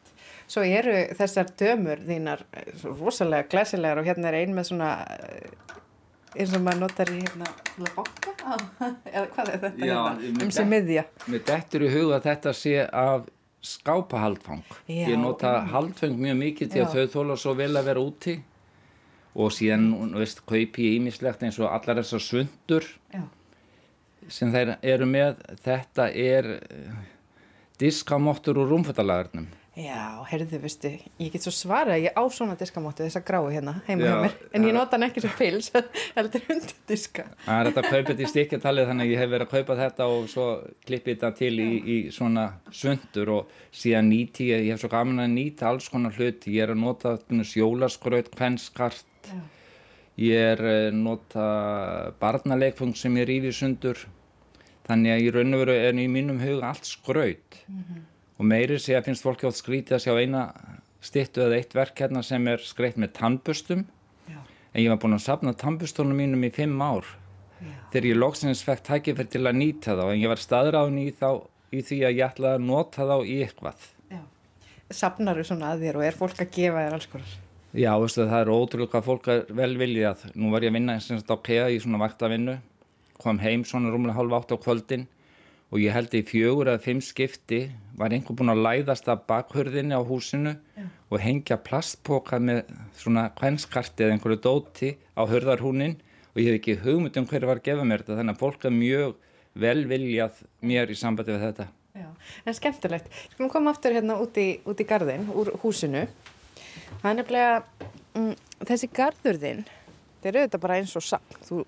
Svo 0.48 0.62
eru 0.62 0.94
þessar 1.18 1.48
dömur 1.58 2.02
þínar 2.06 2.44
eh, 2.54 2.74
rosalega 2.86 3.48
glæsilegar 3.50 4.02
og 4.02 4.10
hérna 4.10 4.30
er 4.30 4.40
ein 4.44 4.54
með 4.54 4.70
svona 4.70 4.90
eh, 5.16 5.54
eins 6.36 6.54
og 6.54 6.66
maður 6.66 6.84
notar 6.84 7.12
í 7.14 7.22
hérna 7.22 7.48
til 7.70 7.86
að 7.88 7.96
á, 7.96 8.04
eða 9.16 9.26
hvað 9.34 9.50
er 9.54 9.64
þetta 9.64 9.88
Já, 9.90 9.96
hérna? 10.20 10.44
Um 10.46 10.52
sem 10.54 10.70
miðja. 10.70 11.06
Mér 11.32 11.46
dettur 11.48 11.86
í 11.88 11.94
huga 11.94 12.20
að 12.20 12.28
þetta 12.30 12.54
sé 12.60 12.76
af 12.86 13.32
skápahaldfang. 13.66 14.62
Já, 14.86 15.08
ég 15.10 15.18
nota 15.18 15.56
einmitt. 15.56 15.72
haldfang 15.74 16.20
mjög 16.22 16.38
mikið 16.44 16.74
því 16.74 16.84
að 16.84 16.86
Já. 16.86 16.94
þau 16.94 17.16
þóla 17.16 17.40
svo 17.42 17.56
vel 17.58 17.72
að 17.74 17.90
vera 17.90 18.04
úti 18.04 18.36
og 19.36 19.52
síðan, 19.52 19.88
veist, 20.16 20.46
kaupi 20.48 20.86
ég 20.86 21.00
ímislegt 21.00 21.42
eins 21.44 21.58
og 21.60 21.72
allar 21.74 22.00
þessar 22.00 22.24
svundur 22.24 22.86
Já. 23.12 23.24
sem 24.30 24.54
þeir 24.54 24.76
eru 24.86 25.10
með. 25.10 25.42
Þetta 25.66 26.10
er 26.14 26.52
eh, 26.60 27.04
diskamottur 27.82 28.62
úr 28.62 28.70
rúmfattalagarnum. 28.76 29.50
Já, 29.76 30.24
heyrðu, 30.30 30.56
veistu, 30.64 30.88
ég 31.20 31.34
get 31.34 31.44
svo 31.44 31.52
svarað 31.52 31.98
að 31.98 32.06
ég 32.06 32.14
á 32.16 32.24
svona 32.32 32.54
diskamóttu 32.56 33.04
þessa 33.04 33.20
gráu 33.28 33.50
hérna 33.52 33.74
heima 33.90 34.06
Já, 34.06 34.08
hjá 34.08 34.22
mér, 34.24 34.36
en 34.56 34.68
ég 34.70 34.76
nota 34.78 34.96
hann 34.96 35.04
ekki 35.10 35.24
sem 35.26 35.34
pils, 35.36 35.68
heldur 36.16 36.46
undir 36.54 36.78
diska. 36.88 37.26
Það 37.44 37.60
er 37.60 37.70
þetta 37.70 37.84
að 37.84 37.90
kaupa 37.90 38.08
þetta 38.14 38.24
í 38.24 38.30
stikkjartalið 38.32 38.88
þannig 38.92 39.10
að 39.10 39.12
ég 39.12 39.20
hef 39.20 39.34
verið 39.34 39.50
að 39.50 39.58
kaupa 39.58 39.78
þetta 39.82 40.08
og 40.14 40.30
svo 40.32 40.48
klippi 40.88 41.12
þetta 41.18 41.34
til 41.42 41.52
í, 41.60 41.68
í 41.76 41.98
svona 42.16 42.48
svundur 42.72 43.34
og 43.36 43.60
síðan 43.82 44.10
nýti 44.14 44.50
ég, 44.54 44.64
ég 44.70 44.78
hef 44.78 44.86
svo 44.86 44.94
gaman 44.96 45.26
að 45.26 45.36
nýta 45.36 45.68
alls 45.74 45.92
konar 45.92 46.16
hluti. 46.16 46.56
Ég 46.56 46.70
er 46.70 46.76
að 46.78 46.82
nota 46.86 47.18
jólaskraut, 47.60 48.32
kvenskart, 48.32 49.06
Já. 49.28 49.44
ég 50.30 50.52
er 50.56 50.68
að 50.72 51.00
nota 51.04 51.52
barnaleikfung 52.24 52.96
sem 52.96 53.20
ég 53.20 53.28
rífi 53.28 53.52
sundur. 53.60 54.08
Þannig 54.88 55.18
að 55.18 55.28
í 55.28 55.32
raun 55.36 55.58
og 55.58 55.66
veru 55.66 55.80
er 55.84 55.98
í 56.00 56.08
mínum 56.08 56.40
huga 56.40 56.72
allt 56.72 56.88
skraut 56.88 57.64
og 58.36 58.48
meiri 58.50 58.80
sé 58.82 58.98
að 58.98 59.10
finnst 59.10 59.26
fólki 59.26 59.48
átt 59.48 59.60
skrítið 59.60 59.98
að 59.98 60.06
sjá 60.06 60.14
eina 60.20 60.46
stittu 61.06 61.46
eða 61.46 61.60
eitt 61.60 61.76
verk 61.78 62.02
hérna 62.02 62.24
sem 62.26 62.48
er 62.52 62.64
skreitt 62.66 63.00
með 63.02 63.14
tannbustum 63.20 63.86
Já. 64.28 64.40
en 64.74 64.84
ég 64.84 64.92
var 64.92 65.02
búinn 65.04 65.18
að 65.18 65.26
safna 65.28 65.54
tannbustunum 65.54 66.18
mínum 66.18 66.46
í 66.48 66.52
fimm 66.56 66.82
ár 66.82 67.08
Já. 67.62 67.74
þegar 67.94 68.10
ég 68.12 68.22
loksins 68.22 68.64
fekk 68.66 68.88
tækifæri 68.90 69.36
til 69.36 69.46
að 69.46 69.60
nýta 69.62 69.98
þá 69.98 70.06
en 70.10 70.22
ég 70.22 70.32
var 70.32 70.42
staðráðin 70.42 71.04
í, 71.04 71.10
í 71.12 71.84
því 71.86 72.02
að 72.04 72.18
ég 72.18 72.26
ætlaði 72.30 72.60
að 72.60 72.66
nota 72.72 73.08
þá 73.08 73.18
í 73.24 73.42
eitthvað 73.46 73.92
sapnar 74.94 75.40
þú 75.40 75.48
svona 75.50 75.74
að 75.74 75.86
þér 75.86 76.00
og 76.00 76.06
er 76.06 76.18
fólk 76.18 76.42
að 76.44 76.52
gefa 76.54 76.84
þér 76.86 76.96
alls 76.98 77.10
konar? 77.10 77.34
Já, 77.76 77.92
veistu, 78.00 78.24
það 78.30 78.42
er 78.42 78.52
ótrúlega 78.54 78.92
hvað 78.94 79.08
fólk 79.10 79.30
er 79.34 79.42
vel 79.58 79.74
viljað. 79.80 80.22
Nú 80.38 80.52
var 80.54 80.64
ég 80.64 80.72
að 80.72 80.78
vinna 80.78 80.96
eins 80.96 81.10
og 81.12 81.34
á 81.34 81.38
KEA 81.44 81.66
í 81.74 81.80
svona 81.84 82.00
vaktavinnu, 82.06 82.56
kom 83.20 83.42
heim 83.42 83.66
svona 83.68 83.92
rúmlega 83.92 84.16
halv 84.16 84.36
átt 84.38 84.54
á 84.56 84.58
kvöldin 84.62 85.08
og 85.74 85.82
ég 85.82 85.96
held 85.96 86.14
í 86.16 86.24
fjögur 86.24 86.70
eða 86.72 86.84
fimm 86.86 87.02
skipti 87.04 87.66
var 87.96 88.14
einhver 88.14 88.36
búin 88.36 88.52
að 88.52 88.64
læðast 88.66 89.08
að 89.12 89.24
bakhörðinni 89.30 89.96
á 89.96 90.02
húsinu 90.04 90.56
Já. 90.76 90.86
og 91.10 91.22
hengja 91.24 91.58
plastpoka 91.64 92.40
með 92.40 92.66
svona 93.00 93.30
kvenskarti 93.38 94.06
eða 94.06 94.18
einhverju 94.18 94.42
dóti 94.44 94.92
á 95.16 95.24
hörðarhúnin 95.30 95.96
og 96.34 96.42
ég 96.42 96.50
hef 96.50 96.60
ekki 96.60 96.78
hugmynd 96.84 97.18
um 97.22 97.28
hverju 97.30 97.48
var 97.48 97.62
að 97.62 97.68
gefa 97.70 97.88
mér 97.88 98.04
þetta 98.04 98.20
þannig 98.20 98.36
að 98.36 98.44
fólk 98.44 98.68
er 98.68 98.76
mjög 98.76 99.16
velviljað 99.56 100.42
mér 100.68 100.92
í 100.92 100.98
sambandi 101.00 101.32
við 101.32 101.46
þetta. 101.48 101.68
Já, 101.96 102.10
en 102.44 102.58
skemmtilegt. 102.58 103.08
Skulum 103.32 103.52
koma 103.54 103.72
aftur 103.72 103.96
hérna 103.96 104.18
út 104.20 104.36
í, 104.36 104.50
út 104.68 104.82
í 104.84 104.88
gardin, 104.88 105.30
úr 105.32 105.54
húsinu. 105.62 106.04
Það 107.00 107.08
er 107.12 107.18
nefnilega, 107.22 107.88
mm, 108.20 108.34
þessi 108.68 108.90
gardurðin, 108.92 109.64
þetta 110.26 110.40
er 110.40 110.42
auðvitað 110.42 110.64
bara 110.64 110.78
eins 110.80 110.96
og. 110.98 111.32
Þú, 111.46 111.60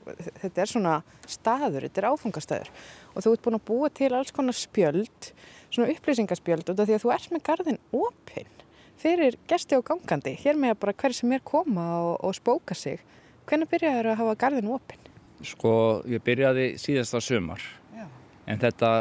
þetta 0.41 0.63
er 0.63 0.71
svona 0.71 0.93
staður, 1.29 1.85
þetta 1.85 2.01
er 2.01 2.07
áfungastæður 2.11 2.71
og 3.13 3.25
þú 3.25 3.33
ert 3.33 3.43
búin 3.45 3.57
að 3.57 3.65
búa 3.67 3.89
til 3.93 4.11
alls 4.17 4.33
konar 4.33 4.57
spjöld, 4.57 5.31
svona 5.69 5.91
upplýsingaspjöld 5.93 6.71
og 6.73 6.79
því 6.79 6.95
að 6.97 7.03
þú 7.03 7.13
ert 7.13 7.33
með 7.33 7.43
gardin 7.49 7.81
opinn 7.95 8.53
fyrir 8.97 9.37
gesti 9.49 9.77
og 9.77 9.85
gangandi. 9.85 10.33
Hér 10.41 10.57
með 10.57 10.79
bara 10.81 10.95
hver 10.97 11.13
sem 11.13 11.33
er 11.37 11.43
koma 11.45 11.85
og, 12.01 12.15
og 12.25 12.33
spóka 12.33 12.77
sig. 12.77 13.03
Hvernig 13.47 13.69
byrjaður 13.69 14.11
að 14.11 14.19
hafa 14.23 14.37
gardin 14.41 14.71
opinn? 14.73 15.03
Sko, 15.45 15.71
ég 16.09 16.23
byrjaði 16.25 16.71
síðasta 16.81 17.21
sömar 17.21 17.61
Já. 17.93 18.07
en 18.49 18.57
þetta 18.57 18.91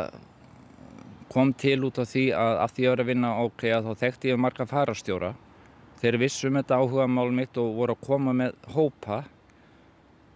kom 1.33 1.55
til 1.57 1.79
út 1.89 1.97
af 2.03 2.11
því 2.11 2.27
að 2.37 2.61
að 2.61 2.75
því 2.75 2.83
að 2.83 2.85
ég 2.85 2.93
var 2.93 3.03
að 3.03 3.11
vinna 3.11 3.31
ákveða 3.41 3.81
þá 3.87 4.03
þekkti 4.03 4.31
ég 4.31 4.43
marga 4.45 4.67
farastjóra 4.69 5.33
þeir 6.03 6.19
vissum 6.21 6.59
þetta 6.61 6.77
áhuga 6.77 7.07
mál 7.09 7.33
mitt 7.35 7.57
og 7.61 7.73
voru 7.79 7.97
að 7.97 8.05
koma 8.05 8.35
með 8.37 8.59
hópa 8.75 9.23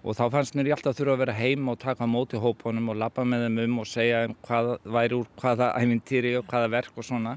og 0.01 0.17
þá 0.17 0.25
fannst 0.33 0.57
mér 0.57 0.71
ég 0.71 0.79
alltaf 0.79 0.97
þurfa 0.99 1.17
að 1.17 1.23
vera 1.25 1.39
heim 1.41 1.69
og 1.69 1.81
taka 1.83 2.09
móti 2.09 2.41
hópunum 2.41 2.93
og 2.93 3.01
lappa 3.01 3.25
með 3.25 3.47
þeim 3.47 3.61
um 3.67 3.83
og 3.83 3.91
segja 3.91 4.25
um 4.29 4.37
hvað 4.47 4.73
væri 4.85 5.19
úr 5.19 5.33
hvaða 5.43 5.73
æfintýri 5.81 6.37
og 6.39 6.47
hvaða 6.49 6.73
verk 6.77 6.97
og 6.97 7.07
svona 7.07 7.37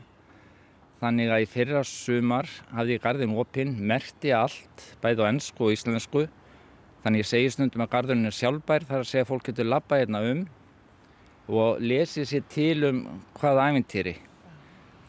þannig 1.04 1.34
að 1.36 1.44
í 1.44 1.50
fyrra 1.52 1.82
sumar 1.84 2.48
hafði 2.72 2.96
ég 2.96 3.04
gardin 3.04 3.36
opinn, 3.36 3.76
merti 3.80 4.32
allt 4.32 4.88
bæði 5.04 5.28
á 5.28 5.32
ennsku 5.34 5.68
og 5.68 5.76
íslensku 5.76 6.28
Þannig 7.04 7.20
ég 7.20 7.28
segi 7.28 7.50
stundum 7.52 7.84
að 7.84 7.90
gardurinn 7.92 8.30
er 8.30 8.36
sjálfbær 8.36 8.86
þar 8.88 9.02
að 9.02 9.10
segja 9.10 9.26
að 9.26 9.32
fólk 9.34 9.48
getur 9.50 9.68
lappa 9.68 9.98
hérna 10.00 10.22
um 10.24 10.44
og 11.52 11.82
lesi 11.84 12.24
sér 12.24 12.46
til 12.48 12.86
um 12.88 13.02
hvaða 13.36 13.66
æfintýri. 13.74 14.14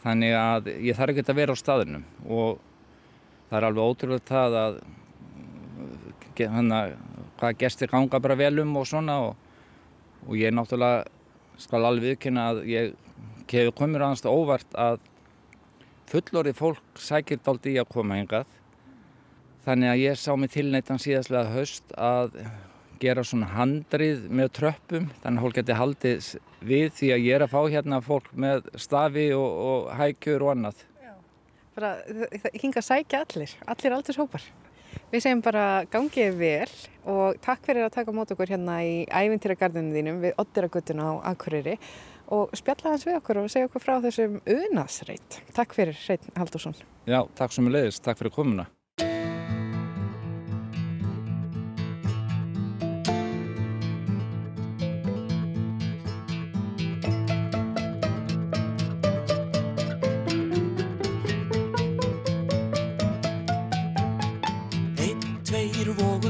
Þannig 0.03 0.35
að 0.35 0.71
ég 0.89 0.99
þarf 0.99 1.15
ekki 1.15 1.25
að 1.31 1.39
vera 1.39 1.55
á 1.55 1.63
staðunum 1.63 2.03
og 2.27 2.59
það 3.47 3.59
er 3.61 3.67
alveg 3.69 3.93
ótrúlega 3.93 4.27
það 4.33 4.59
að 4.65 4.81
hana, 6.41 6.81
hvaða 7.39 7.59
gestir 7.61 7.91
ganga 7.93 8.21
bara 8.21 8.39
vel 8.39 8.59
um 8.65 8.77
og 8.81 8.87
svona 8.89 9.19
og, 9.29 9.37
og 10.27 10.37
ég 10.39 10.55
náttúrulega 10.55 11.05
skal 11.63 11.87
alveg 11.87 12.15
viðkynna 12.15 12.49
að 12.51 12.63
ég 12.69 12.95
hefur 13.53 13.77
komið 13.79 14.03
aðast 14.03 14.27
óvart 14.27 14.75
að 14.75 15.01
fullorið 16.11 16.59
fólk 16.59 17.01
sækir 17.01 17.41
daldi 17.45 17.77
í 17.77 17.81
að 17.81 17.91
koma 17.95 18.19
hengað 18.19 18.49
Þannig 19.65 19.89
að 19.89 20.03
ég 20.03 20.19
sá 20.21 20.33
mig 20.37 20.51
tilneitan 20.53 21.01
síðastlega 21.01 21.53
höst 21.55 21.93
að 21.97 22.35
gera 23.01 23.23
svona 23.25 23.47
handrið 23.55 24.27
með 24.29 24.51
tröppum 24.59 25.07
þannig 25.23 25.39
að 25.41 25.47
fólk 25.47 25.57
geti 25.59 25.77
haldið 25.79 26.27
við 26.65 26.91
því 26.99 27.09
að 27.15 27.25
ég 27.25 27.37
er 27.39 27.45
að 27.47 27.55
fá 27.55 27.61
hérna 27.73 28.01
fólk 28.05 28.29
með 28.45 28.69
stafi 28.81 29.25
og, 29.37 29.57
og 29.71 29.89
hækjur 29.97 30.45
og 30.45 30.53
annað. 30.53 30.85
Já. 31.01 31.15
Bara 31.79 31.95
það 32.05 32.61
hinga 32.61 32.83
að 32.83 32.87
sækja 32.91 33.23
allir, 33.25 33.57
allir 33.73 33.97
aldrei 33.97 34.21
hópar. 34.21 34.47
Við 35.13 35.25
segjum 35.25 35.43
bara 35.45 35.67
gangið 35.93 36.39
vel 36.41 36.73
og 37.11 37.39
takk 37.45 37.65
fyrir 37.67 37.87
að 37.87 37.95
taka 37.99 38.15
mót 38.17 38.33
okkur 38.35 38.53
hérna 38.55 38.81
í 38.87 39.05
ævintýragarðinu 39.09 39.95
þínum 39.97 40.21
við 40.25 40.39
Ottiraguttuna 40.43 41.11
á 41.11 41.13
Akureyri 41.33 41.77
og 42.35 42.55
spjalla 42.57 42.95
hans 42.95 43.05
við 43.07 43.19
okkur 43.21 43.43
og 43.43 43.51
segja 43.53 43.69
okkur 43.69 43.85
frá 43.85 43.99
þessum 44.05 44.41
unasreit. 44.49 45.41
Takk 45.57 45.77
fyrir 45.77 45.99
Reitn 46.09 46.33
Haldursson. 46.39 46.77
Já, 47.07 47.21
takk 47.37 47.53
sem 47.53 47.69
er 47.69 47.79
leiðist. 47.79 48.05
Takk 48.07 48.23
fyrir 48.23 48.35
komuna. 48.35 48.67
Þorvaldsen 65.65 66.05
og 66.05 66.24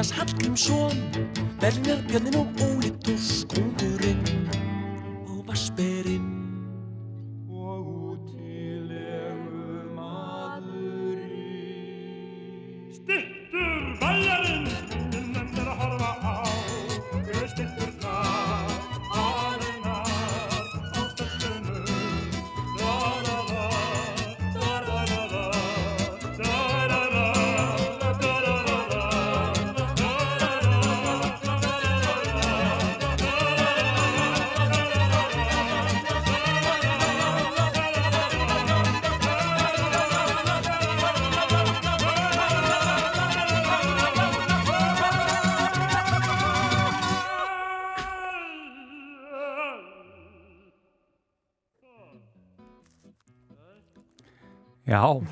Jónas 0.00 0.12
Hallgrímsson 0.16 0.96
Berlingar, 1.60 2.00
Björnin 2.08 2.36
og 2.40 2.48
Ólítus 2.56 3.44
Kongurinn 3.52 4.48
og 5.28 5.44
Vasperinn 5.46 5.89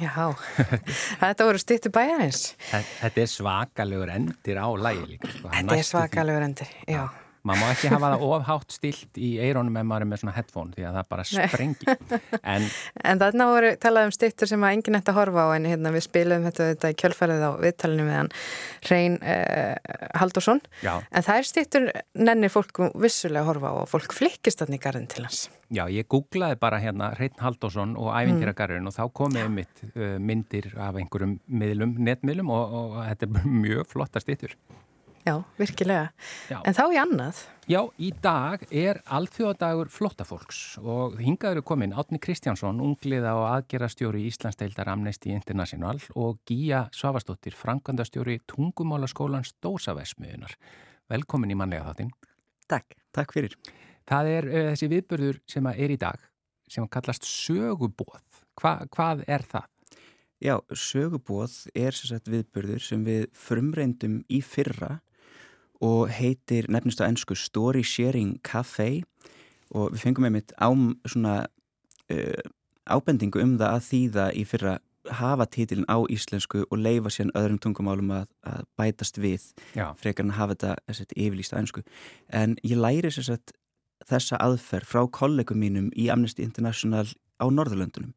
Já, 0.00 0.26
Já, 1.20 1.26
þetta 1.32 1.46
voru 1.48 1.58
stýttu 1.62 1.90
bæjarins. 1.94 2.42
þe- 2.70 2.84
þetta 3.02 3.22
er 3.24 3.30
svakalegur 3.32 4.10
endir 4.14 4.56
á 4.60 4.66
lægi 4.86 5.06
líka. 5.14 5.30
Sko. 5.36 5.48
Þetta 5.54 5.76
er 5.78 5.88
svakalegur 5.92 6.46
endur, 6.48 6.70
já. 6.88 7.02
Maður 7.48 7.62
má 7.64 7.72
ekki 7.72 7.92
hafa 7.92 8.12
það 8.14 8.24
ofhátt 8.28 8.76
stilt 8.76 9.20
í 9.20 9.30
eironum 9.42 9.78
ef 9.80 9.88
maður 9.88 10.06
er 10.06 10.10
með 10.12 10.22
svona 10.22 10.36
headphone 10.36 10.74
því 10.76 10.86
að 10.88 10.98
það 10.98 11.08
bara 11.14 11.26
sprengi. 11.32 11.96
En, 12.54 12.66
en 13.10 13.22
þarna 13.22 13.48
voru 13.50 13.74
talað 13.82 14.08
um 14.08 14.14
stittur 14.14 14.50
sem 14.50 14.64
að 14.64 14.76
enginn 14.76 14.98
ætti 14.98 15.12
að 15.12 15.20
horfa 15.20 15.44
á 15.44 15.48
en 15.56 15.68
hérna 15.68 15.92
við 15.94 16.06
spilum 16.06 16.46
þetta, 16.48 16.70
þetta 16.72 16.92
í 16.92 16.98
kjölfærið 17.02 17.44
á 17.44 17.50
viðtalinu 17.64 18.08
við 18.08 18.18
hann 18.18 18.32
Reyn 18.88 19.18
eh, 19.22 19.76
Haldursson 20.20 20.62
en 20.84 21.26
það 21.26 21.34
er 21.34 21.48
stittur 21.48 21.88
nennir 22.18 22.52
fólk 22.52 22.82
vissulega 22.94 23.44
að 23.44 23.52
horfa 23.52 23.72
á 23.72 23.74
og 23.82 23.88
fólk 23.90 24.16
flikkist 24.16 24.62
þannig 24.62 24.84
garðin 24.84 25.08
til 25.10 25.24
hans. 25.26 25.46
Já, 25.68 25.84
ég 25.92 26.08
googlaði 26.08 26.56
bara 26.60 26.80
hérna 26.80 27.10
Reyn 27.18 27.36
Haldursson 27.42 27.92
og 28.00 28.12
ævintýragarðin 28.16 28.86
mm. 28.86 28.88
og 28.88 28.96
þá 28.96 29.14
komið 29.20 29.50
mitt 29.52 29.82
uh, 29.90 30.16
myndir 30.16 30.70
af 30.80 30.96
einhverjum 30.96 31.36
miðlum, 31.44 31.96
netmiðlum 32.08 32.52
og, 32.56 32.76
og, 32.78 33.00
þetta 33.10 33.28
er 33.28 33.50
mjög 33.66 33.90
flotta 33.92 34.22
stittur 34.24 34.56
Já, 35.28 35.44
virkilega. 35.58 36.08
Já. 36.48 36.58
En 36.64 36.72
þá 36.76 36.84
í 36.88 36.98
annað? 37.00 37.40
Já, 37.68 37.82
í 38.00 38.08
dag 38.24 38.62
er 38.72 39.02
alþjóðadagur 39.12 39.90
flottafólks 39.92 40.60
og 40.80 41.18
hingaður 41.20 41.60
er 41.60 41.64
komin 41.68 41.92
Átni 41.92 42.20
Kristjánsson, 42.24 42.78
ungliða 42.80 43.34
og 43.36 43.44
aðgerastjóri 43.50 44.22
Íslandsdeildar 44.30 44.88
Amnesty 44.88 45.34
International 45.34 46.00
og 46.16 46.38
Gíja 46.48 46.86
Svavastóttir, 46.96 47.52
frankandastjóri 47.58 48.38
Tungumálaskólans 48.48 49.52
Dósavesmiðunar. 49.60 50.54
Velkomin 51.12 51.52
í 51.52 51.58
manlega 51.60 51.90
þáttinn. 51.90 52.14
Takk, 52.72 52.96
takk 53.12 53.34
fyrir. 53.36 53.56
Það 54.08 54.30
er 54.32 54.48
uh, 54.48 54.62
þessi 54.70 54.88
viðbörður 54.94 55.42
sem 55.52 55.68
er 55.74 55.92
í 55.92 55.98
dag, 56.00 56.22
sem 56.72 56.88
kallast 56.88 57.28
sögubóð. 57.28 58.22
Hva, 58.56 58.78
hvað 58.96 59.26
er 59.28 59.44
það? 59.50 59.68
Já, 60.40 60.54
sögubóð 60.72 61.66
er 61.74 61.92
sérsagt 61.92 62.32
viðbörður 62.32 62.80
sem 62.86 63.04
við 63.04 63.28
frumreindum 63.36 64.22
í 64.32 64.40
fyrra 64.40 65.02
og 65.84 66.10
heitir 66.10 66.68
nefnist 66.72 67.02
á 67.02 67.08
ennsku 67.08 67.36
Story 67.38 67.84
Sharing 67.86 68.38
Café 68.46 69.04
og 69.70 69.92
við 69.94 70.04
fengum 70.06 70.28
einmitt 70.28 70.54
á 70.58 70.68
svona 71.06 71.46
uh, 72.12 72.42
ábendingu 72.88 73.42
um 73.42 73.56
það 73.60 73.74
að 73.74 73.88
þýða 73.90 74.28
í 74.34 74.44
fyrra 74.48 74.78
hafa 75.08 75.46
títilin 75.46 75.86
á 75.88 76.04
íslensku 76.10 76.64
og 76.68 76.80
leifa 76.80 77.12
sér 77.12 77.30
öðrum 77.38 77.60
tungumálum 77.62 78.10
að, 78.12 78.26
að 78.44 78.66
bætast 78.76 79.20
við 79.20 79.46
Já. 79.76 79.94
frekar 79.96 80.26
en 80.26 80.34
að 80.34 80.40
hafa 80.40 80.58
þetta 80.58 81.16
yfirlýst 81.16 81.54
á 81.56 81.60
ennsku 81.60 81.84
en 82.28 82.58
ég 82.62 82.76
læri 82.76 83.12
sérsagt 83.12 83.54
þessa 84.08 84.38
aðferð 84.42 84.88
frá 84.88 85.06
kollegum 85.10 85.60
mínum 85.60 85.88
í 85.96 86.08
Amnesty 86.12 86.44
International 86.44 87.06
á 87.38 87.46
Norðurlöndunum. 87.50 88.14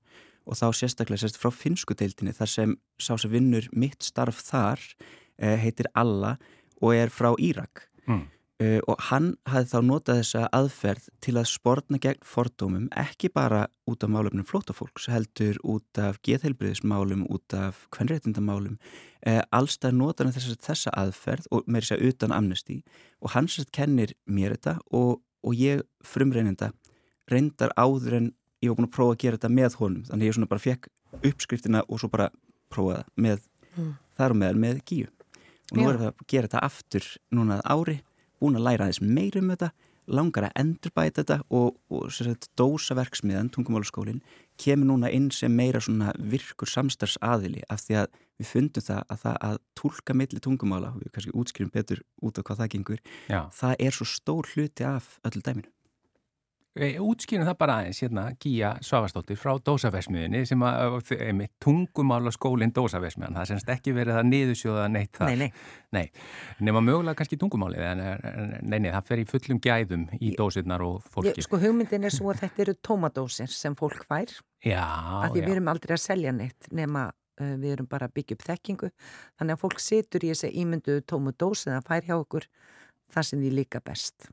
Og 0.50 0.58
þá 0.58 0.72
sérstaklega 0.74 1.22
sérst 1.24 1.40
frá 1.42 1.52
finsku 1.54 1.96
deildinni 1.98 2.34
þar 2.34 2.50
sem 2.50 2.76
sá 3.02 3.14
sem 3.20 3.32
vinnur 3.32 3.68
mitt 3.72 4.02
starf 4.04 4.42
þar 4.46 4.82
uh, 4.82 5.58
heitir 5.62 5.90
Alla 5.98 6.38
og 6.82 6.96
er 6.98 7.12
frá 7.14 7.32
Írak 7.40 7.86
mm. 8.08 8.24
uh, 8.64 8.80
og 8.90 9.06
hann 9.10 9.32
hafði 9.50 9.72
þá 9.72 9.88
notað 9.88 10.20
þessa 10.22 10.44
aðferð 10.58 11.08
til 11.24 11.36
að 11.40 11.50
spórna 11.52 12.02
gegn 12.02 12.26
fordómum 12.26 12.90
ekki 12.98 13.32
bara 13.34 13.68
út 13.90 14.04
af 14.06 14.12
málefnum 14.14 14.48
flótafólks 14.48 15.08
heldur 15.12 15.60
út 15.64 16.02
af 16.02 16.20
geðheilbriðismálum, 16.26 17.26
út 17.30 17.58
af 17.58 17.86
kvennréttindamálum 17.96 18.78
uh, 18.78 19.42
allstað 19.54 19.98
notar 20.02 20.30
hann 20.30 20.38
þessa, 20.38 20.58
þessa 20.60 20.96
aðferð 20.98 21.50
og 21.52 21.68
með 21.68 21.86
þess 21.86 21.98
að 21.98 22.06
utan 22.10 22.36
amnesti 22.38 22.82
og 23.22 23.36
hann 23.36 23.50
sérst 23.52 23.74
kennir 23.76 24.16
mér 24.26 24.58
þetta 24.58 24.80
og, 24.90 25.22
og 25.46 25.58
ég 25.58 25.86
frumreininda 26.06 26.74
reyndar 27.32 27.74
áður 27.78 28.18
en 28.18 28.32
ég 28.62 28.70
var 28.70 28.78
búin 28.78 28.90
að 28.90 28.96
prófa 28.96 29.16
að 29.16 29.22
gera 29.24 29.40
þetta 29.40 29.54
með 29.54 29.78
honum 29.80 30.06
þannig 30.10 30.30
ég 30.30 30.38
svona 30.38 30.50
bara 30.52 30.64
fekk 30.64 30.90
uppskriftina 31.22 31.84
og 31.88 32.02
svo 32.02 32.10
bara 32.12 32.30
prófaða 32.72 33.04
með 33.16 33.44
mm. 33.76 33.92
þar 34.18 34.36
og 34.36 34.40
meðal 34.42 34.62
með 34.62 34.82
gíu 34.88 35.10
og 35.72 35.80
nú 35.80 35.88
erum 35.88 36.04
við 36.04 36.10
að 36.12 36.26
gera 36.28 36.50
þetta 36.50 36.66
aftur 36.68 37.08
núna 37.32 37.62
ári, 37.64 38.02
búin 38.42 38.60
að 38.60 38.68
læra 38.68 38.88
aðeins 38.88 39.02
meirum 39.02 39.52
þetta, 39.54 39.72
langar 40.12 40.48
að 40.50 40.58
endurbæta 40.60 41.22
þetta 41.22 41.38
og, 41.56 41.78
og 41.94 42.10
sagt, 42.12 42.50
dósa 42.60 42.98
verksmiðan, 42.98 43.52
tungumálaskólinn, 43.54 44.20
kemur 44.60 44.90
núna 44.90 45.12
inn 45.14 45.30
sem 45.34 45.54
meira 45.56 45.80
svona 45.82 46.12
virkur 46.18 46.70
samstarfsaðili 46.70 47.64
af 47.72 47.86
því 47.86 48.00
að 48.02 48.18
við 48.42 48.50
fundum 48.50 48.86
það 48.86 49.04
að 49.14 49.22
það 49.24 49.38
að 49.48 49.60
tólka 49.78 50.16
milli 50.18 50.42
tungumála, 50.44 50.96
við 50.98 51.14
kannski 51.16 51.36
útskýrum 51.38 51.74
betur 51.74 52.02
út 52.22 52.42
af 52.42 52.48
hvað 52.48 52.64
það 52.64 52.74
gengur, 52.76 53.04
Já. 53.30 53.42
það 53.56 53.86
er 53.88 53.96
svo 53.96 54.10
stór 54.10 54.50
hluti 54.52 54.88
af 54.88 55.14
öllu 55.28 55.46
dæminu. 55.46 55.70
Útskýrum 56.80 57.44
það 57.44 57.56
bara 57.60 57.74
aðeins, 57.82 57.98
hérna, 58.00 58.22
Gíja 58.40 58.70
Svavastóttir 58.86 59.36
frá 59.36 59.58
Dósafesmiðinni 59.60 60.46
sem 60.48 60.62
að, 60.64 61.02
einmitt, 61.18 61.52
tungumála 61.60 62.32
skólinn 62.32 62.72
Dósafesmiðan, 62.72 63.36
það 63.42 63.50
semst 63.50 63.72
ekki 63.74 63.92
verið 63.98 64.22
að 64.22 64.30
niðursjóða 64.30 64.86
neitt 64.94 65.20
þar. 65.20 65.34
Nei, 65.34 65.50
nei. 65.52 65.66
Nei, 65.92 66.06
nema 66.64 66.80
mögulega 66.80 67.20
kannski 67.20 67.36
tungumálið, 67.42 67.84
en 67.90 68.64
nei, 68.64 68.78
nei, 68.78 68.88
það 68.88 69.10
fer 69.12 69.24
í 69.26 69.28
fullum 69.28 69.60
gæðum 69.68 70.08
í 70.16 70.32
dósirnar 70.40 70.88
og 70.88 71.04
fólki. 71.12 71.36
Ég, 71.36 71.44
sko, 71.50 71.60
hugmyndin 71.60 72.08
er 72.08 72.16
svo 72.16 72.32
að 72.32 72.46
þetta 72.46 72.66
eru 72.66 72.80
tómadósir 72.88 73.52
sem 73.52 73.76
fólk 73.76 74.08
fær. 74.08 74.32
Já, 74.64 74.80
já. 74.80 75.28
Því 75.28 75.42
við 75.42 75.56
erum 75.58 75.72
aldrei 75.76 75.98
að 75.98 76.06
selja 76.08 76.38
neitt, 76.40 76.72
nema 76.72 77.10
uh, 77.12 77.56
við 77.60 77.76
erum 77.76 77.92
bara 77.92 78.08
að 78.08 78.16
byggja 78.22 78.40
upp 78.40 78.48
þekkingu, 78.48 78.96
þannig 79.42 79.60
að 79.60 79.66
fólk 79.68 79.84
situr 79.84 80.24
í 80.24 80.32
þessi 80.32 80.56
ímyndu 80.64 81.02
tómadós 81.04 81.68
en 81.68 81.82
það 81.82 81.90
fær 81.92 82.08
hjá 82.08 82.22
okkur 82.22 82.54
það 83.12 83.28
sem 83.28 83.44
því 83.44 83.58
líka 83.60 83.84
best. 83.84 84.32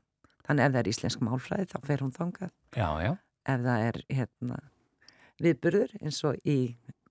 Þannig 0.49 0.65
ef 0.65 0.71
það 0.73 0.79
er 0.81 0.87
íslensk 0.89 1.25
málfræði 1.25 1.65
þá 1.69 1.75
fer 1.85 2.01
hún 2.01 2.13
þangað. 2.15 2.53
Já, 2.73 2.87
já. 3.05 3.11
Ef 3.49 3.65
það 3.65 3.83
er 3.89 3.99
hérna, 4.17 4.55
viðburður 5.45 5.91
eins 6.01 6.21
og 6.25 6.39
í 6.41 6.55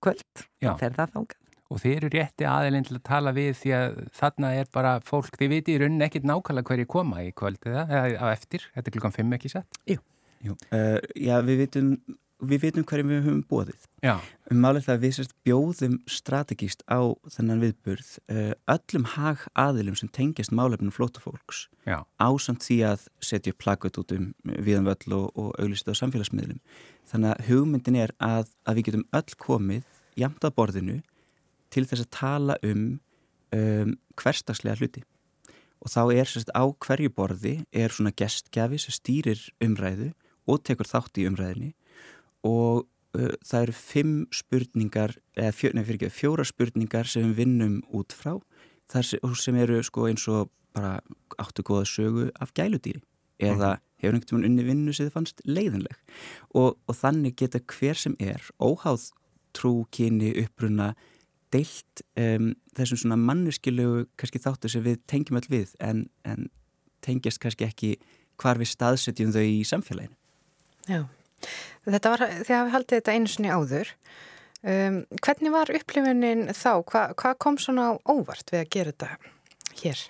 kvöld, 0.03 0.43
já. 0.59 0.73
þá 0.73 0.81
fer 0.83 0.97
það 0.97 1.13
þangað. 1.13 1.45
Og 1.69 1.79
þeir 1.79 1.95
eru 1.95 2.09
rétti 2.17 2.47
aðeins 2.49 2.89
til 2.89 2.97
að 2.97 3.03
tala 3.05 3.31
við 3.37 3.49
því 3.61 3.71
að 3.77 3.97
þarna 4.19 4.51
er 4.57 4.69
bara 4.73 4.93
fólk, 5.05 5.35
þið 5.37 5.51
viti 5.53 5.75
í 5.75 5.79
rauninni 5.79 6.07
ekkit 6.07 6.25
nákvæmlega 6.27 6.73
hverju 6.73 6.89
koma 6.89 7.23
í 7.23 7.29
kvöld 7.37 7.67
eða, 7.69 7.85
eða 8.01 8.31
eftir, 8.33 8.65
þetta 8.73 8.89
er 8.89 8.95
klukkan 8.97 9.15
5 9.15 9.35
ekki 9.37 9.51
satt? 9.53 9.79
Jú. 9.87 10.01
Jú. 10.43 10.55
Uh, 10.73 10.97
já, 11.15 11.37
við 11.45 11.63
vitum 11.63 11.93
við 12.39 12.61
veitum 12.63 12.85
hverjum 12.87 13.09
við 13.11 13.25
höfum 13.25 13.41
bóðið. 13.49 13.87
Já. 14.03 14.13
Um 14.49 14.61
málið 14.63 14.85
það 14.85 14.95
að 14.95 15.03
við 15.03 15.13
sérst 15.17 15.33
bjóðum 15.47 15.95
strategíst 16.09 16.83
á 16.87 16.99
þennan 17.35 17.63
viðburð 17.63 18.11
uh, 18.31 18.53
öllum 18.75 19.07
hag 19.15 19.43
aðilum 19.59 19.97
sem 19.99 20.11
tengjast 20.15 20.53
málefnum 20.55 20.93
flótafólks 20.95 21.67
ásamt 22.21 22.63
því 22.63 22.77
að 22.91 23.05
setja 23.25 23.55
plakut 23.57 23.97
út 23.99 24.13
um 24.15 24.29
viðanvöll 24.45 25.15
og, 25.17 25.27
og 25.35 25.51
auglista 25.59 25.91
á 25.91 25.99
samfélagsmiðlum. 25.99 26.61
Þannig 27.09 27.33
að 27.33 27.45
hugmyndin 27.49 27.99
er 28.05 28.15
að, 28.23 28.51
að 28.63 28.79
við 28.79 28.89
getum 28.89 29.07
öll 29.19 29.37
komið 29.41 29.87
jamt 30.19 30.45
að 30.45 30.55
borðinu 30.59 30.99
til 31.73 31.85
þess 31.89 32.05
að 32.05 32.11
tala 32.15 32.59
um, 32.65 32.85
um 33.55 33.95
hverstagslega 34.19 34.79
hluti. 34.79 35.03
Og 35.79 35.91
þá 35.91 36.01
er 36.13 36.27
sérst 36.27 36.53
á 36.55 36.63
hverju 36.85 37.11
borði 37.15 37.55
er 37.71 37.93
svona 37.93 38.13
gestgjafi 38.15 38.79
sem 38.83 38.95
stýrir 38.95 39.43
umræðu 39.63 40.11
og 40.49 40.63
tekur 40.65 40.87
þátt 40.89 41.21
í 41.21 41.27
umræðinni 41.29 41.73
og 42.47 42.85
uh, 43.17 43.33
það 43.45 43.61
eru 43.61 43.75
fimm 43.75 44.15
spurningar, 44.33 45.17
eða 45.37 45.55
fjö, 45.55 45.73
nefnir 45.75 46.13
fjóra 46.13 46.45
spurningar 46.47 47.09
sem 47.09 47.27
við 47.29 47.43
vinnum 47.43 47.81
út 47.95 48.15
frá 48.15 48.37
þar 48.89 49.35
sem 49.37 49.59
eru 49.59 49.83
sko 49.85 50.07
eins 50.09 50.25
og 50.31 50.49
bara 50.73 50.99
áttu 51.41 51.63
góða 51.65 51.85
sögu 51.89 52.29
af 52.39 52.53
gæludýri 52.57 53.01
eða 53.39 53.75
mm. 53.75 53.85
hefur 54.01 54.17
einhvern 54.17 54.41
veginn 54.41 54.49
unni 54.49 54.65
vinnu 54.67 54.93
sem 54.93 55.07
þið 55.07 55.15
fannst 55.15 55.41
leiðinleg 55.47 55.97
og, 56.53 56.75
og 56.75 56.95
þannig 56.97 57.37
geta 57.39 57.61
hver 57.71 57.97
sem 57.97 58.15
er 58.19 58.43
óháð 58.59 59.09
trú, 59.55 59.85
kyni, 59.95 60.33
uppruna 60.43 60.93
deilt 61.53 62.03
um, 62.19 62.51
þessum 62.77 63.01
svona 63.03 63.17
manneskilegu 63.21 64.05
kannski 64.19 64.41
þáttu 64.43 64.71
sem 64.71 64.85
við 64.85 64.99
tengjum 65.09 65.39
all 65.39 65.49
við 65.49 65.73
en, 65.81 66.05
en 66.27 66.49
tengjast 67.05 67.41
kannski 67.41 67.65
ekki 67.65 67.93
hvar 68.39 68.59
við 68.61 68.71
staðsetjum 68.73 69.33
þau 69.35 69.43
í 69.43 69.63
samfélaginu. 69.67 70.15
Já. 70.87 71.01
Þetta 71.87 72.13
var, 72.13 72.25
þegar 72.43 72.67
við 72.67 72.75
haldið 72.75 72.99
þetta 72.99 73.15
einu 73.17 73.33
sinni 73.33 73.51
áður, 73.53 73.91
um, 74.61 75.01
hvernig 75.25 75.55
var 75.55 75.73
upplifunin 75.79 76.47
þá? 76.53 76.71
Hva, 76.83 77.03
hvað 77.19 77.41
kom 77.45 77.59
svona 77.61 77.91
óvart 78.05 78.53
við 78.53 78.63
að 78.63 78.71
gera 78.75 78.95
þetta 78.95 79.11
hér? 79.83 80.07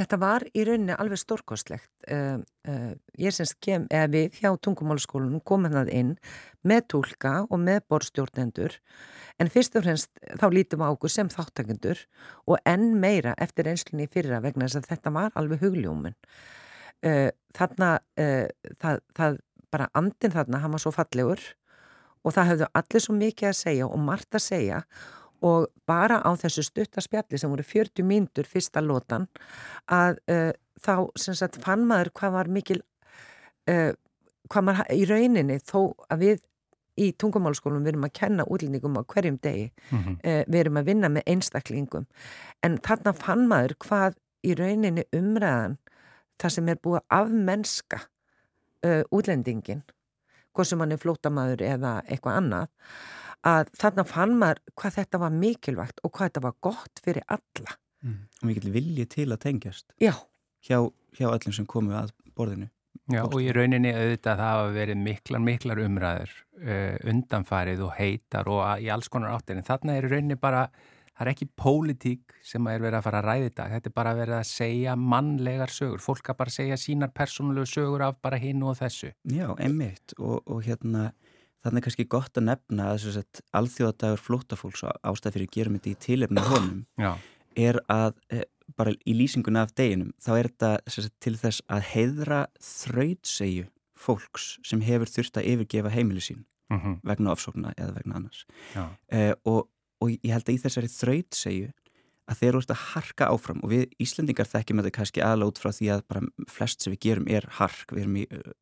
Þetta 0.00 0.16
var 0.16 0.46
í 0.56 0.62
rauninni 0.64 0.94
alveg 0.96 1.20
stórkostlegt. 1.20 1.90
Uh, 2.08 2.40
uh, 2.68 2.92
ég 3.20 3.34
semst 3.36 3.58
kem, 3.60 3.84
eða 3.92 4.08
við 4.14 4.38
hjá 4.40 4.54
tungumálaskólunum 4.64 5.42
komum 5.44 5.74
það 5.74 5.90
inn 5.92 6.14
með 6.64 6.86
tólka 6.94 7.34
og 7.48 7.60
með 7.60 7.82
borstjórnendur 7.92 8.78
en 9.40 9.50
fyrst 9.52 9.76
og 9.76 9.84
fremst 9.84 10.22
þá 10.40 10.46
lítum 10.52 10.80
við 10.80 10.88
á 10.88 10.94
okkur 10.94 11.12
sem 11.12 11.28
þáttakendur 11.32 12.00
og 12.46 12.64
enn 12.68 12.94
meira 13.02 13.34
eftir 13.40 13.68
einslunni 13.68 14.08
fyrra 14.12 14.40
vegna 14.44 14.68
þess 14.68 14.80
að 14.80 14.88
þetta 14.94 15.14
var 15.18 15.36
alveg 15.40 15.64
hugljómun. 15.66 16.16
Uh, 17.04 17.28
þarna 17.56 17.92
það, 18.16 19.04
það 19.16 19.38
bara 19.72 19.88
andin 19.94 20.34
þarna, 20.34 20.60
hann 20.62 20.74
var 20.74 20.82
svo 20.82 20.92
fallegur 20.94 21.40
og 22.24 22.34
það 22.36 22.50
hefðu 22.50 22.68
allir 22.80 23.04
svo 23.04 23.16
mikið 23.16 23.48
að 23.48 23.58
segja 23.60 23.88
og 23.88 24.04
margt 24.04 24.36
að 24.36 24.44
segja 24.44 24.82
og 25.40 25.70
bara 25.88 26.20
á 26.20 26.30
þessu 26.36 26.64
stuttarspjalli 26.66 27.38
sem 27.40 27.50
voru 27.52 27.64
40 27.64 28.04
mínútur 28.04 28.48
fyrsta 28.48 28.82
lótan 28.84 29.26
að 29.88 30.20
uh, 30.28 30.52
þá 30.80 30.94
sagt, 31.16 31.60
fann 31.64 31.86
maður 31.88 32.12
hvað 32.18 32.36
var 32.36 32.52
mikil 32.52 32.80
uh, 33.70 33.92
hvað 34.50 34.66
maður 34.68 34.92
í 34.92 35.08
rauninni 35.08 35.58
þó 35.64 35.94
að 36.10 36.24
við 36.26 36.46
í 37.00 37.10
tungumálskólum 37.16 37.84
við 37.84 37.94
erum 37.94 38.08
að 38.10 38.16
kenna 38.18 38.44
útlýningum 38.44 38.98
á 39.00 39.02
hverjum 39.08 39.38
degi 39.40 39.70
mm 39.70 39.98
-hmm. 39.98 40.16
uh, 40.20 40.42
við 40.46 40.60
erum 40.60 40.80
að 40.80 40.88
vinna 40.92 41.08
með 41.08 41.32
einstaklingum 41.32 42.06
en 42.62 42.78
þarna 42.78 43.12
fann 43.16 43.46
maður 43.48 43.76
hvað 43.86 44.18
í 44.44 44.54
rauninni 44.54 45.04
umræðan 45.16 45.78
það 46.40 46.50
sem 46.56 46.68
er 46.68 46.80
búið 46.82 47.02
af 47.08 47.28
mennska 47.30 48.00
uh, 48.86 49.02
útlendingin 49.10 49.84
hvað 50.50 50.70
sem 50.70 50.82
hann 50.82 50.94
er 50.94 51.00
flótamaður 51.00 51.62
eða 51.66 51.94
eitthvað 52.06 52.40
annað 52.40 52.96
að 53.46 53.70
þarna 53.80 54.04
fann 54.08 54.34
maður 54.40 54.60
hvað 54.76 54.96
þetta 54.98 55.20
var 55.22 55.36
mikilvægt 55.36 56.02
og 56.04 56.12
hvað 56.12 56.30
þetta 56.30 56.42
var 56.44 56.58
gott 56.60 57.00
fyrir 57.04 57.24
alla. 57.30 57.78
Og 58.40 58.44
mikil 58.48 58.72
vilji 58.72 59.06
til 59.12 59.28
að 59.28 59.42
tengjast 59.44 59.94
Já, 60.00 60.14
hjá, 60.64 60.78
hjá 61.16 61.26
öllum 61.30 61.54
sem 61.56 61.68
komu 61.68 61.96
að 61.96 62.12
borðinu. 62.36 62.70
Já, 63.10 63.24
og 63.24 63.40
í 63.42 63.50
rauninni 63.54 63.90
auðvitað 63.90 64.38
það 64.38 64.44
hafa 64.44 64.70
verið 64.74 65.00
miklar, 65.02 65.42
miklar 65.42 65.80
umræður 65.82 66.32
uh, 66.62 66.96
undanfarið 67.10 67.82
og 67.86 67.92
heitar 67.96 68.50
og 68.50 68.60
að, 68.66 68.84
í 68.86 68.90
alls 68.94 69.10
konar 69.10 69.34
áttir. 69.34 69.58
En 69.58 69.66
þarna 69.66 69.96
er 69.96 70.06
í 70.06 70.10
rauninni 70.12 70.38
bara, 70.40 70.66
það 71.20 71.26
er 71.26 71.32
ekki 71.34 71.48
pólitík 71.60 72.36
sem 72.48 72.68
er 72.72 72.80
verið 72.80 72.96
að 72.96 73.04
fara 73.04 73.18
að 73.20 73.26
ræði 73.26 73.48
þetta. 73.50 73.64
Þetta 73.74 73.90
er 73.90 73.96
bara 74.00 74.12
verið 74.16 74.36
að 74.38 74.46
segja 74.48 74.94
mannlegar 74.96 75.72
sögur. 75.74 76.00
Fólk 76.00 76.30
að 76.32 76.38
bara 76.38 76.54
segja 76.54 76.78
sínar 76.80 77.12
persónulegu 77.12 77.68
sögur 77.68 78.06
af 78.06 78.16
bara 78.24 78.38
hinn 78.40 78.62
og 78.64 78.78
þessu. 78.78 79.12
Já, 79.28 79.50
einmitt 79.60 80.16
og, 80.16 80.40
og 80.48 80.64
hérna 80.64 81.10
þannig 81.60 81.84
kannski 81.84 82.06
gott 82.08 82.40
að 82.40 82.46
nefna 82.48 82.92
að 82.94 83.20
alþjóðadagur 83.60 84.22
flótafólks 84.24 84.86
ástæð 85.04 85.36
fyrir 85.36 85.50
gerum 85.52 85.76
þetta 85.76 85.92
í 85.92 85.98
tilefna 86.06 86.44
honum 86.48 86.78
Já. 86.96 87.10
er 87.68 87.80
að 87.92 88.14
e, 88.32 88.46
bara 88.78 88.94
í 89.04 89.16
lýsinguna 89.18 89.66
af 89.66 89.74
deginum 89.76 90.14
þá 90.22 90.30
er 90.38 90.48
þetta 90.48 90.70
sagt, 90.94 91.18
til 91.20 91.34
þess 91.36 91.64
að 91.68 91.84
heiðra 91.90 92.40
þrautsegju 92.64 93.66
fólks 94.00 94.54
sem 94.64 94.80
hefur 94.86 95.12
þurft 95.12 95.42
að 95.42 95.50
yfirgefa 95.52 95.92
heimili 95.92 96.24
sín 96.24 96.46
Mm 96.70 96.78
-hmm. 96.78 96.98
vegna 97.02 97.32
ofsókna 97.34 97.72
eða 97.74 97.94
vegna 97.96 98.14
annars 98.14 98.46
e, 99.10 99.34
og, 99.44 99.66
og 100.00 100.14
ég 100.16 100.32
held 100.34 100.48
að 100.48 100.56
í 100.56 100.62
þessari 100.64 100.90
þrautsegju 100.94 101.70
að 102.30 102.38
þeir 102.38 102.48
eru 102.52 102.60
að 102.70 102.82
harka 102.92 103.28
áfram 103.34 103.62
og 103.64 103.72
við 103.72 103.86
Íslandingar 104.02 104.48
þekkjum 104.48 104.80
þetta 104.80 104.92
kannski 104.94 105.22
aðla 105.26 105.48
út 105.50 105.58
frá 105.58 105.72
því 105.74 105.88
að 105.96 106.02
bara 106.12 106.20
flest 106.52 106.84
sem 106.84 106.94
við 106.94 107.00
gerum 107.06 107.30
er 107.30 107.46
hark, 107.58 107.90
við 107.90 108.04
erum 108.04 108.18
í 108.20 108.26
uh, 108.30 108.52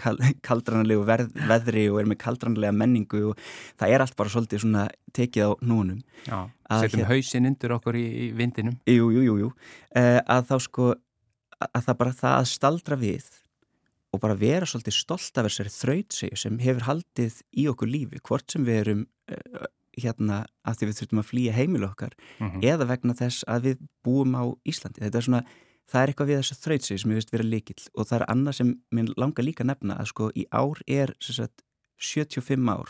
kal 0.00 0.14
kaldranarlegu 0.48 1.04
verð, 1.08 1.34
veðri 1.50 1.84
og 1.92 2.00
erum 2.00 2.14
með 2.14 2.20
kaldranarlega 2.24 2.76
menningu 2.80 3.20
og 3.32 3.42
það 3.80 3.92
er 3.94 4.04
allt 4.06 4.16
bara 4.16 4.32
svolítið 4.32 4.64
svona 4.64 4.86
tekið 5.16 5.46
á 5.46 5.50
núnum 5.68 6.00
Já, 6.24 6.38
setjum 6.80 7.02
hér- 7.02 7.10
hausinn 7.12 7.50
undir 7.50 7.76
okkur 7.76 7.98
í, 8.00 8.06
í 8.08 8.30
vindinum. 8.38 8.78
Jú, 8.88 9.10
jú, 9.12 9.26
jú, 9.26 9.36
jú. 9.44 9.50
Uh, 9.92 10.16
að 10.24 10.48
þá 10.48 10.56
sko 10.68 10.88
að 11.60 11.84
það 11.90 11.98
bara 12.00 12.16
það 12.22 12.38
að 12.38 12.50
staldra 12.54 12.98
við 13.00 13.28
og 14.10 14.22
bara 14.24 14.38
vera 14.38 14.66
svolítið 14.66 14.96
stolt 14.96 15.38
af 15.38 15.46
þessari 15.46 15.74
þrautsegju 15.74 16.40
sem 16.40 16.56
hefur 16.64 16.88
haldið 16.88 17.36
í 17.60 17.68
okkur 17.70 17.90
lífi, 17.90 18.22
hvort 18.26 18.48
sem 18.56 18.64
við 18.66 18.80
erum 18.86 19.04
uh, 19.28 19.68
hérna 19.98 20.44
að 20.66 20.76
því 20.78 20.86
við 20.90 20.98
þurfum 21.00 21.18
að 21.22 21.28
flýja 21.30 21.52
heimil 21.52 21.84
okkar 21.88 22.12
Mhm. 22.40 22.60
eða 22.62 22.86
vegna 22.86 23.14
þess 23.14 23.44
að 23.48 23.60
við 23.62 23.78
búum 24.04 24.34
á 24.36 24.44
Íslandi. 24.66 25.00
Þetta 25.00 25.16
er 25.18 25.22
svona, 25.26 25.44
það 25.90 26.02
er 26.02 26.08
eitthvað 26.12 26.28
við 26.30 26.38
þessa 26.40 26.60
þrautsegi 26.64 26.98
sem 27.00 27.10
ég 27.10 27.14
veist 27.20 27.30
vera 27.32 27.44
líkill 27.44 27.88
og 27.94 28.06
það 28.06 28.20
er 28.20 28.26
annað 28.28 28.54
sem 28.54 28.74
minn 28.92 29.12
langar 29.16 29.44
líka 29.44 29.64
að 29.64 29.70
nefna 29.74 29.98
að 29.98 30.06
sko 30.06 30.30
í 30.36 30.44
ár 30.52 30.78
er 30.86 31.14
sagt 31.20 31.62
75 31.98 32.68
ár 32.70 32.88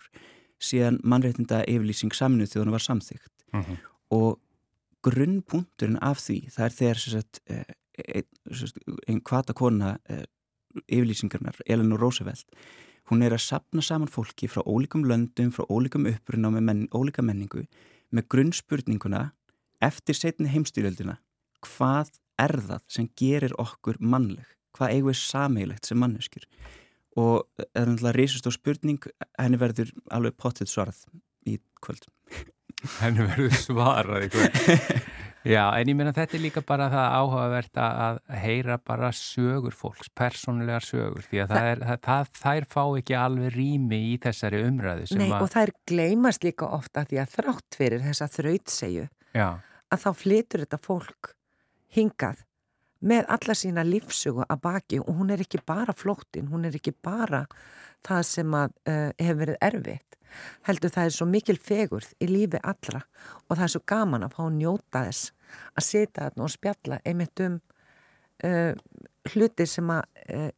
síðan 0.61 1.01
mannréttinda 1.03 1.65
yfirlýsing 1.67 2.13
saminuð 2.13 2.53
þjóðan 2.53 2.71
var 2.71 2.81
samþygt 2.85 3.33
Mhm. 3.53 3.77
og 4.13 4.39
grunnpunkturinn 5.03 5.99
af 6.03 6.19
því 6.21 6.51
það 6.53 6.65
er 6.67 6.75
þegar 6.77 6.99
sagt, 6.99 7.41
eh, 7.47 7.65
ein, 8.15 8.25
sem 8.53 8.69
sagt, 8.69 8.79
ein 9.09 9.21
kvata 9.21 9.55
kona 9.55 9.99
eh, 10.09 10.25
yfirlýsingarnar, 10.93 11.57
Eleanor 11.67 11.99
Roosevelt 11.99 12.45
hún 13.11 13.25
er 13.27 13.35
að 13.35 13.45
sapna 13.45 13.83
saman 13.83 14.11
fólki 14.11 14.49
frá 14.49 14.63
ólíkum 14.63 15.05
löndum, 15.07 15.51
frá 15.51 15.67
ólíkum 15.67 16.07
uppruna 16.11 16.53
með 16.55 16.67
menn, 16.69 16.85
ólíka 16.95 17.25
menningu 17.27 17.67
með 18.15 18.29
grunnspurninguna 18.31 19.31
eftir 19.83 20.19
setni 20.19 20.51
heimstyrjöldina 20.53 21.19
hvað 21.65 22.13
er 22.41 22.57
það 22.69 22.85
sem 22.89 23.09
gerir 23.19 23.55
okkur 23.61 23.99
mannleg? 24.01 24.47
Hvað 24.77 24.95
eigum 24.95 25.11
við 25.11 25.19
sameigilegt 25.21 25.89
sem 25.89 25.99
manneskjur? 26.01 26.47
Og 27.21 27.43
það 27.59 27.67
er 27.75 27.91
náttúrulega 27.91 28.17
reysust 28.17 28.47
á 28.47 28.53
spurning 28.55 29.09
henni 29.35 29.61
verður 29.61 29.91
alveg 30.15 30.37
pottið 30.39 30.71
svarað 30.71 31.03
í 31.49 31.59
kvöld 31.83 32.07
Henni 33.01 33.27
verður 33.29 33.57
svarað 33.59 34.27
eitthvað. 34.27 35.01
Já, 35.41 35.71
en 35.73 35.89
ég 35.89 35.97
meina 35.97 36.13
þetta 36.13 36.37
er 36.37 36.43
líka 36.43 36.61
bara 36.69 36.91
það 36.93 37.15
áhugavert 37.17 37.79
að 37.81 38.01
að 38.05 38.19
heyra 38.43 38.77
bara 38.85 39.09
sögur 39.17 39.73
fólks, 39.73 40.11
persónulegar 40.13 40.85
sögur, 40.85 41.25
því 41.31 41.41
að 41.41 41.55
það, 41.55 41.69
er, 41.71 41.81
það, 41.87 42.03
það, 42.05 42.29
þær 42.43 42.67
fá 42.75 42.83
ekki 43.01 43.17
alveg 43.17 43.55
rými 43.55 44.01
í 44.11 44.19
þessari 44.21 44.61
umræðu 44.67 45.09
sem 45.09 45.23
nei 45.23 45.31
að, 45.31 45.39
og 45.39 45.53
það 45.55 45.65
er 45.65 45.73
gleymast 45.89 46.45
líka 46.45 46.69
ofta 46.77 47.07
því 47.09 47.23
að 47.23 47.33
þrátt 47.39 47.81
fyrir 47.81 48.05
þessa 48.05 48.29
þrautsegju 48.37 49.07
já, 49.41 49.49
að 49.89 50.05
þá 50.05 50.11
flytur 50.21 50.65
þetta 50.67 50.83
fólk 50.85 51.33
hingað 51.97 52.45
með 53.01 53.33
alla 53.33 53.57
sína 53.57 53.87
lífsugu 53.89 54.45
að 54.45 54.63
baki 54.69 55.01
og 55.01 55.23
hún 55.23 55.33
er 55.33 55.41
ekki 55.41 55.65
bara 55.65 55.97
flóttin, 55.97 56.53
hún 56.53 56.69
er 56.69 56.77
ekki 56.77 56.93
bara 56.93 57.47
það 58.05 58.27
sem 58.29 58.61
að 58.61 58.77
uh, 58.85 59.09
hefur 59.17 59.41
verið 59.47 59.63
erfitt 59.71 60.20
heldur 60.69 60.91
það 60.95 61.05
er 61.11 61.17
svo 61.17 61.27
mikil 61.27 61.59
fegurð 61.59 62.13
í 62.21 62.27
lífi 62.31 62.61
allra 62.63 63.03
og 63.49 63.57
það 63.57 63.63
er 63.67 63.73
svo 63.75 63.83
gaman 63.87 64.25
að 64.27 64.35
fá 64.37 64.43
að 64.47 64.57
njóta 64.61 65.05
þess 65.09 65.33
að 65.77 65.87
sita 65.89 66.29
þarna 66.29 66.47
og 66.47 66.51
spjalla 66.55 67.01
einmitt 67.05 67.41
um 67.47 67.61
uh, 68.45 68.73
hluti 69.35 69.67
sem 69.67 69.91
að 69.91 70.03
uh, 70.35 70.51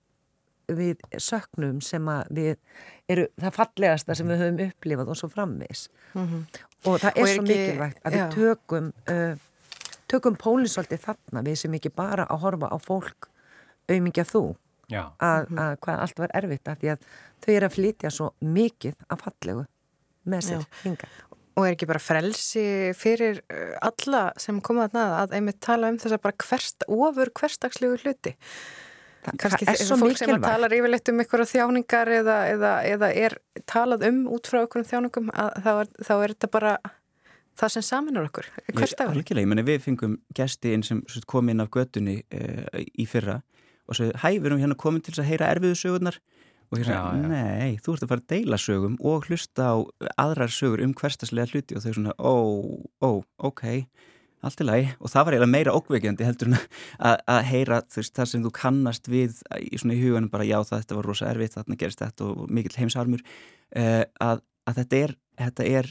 við 0.72 1.00
söknum 1.20 1.80
sem 1.84 2.06
að 2.08 2.28
við 2.32 2.52
eru 3.10 3.24
það 3.42 3.56
fallegasta 3.58 4.14
sem 4.16 4.28
við 4.30 4.38
höfum 4.44 4.60
upplifað 4.68 5.08
og 5.12 5.18
svo 5.18 5.28
framvis 5.32 5.88
Mhm. 6.14 6.44
og 6.86 6.98
það 7.00 7.16
er 7.16 7.22
Og 7.22 7.28
svo 7.28 7.42
ekki- 7.42 7.48
mikilvægt 7.56 7.98
að 8.04 8.12
við 8.12 8.22
já. 8.22 8.30
tökum 8.34 8.92
uh, 9.08 9.34
tökum 10.08 10.36
pólinsóldi 10.36 10.98
þarna 11.00 11.42
við 11.42 11.54
sem 11.56 11.72
ekki 11.74 11.88
bara 11.96 12.26
að 12.28 12.40
horfa 12.44 12.68
á 12.68 12.76
fólk 12.78 13.28
auðmingja 13.88 14.24
þú 14.28 14.54
að, 15.00 15.48
Mhm. 15.48 15.58
að 15.58 15.76
hvað 15.86 15.98
allt 16.06 16.18
var 16.18 16.30
erfitt 16.34 16.68
af 16.68 16.78
því 16.78 16.90
að 16.92 16.98
þau 17.44 17.52
eru 17.56 17.66
að 17.66 17.76
flytja 17.76 18.10
svo 18.10 18.30
mikið 18.42 18.94
af 19.10 19.20
fallegu 19.26 19.66
með 20.26 20.40
sér 20.50 20.66
hinga 20.84 21.08
Og 21.54 21.66
er 21.68 21.74
ekki 21.74 21.84
bara 21.86 22.00
frelsi 22.00 22.94
fyrir 22.96 23.42
uh, 23.52 23.76
alla 23.84 24.32
sem 24.40 24.58
koma 24.64 24.86
þarna 24.88 25.02
að- 25.04 25.18
að 25.28 25.34
einmitt 25.36 25.60
tala 25.60 25.88
um 25.92 25.98
þess 25.98 26.14
að 26.16 26.22
bara 26.22 26.36
hverst, 26.48 26.82
ofur 26.88 27.28
hverstagslegu 27.28 27.98
hluti? 28.00 28.32
Þa, 29.22 29.34
Kannski 29.38 29.66
það 29.66 29.74
er 29.74 29.84
svo 29.84 29.96
fólk 30.00 30.16
sem 30.16 30.30
mikilvægt 30.30 30.48
talar 30.48 30.70
yfirleitt 30.72 31.08
um 31.12 31.20
ykkur 31.20 31.44
þjáningar 31.44 32.08
eða, 32.08 32.38
eða, 32.54 32.70
eða 32.88 33.10
er 33.14 33.36
talað 33.66 34.06
um 34.08 34.24
út 34.32 34.48
frá 34.48 34.62
ykkur 34.64 34.82
þjáningum 34.88 35.28
að, 35.30 35.50
þá, 35.62 35.70
er, 35.82 35.86
þá 36.08 36.12
er 36.24 36.28
þetta 36.34 36.50
bara 36.50 36.72
það 37.60 37.68
sem 37.76 37.82
saminar 37.82 38.24
okkur. 38.30 38.46
Hvers 38.72 38.94
dagur? 38.96 39.12
Algjörlega, 39.12 39.44
ég 39.44 39.48
meni 39.52 39.62
við 39.62 39.80
fengum 39.84 40.16
gesti 40.34 40.72
inn 40.72 40.82
sem 40.82 41.02
kom 41.26 41.48
inn 41.52 41.60
af 41.60 41.68
göttunni 41.70 42.22
uh, 42.32 42.80
í 42.98 43.04
fyrra 43.06 43.42
og 43.92 43.98
svo, 43.98 44.08
hæ, 44.22 44.28
við 44.38 44.48
erum 44.50 44.62
hérna 44.62 44.78
komin 44.80 45.04
til 45.04 45.14
að 45.18 45.28
heyra 45.28 45.50
erfiðu 45.52 45.78
sögurnar 45.78 46.18
og 46.72 46.80
ég 46.80 46.88
sagði, 46.88 47.28
nei, 47.28 47.76
þú 47.84 47.94
ert 47.94 48.06
að 48.06 48.12
fara 48.14 48.22
að 48.22 48.30
deila 48.32 48.58
sögum 48.60 48.96
og 49.04 49.28
hlusta 49.28 49.68
á 49.68 49.76
aðrar 50.24 50.52
sögur 50.52 50.80
um 50.80 50.94
hverstaslega 50.96 51.52
hluti. 51.52 51.76
Og 51.76 51.84
þau 51.84 51.96
svona, 51.98 52.14
ó, 52.16 52.34
ó, 53.04 53.10
ok 53.44 53.66
allt 54.42 54.62
í 54.62 54.66
lagi. 54.66 54.86
Og 54.98 55.10
það 55.12 55.26
var 55.26 55.36
eiginlega 55.36 55.52
meira 55.52 55.74
ókveikjandi 55.76 56.26
heldur 56.26 56.50
en 56.50 56.56
að, 56.58 57.20
að 57.30 57.42
heyra 57.50 57.80
veist, 57.94 58.14
það 58.16 58.30
sem 58.30 58.46
þú 58.46 58.52
kannast 58.56 59.10
við 59.10 59.42
í 59.58 59.78
í 59.78 59.98
huganum 60.00 60.30
bara 60.32 60.48
já 60.48 60.58
það 60.58 60.82
þetta 60.82 60.98
var 60.98 61.08
rosa 61.10 61.28
erfitt, 61.30 61.56
þarna 61.58 61.78
gerist 61.78 62.02
þetta 62.02 62.28
og 62.30 62.50
mikill 62.50 62.78
heimsarmur 62.80 63.22
uh, 63.22 64.02
að, 64.26 64.42
að 64.66 64.80
þetta 64.80 65.02
er, 65.04 65.16
þetta 65.44 65.68
er 65.78 65.90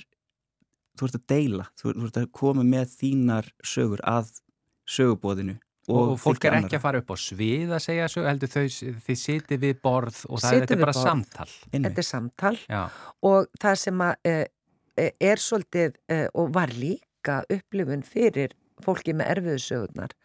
þú 0.99 1.07
ert 1.07 1.19
að 1.19 1.27
deila, 1.31 1.67
þú, 1.79 1.93
þú 1.95 2.07
ert 2.09 2.21
að 2.21 2.31
koma 2.41 2.67
með 2.67 2.95
þínar 2.97 3.51
sögur 3.63 4.03
að 4.03 4.33
sögubóðinu 4.89 5.59
og, 5.91 6.13
og 6.13 6.19
fólk 6.21 6.45
er 6.47 6.57
ekki 6.59 6.77
að 6.77 6.83
fara 6.85 7.01
upp 7.01 7.11
á 7.13 7.17
svið 7.23 7.73
að 7.75 7.83
segja 7.85 8.07
sögur, 8.11 8.29
heldur 8.31 8.51
þau, 8.53 8.65
þið 9.07 9.19
sitið 9.21 9.61
við 9.65 9.81
borð 9.83 10.21
og 10.29 10.41
það 10.41 10.55
Sitið 10.55 10.61
þetta 10.63 10.75
er 10.75 10.83
bara 10.83 10.95
borð. 10.97 11.07
samtal. 11.07 11.47
Einmitt. 11.71 11.85
þetta 11.87 12.03
er 12.03 12.07
samtal 12.09 12.53
Já, 12.61 12.81
og 13.31 13.49
það 13.63 13.79
sem 13.83 14.03
að 14.07 14.31
e, 14.31 14.35
er 15.31 15.43
svolítið 15.45 15.97
e, 16.11 16.21
og 16.33 16.53
var 16.55 16.73
líka 16.77 17.41
upplifun 17.53 18.05
fyrir 18.07 18.55
fólki 18.81 19.13
með 19.17 19.35
erfiðu 19.35 19.63
sögurnar 19.65 20.15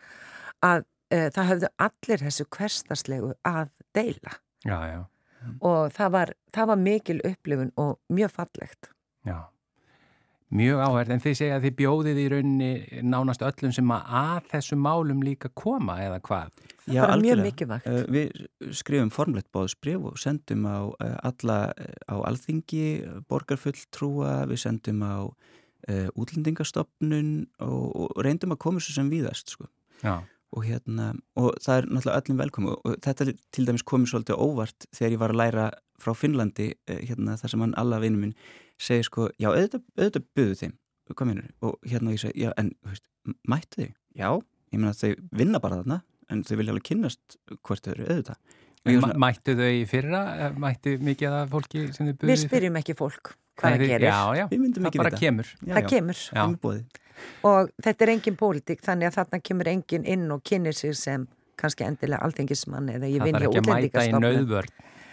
að 0.64 0.86
e, 1.10 1.26
það 1.34 1.50
höfðu 1.52 1.72
allir 1.88 2.24
þessu 2.24 2.48
hverstaslegu 2.56 3.34
að 3.46 3.68
deila 3.96 4.38
já, 4.66 4.78
já, 4.90 5.00
og 5.60 5.92
það 5.94 6.14
var, 6.16 6.32
það 6.56 6.72
var 6.72 6.82
mikil 6.86 7.20
upplifun 7.24 7.74
og 7.76 7.98
mjög 8.12 8.34
fallegt 8.40 8.90
já. 9.26 9.38
Mjög 10.54 10.78
áhverð, 10.78 11.10
en 11.10 11.22
þið 11.24 11.32
segja 11.40 11.54
að 11.56 11.64
þið 11.64 11.72
bjóðið 11.80 12.18
í 12.22 12.24
rauninni 12.30 13.00
nánast 13.02 13.42
öllum 13.42 13.72
sem 13.74 13.88
að, 13.90 14.10
að 14.20 14.44
þessum 14.52 14.84
málum 14.84 15.24
líka 15.26 15.48
koma 15.58 15.96
eða 16.04 16.20
hvað? 16.22 16.52
Já, 16.86 17.00
bara 17.00 17.16
mjög 17.16 17.16
algjörlega. 17.16 17.46
mikilvægt. 17.48 17.88
Uh, 17.90 18.04
Við 18.14 18.76
skrifum 18.78 19.10
formlegt 19.10 19.48
bóðsbrif 19.50 20.04
og 20.06 20.20
sendum 20.22 20.68
á 20.70 20.78
uh, 20.86 21.16
alla 21.26 21.56
uh, 21.74 21.96
á 22.06 22.14
alþingi, 22.30 22.86
borgarfulltrúa, 23.26 24.36
við 24.46 24.62
sendum 24.62 25.02
á 25.02 25.26
uh, 25.26 26.08
útlendingastofnun 26.14 27.32
og, 27.66 27.82
og 28.06 28.22
reyndum 28.22 28.54
að 28.54 28.62
koma 28.68 28.82
svo 28.84 28.94
sem 28.94 29.10
víðast 29.10 29.50
sko. 29.56 29.66
Já, 30.04 30.20
og, 30.54 30.62
hérna, 30.62 31.08
og 31.34 31.56
það 31.64 31.80
er 31.80 31.88
náttúrulega 31.90 32.20
öllum 32.22 32.38
velkomu 32.44 32.76
og 32.76 32.94
þetta 33.02 33.26
er 33.26 33.32
til 33.50 33.66
dæmis 33.66 33.82
komið 33.82 34.12
svolítið 34.12 34.38
óvart 34.46 34.86
þegar 34.94 35.16
ég 35.16 35.20
var 35.24 35.34
að 35.34 35.40
læra 35.40 35.66
frá 35.98 36.14
Finnlandi 36.14 36.68
uh, 36.76 37.00
hérna, 37.02 37.34
þar 37.40 37.52
sem 37.52 37.66
hann 37.66 37.74
alla 37.82 37.98
vinnu 38.04 38.22
minn 38.22 38.36
segir 38.80 39.06
sko, 39.08 39.30
já, 39.40 39.48
auðvitað, 39.52 39.86
auðvitað 39.96 40.28
buðu 40.36 40.58
þeim 40.62 40.76
hvað 41.06 41.28
minnur, 41.30 41.50
og 41.62 41.76
hérna 41.86 42.12
ég 42.16 42.22
segi, 42.22 42.42
já, 42.42 42.50
en 42.58 42.72
veist, 42.84 43.04
mættu 43.46 43.84
þau, 43.84 43.90
já 44.18 44.28
ég 44.74 44.82
meina 44.82 44.94
þau 44.96 45.10
vinna 45.38 45.62
bara 45.62 45.80
þarna 45.80 46.00
en 46.32 46.42
þau 46.46 46.54
vilja 46.58 46.74
alveg 46.74 46.86
kynnast 46.90 47.36
hvert 47.62 47.90
öðru 47.92 48.08
auðvitað. 48.10 48.38
Svona... 48.86 49.18
Mættu 49.18 49.54
þau 49.58 49.70
í 49.70 49.82
fyrra? 49.90 50.20
Mættu 50.62 50.94
mikið 51.02 51.36
af 51.40 51.50
fólki 51.54 51.86
sem 51.94 52.10
þau 52.10 52.14
buðið? 52.14 52.30
Við 52.30 52.40
spyrjum 52.44 52.78
ekki 52.82 52.96
fólk 52.98 53.32
hvað 53.56 53.76
það 53.76 53.84
gerir. 53.92 54.06
Já, 54.10 54.20
já, 54.36 54.44
það 54.50 54.98
bara 55.00 55.12
kemur. 55.14 55.52
Já, 55.62 55.72
það 55.72 55.82
já. 55.82 55.88
kemur. 55.94 56.22
Já. 56.36 56.44
Og 57.48 57.70
þetta 57.82 58.04
er 58.04 58.12
engin 58.12 58.36
pólitík 58.38 58.84
þannig 58.84 59.10
að 59.10 59.16
þarna 59.20 59.40
kemur 59.48 59.70
engin 59.72 60.06
inn 60.16 60.26
og 60.34 60.42
kynir 60.46 60.76
sig 60.76 60.94
sem 60.98 61.24
kannski 61.56 61.86
endilega 61.86 62.20
alþengismann 62.26 62.90
eða 62.92 63.08
ég 63.08 63.24
vinn 63.24 63.38
hjá 63.40 63.48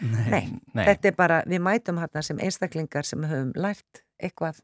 Nei. 0.02 0.30
Nei, 0.30 0.44
Nei, 0.74 0.86
þetta 0.90 1.10
er 1.10 1.18
bara, 1.18 1.42
við 1.48 1.62
mætum 1.64 2.00
hérna 2.02 2.24
sem 2.26 2.40
einstaklingar 2.44 3.08
sem 3.08 3.24
höfum 3.28 3.54
lært 3.56 4.04
eitthvað 4.22 4.60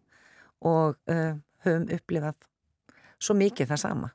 og 0.66 0.98
uh, 1.12 1.38
höfum 1.66 1.88
upplifað 1.96 2.36
svo 3.20 3.36
mikið 3.38 3.72
það 3.74 3.82
sama. 3.84 4.12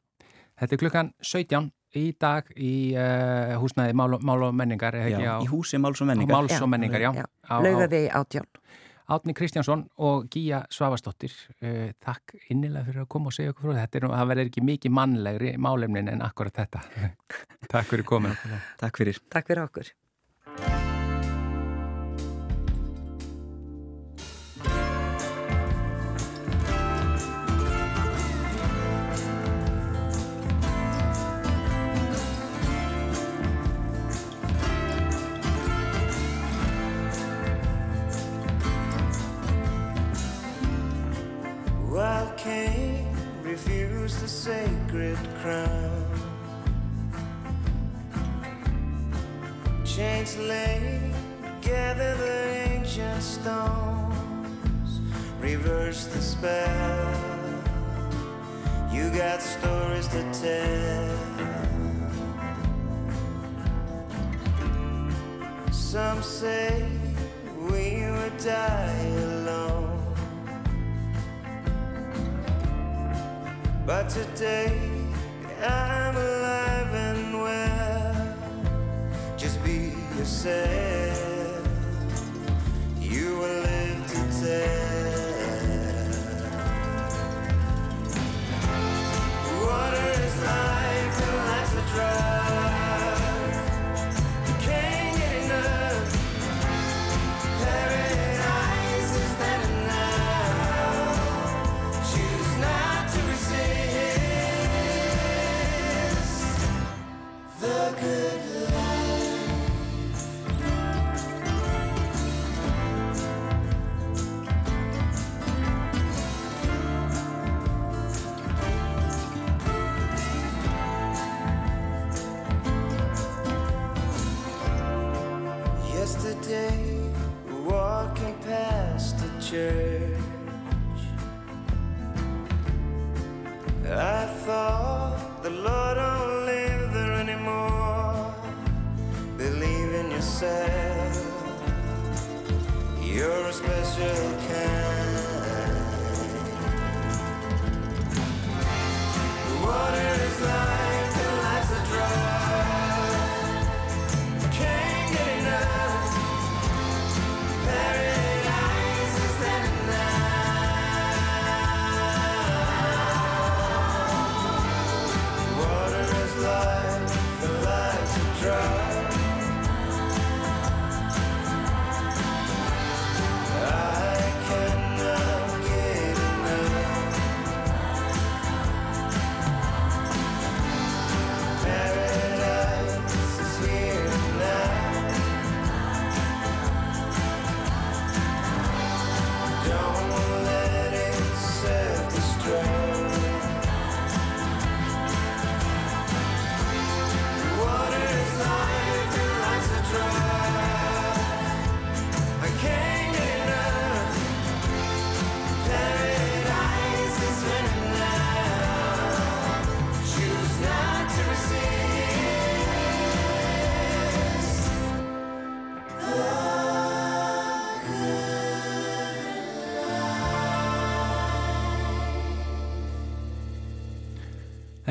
Þetta 0.61 0.77
er 0.77 0.83
klukkan 0.83 1.12
17 1.25 1.71
í 1.99 2.05
dag 2.21 2.49
í 2.57 2.75
uh, 2.99 3.55
húsnaði 3.62 3.95
Mál, 3.97 4.19
Mál 4.23 4.49
og 4.49 4.57
menningar 4.57 4.97
Já, 4.99 5.19
á, 5.19 5.39
í 5.43 5.49
húsi 5.51 5.79
Máls 5.83 6.03
og 6.03 6.11
menningar, 6.11 6.37
Máls 6.37 6.59
og 6.59 6.71
menningar 6.71 7.03
já, 7.03 7.11
já. 7.23 7.27
Laugaði 7.62 8.05
átján. 8.11 8.49
Átni 9.15 9.35
Kristjánsson 9.37 9.83
og 10.01 10.31
Gíja 10.33 10.62
Svavastóttir 10.73 11.35
uh, 11.61 11.91
takk 12.03 12.37
innilega 12.49 12.87
fyrir 12.89 13.05
að 13.05 13.11
koma 13.12 13.29
og 13.29 13.37
segja 13.37 13.53
okkur 13.53 13.69
frá 13.69 13.83
þetta 13.83 14.09
það 14.15 14.31
verður 14.31 14.53
ekki 14.53 14.65
mikið 14.65 14.97
mannlegri 14.97 15.53
málefnin 15.61 16.09
en 16.15 16.25
akkurat 16.25 16.62
þetta. 16.62 16.87
Takk 17.75 17.91
fyrir 17.91 18.09
komin 18.09 18.33
Takk 18.81 19.03
fyrir. 19.03 19.21
Takk 19.33 19.53
fyrir 19.53 19.67
okkur 19.67 19.93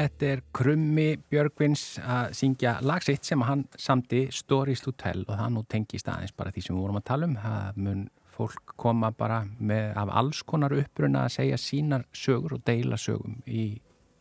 Þetta 0.04 0.26
er 0.28 0.42
Krummi 0.52 1.14
Björgvins 1.32 1.84
að 2.04 2.34
syngja 2.36 2.74
lagsitt 2.84 3.24
sem 3.24 3.40
hann 3.48 3.62
samti 3.80 4.26
Stories 4.36 4.82
to 4.84 4.92
Tell 5.00 5.22
og 5.22 5.38
það 5.38 5.54
nú 5.56 5.64
tengist 5.72 6.10
aðeins 6.12 6.34
bara 6.36 6.52
því 6.52 6.64
sem 6.66 6.76
við 6.76 6.84
vorum 6.84 7.00
að 7.00 7.06
tala 7.08 7.30
um. 7.30 7.38
Það 7.40 7.80
mun 7.86 8.02
fólk 8.34 8.74
koma 8.84 9.14
bara 9.16 9.38
með, 9.60 9.94
af 10.02 10.12
alls 10.20 10.44
konar 10.44 10.76
uppruna 10.76 11.24
að 11.24 11.38
segja 11.38 11.62
sínar 11.62 12.04
sögur 12.12 12.58
og 12.58 12.68
deila 12.68 13.00
sögum 13.00 13.40
í, 13.48 13.70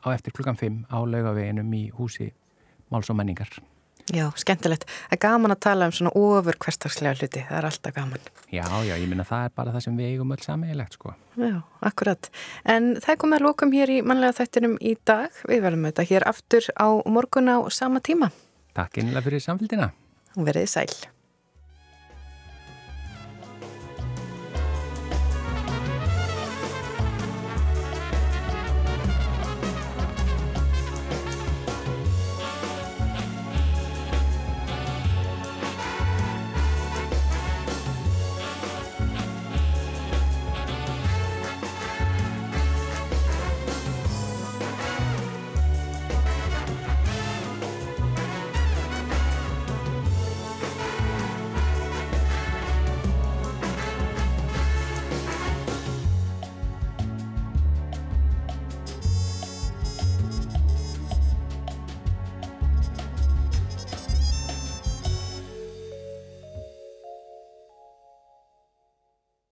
á 0.06 0.14
eftir 0.14 0.36
klukkan 0.36 0.60
5 0.60 0.78
á 0.86 1.02
laugaveginum 1.02 1.74
í 1.74 1.84
húsi 1.98 2.30
Máls 2.92 3.10
og 3.10 3.18
menningar. 3.18 3.50
Já, 4.10 4.26
skemmtilegt. 4.34 4.84
Það 4.88 5.14
er 5.14 5.20
gaman 5.22 5.54
að 5.54 5.60
tala 5.62 5.86
um 5.86 5.94
svona 5.94 6.12
ofur 6.18 6.58
hverstagslega 6.64 7.20
hluti. 7.20 7.44
Það 7.46 7.58
er 7.58 7.68
alltaf 7.68 7.94
gaman. 7.94 8.26
Já, 8.50 8.64
já, 8.82 8.94
ég 8.98 9.06
minna 9.08 9.26
það 9.28 9.46
er 9.46 9.54
bara 9.60 9.74
það 9.76 9.84
sem 9.86 10.00
við 10.00 10.10
eigum 10.10 10.34
öll 10.34 10.42
sammeilegt, 10.42 10.98
sko. 10.98 11.14
Já, 11.38 11.54
akkurat. 11.86 12.30
En 12.66 12.92
það 12.98 13.20
komið 13.22 13.38
að 13.38 13.46
lókum 13.46 13.74
hér 13.76 13.94
í 13.94 14.02
manlega 14.02 14.36
þættinum 14.42 14.76
í 14.82 14.96
dag. 15.08 15.40
Við 15.48 15.64
verðum 15.64 15.88
þetta 15.88 16.08
hér 16.10 16.28
aftur 16.32 16.68
á 16.74 16.88
morgun 17.06 17.54
á 17.54 17.58
sama 17.70 18.02
tíma. 18.02 18.32
Takk 18.74 18.98
einlega 18.98 19.24
fyrir 19.28 19.44
samfélgina. 19.46 19.92
Verðið 20.34 20.70
sæl. 20.74 20.90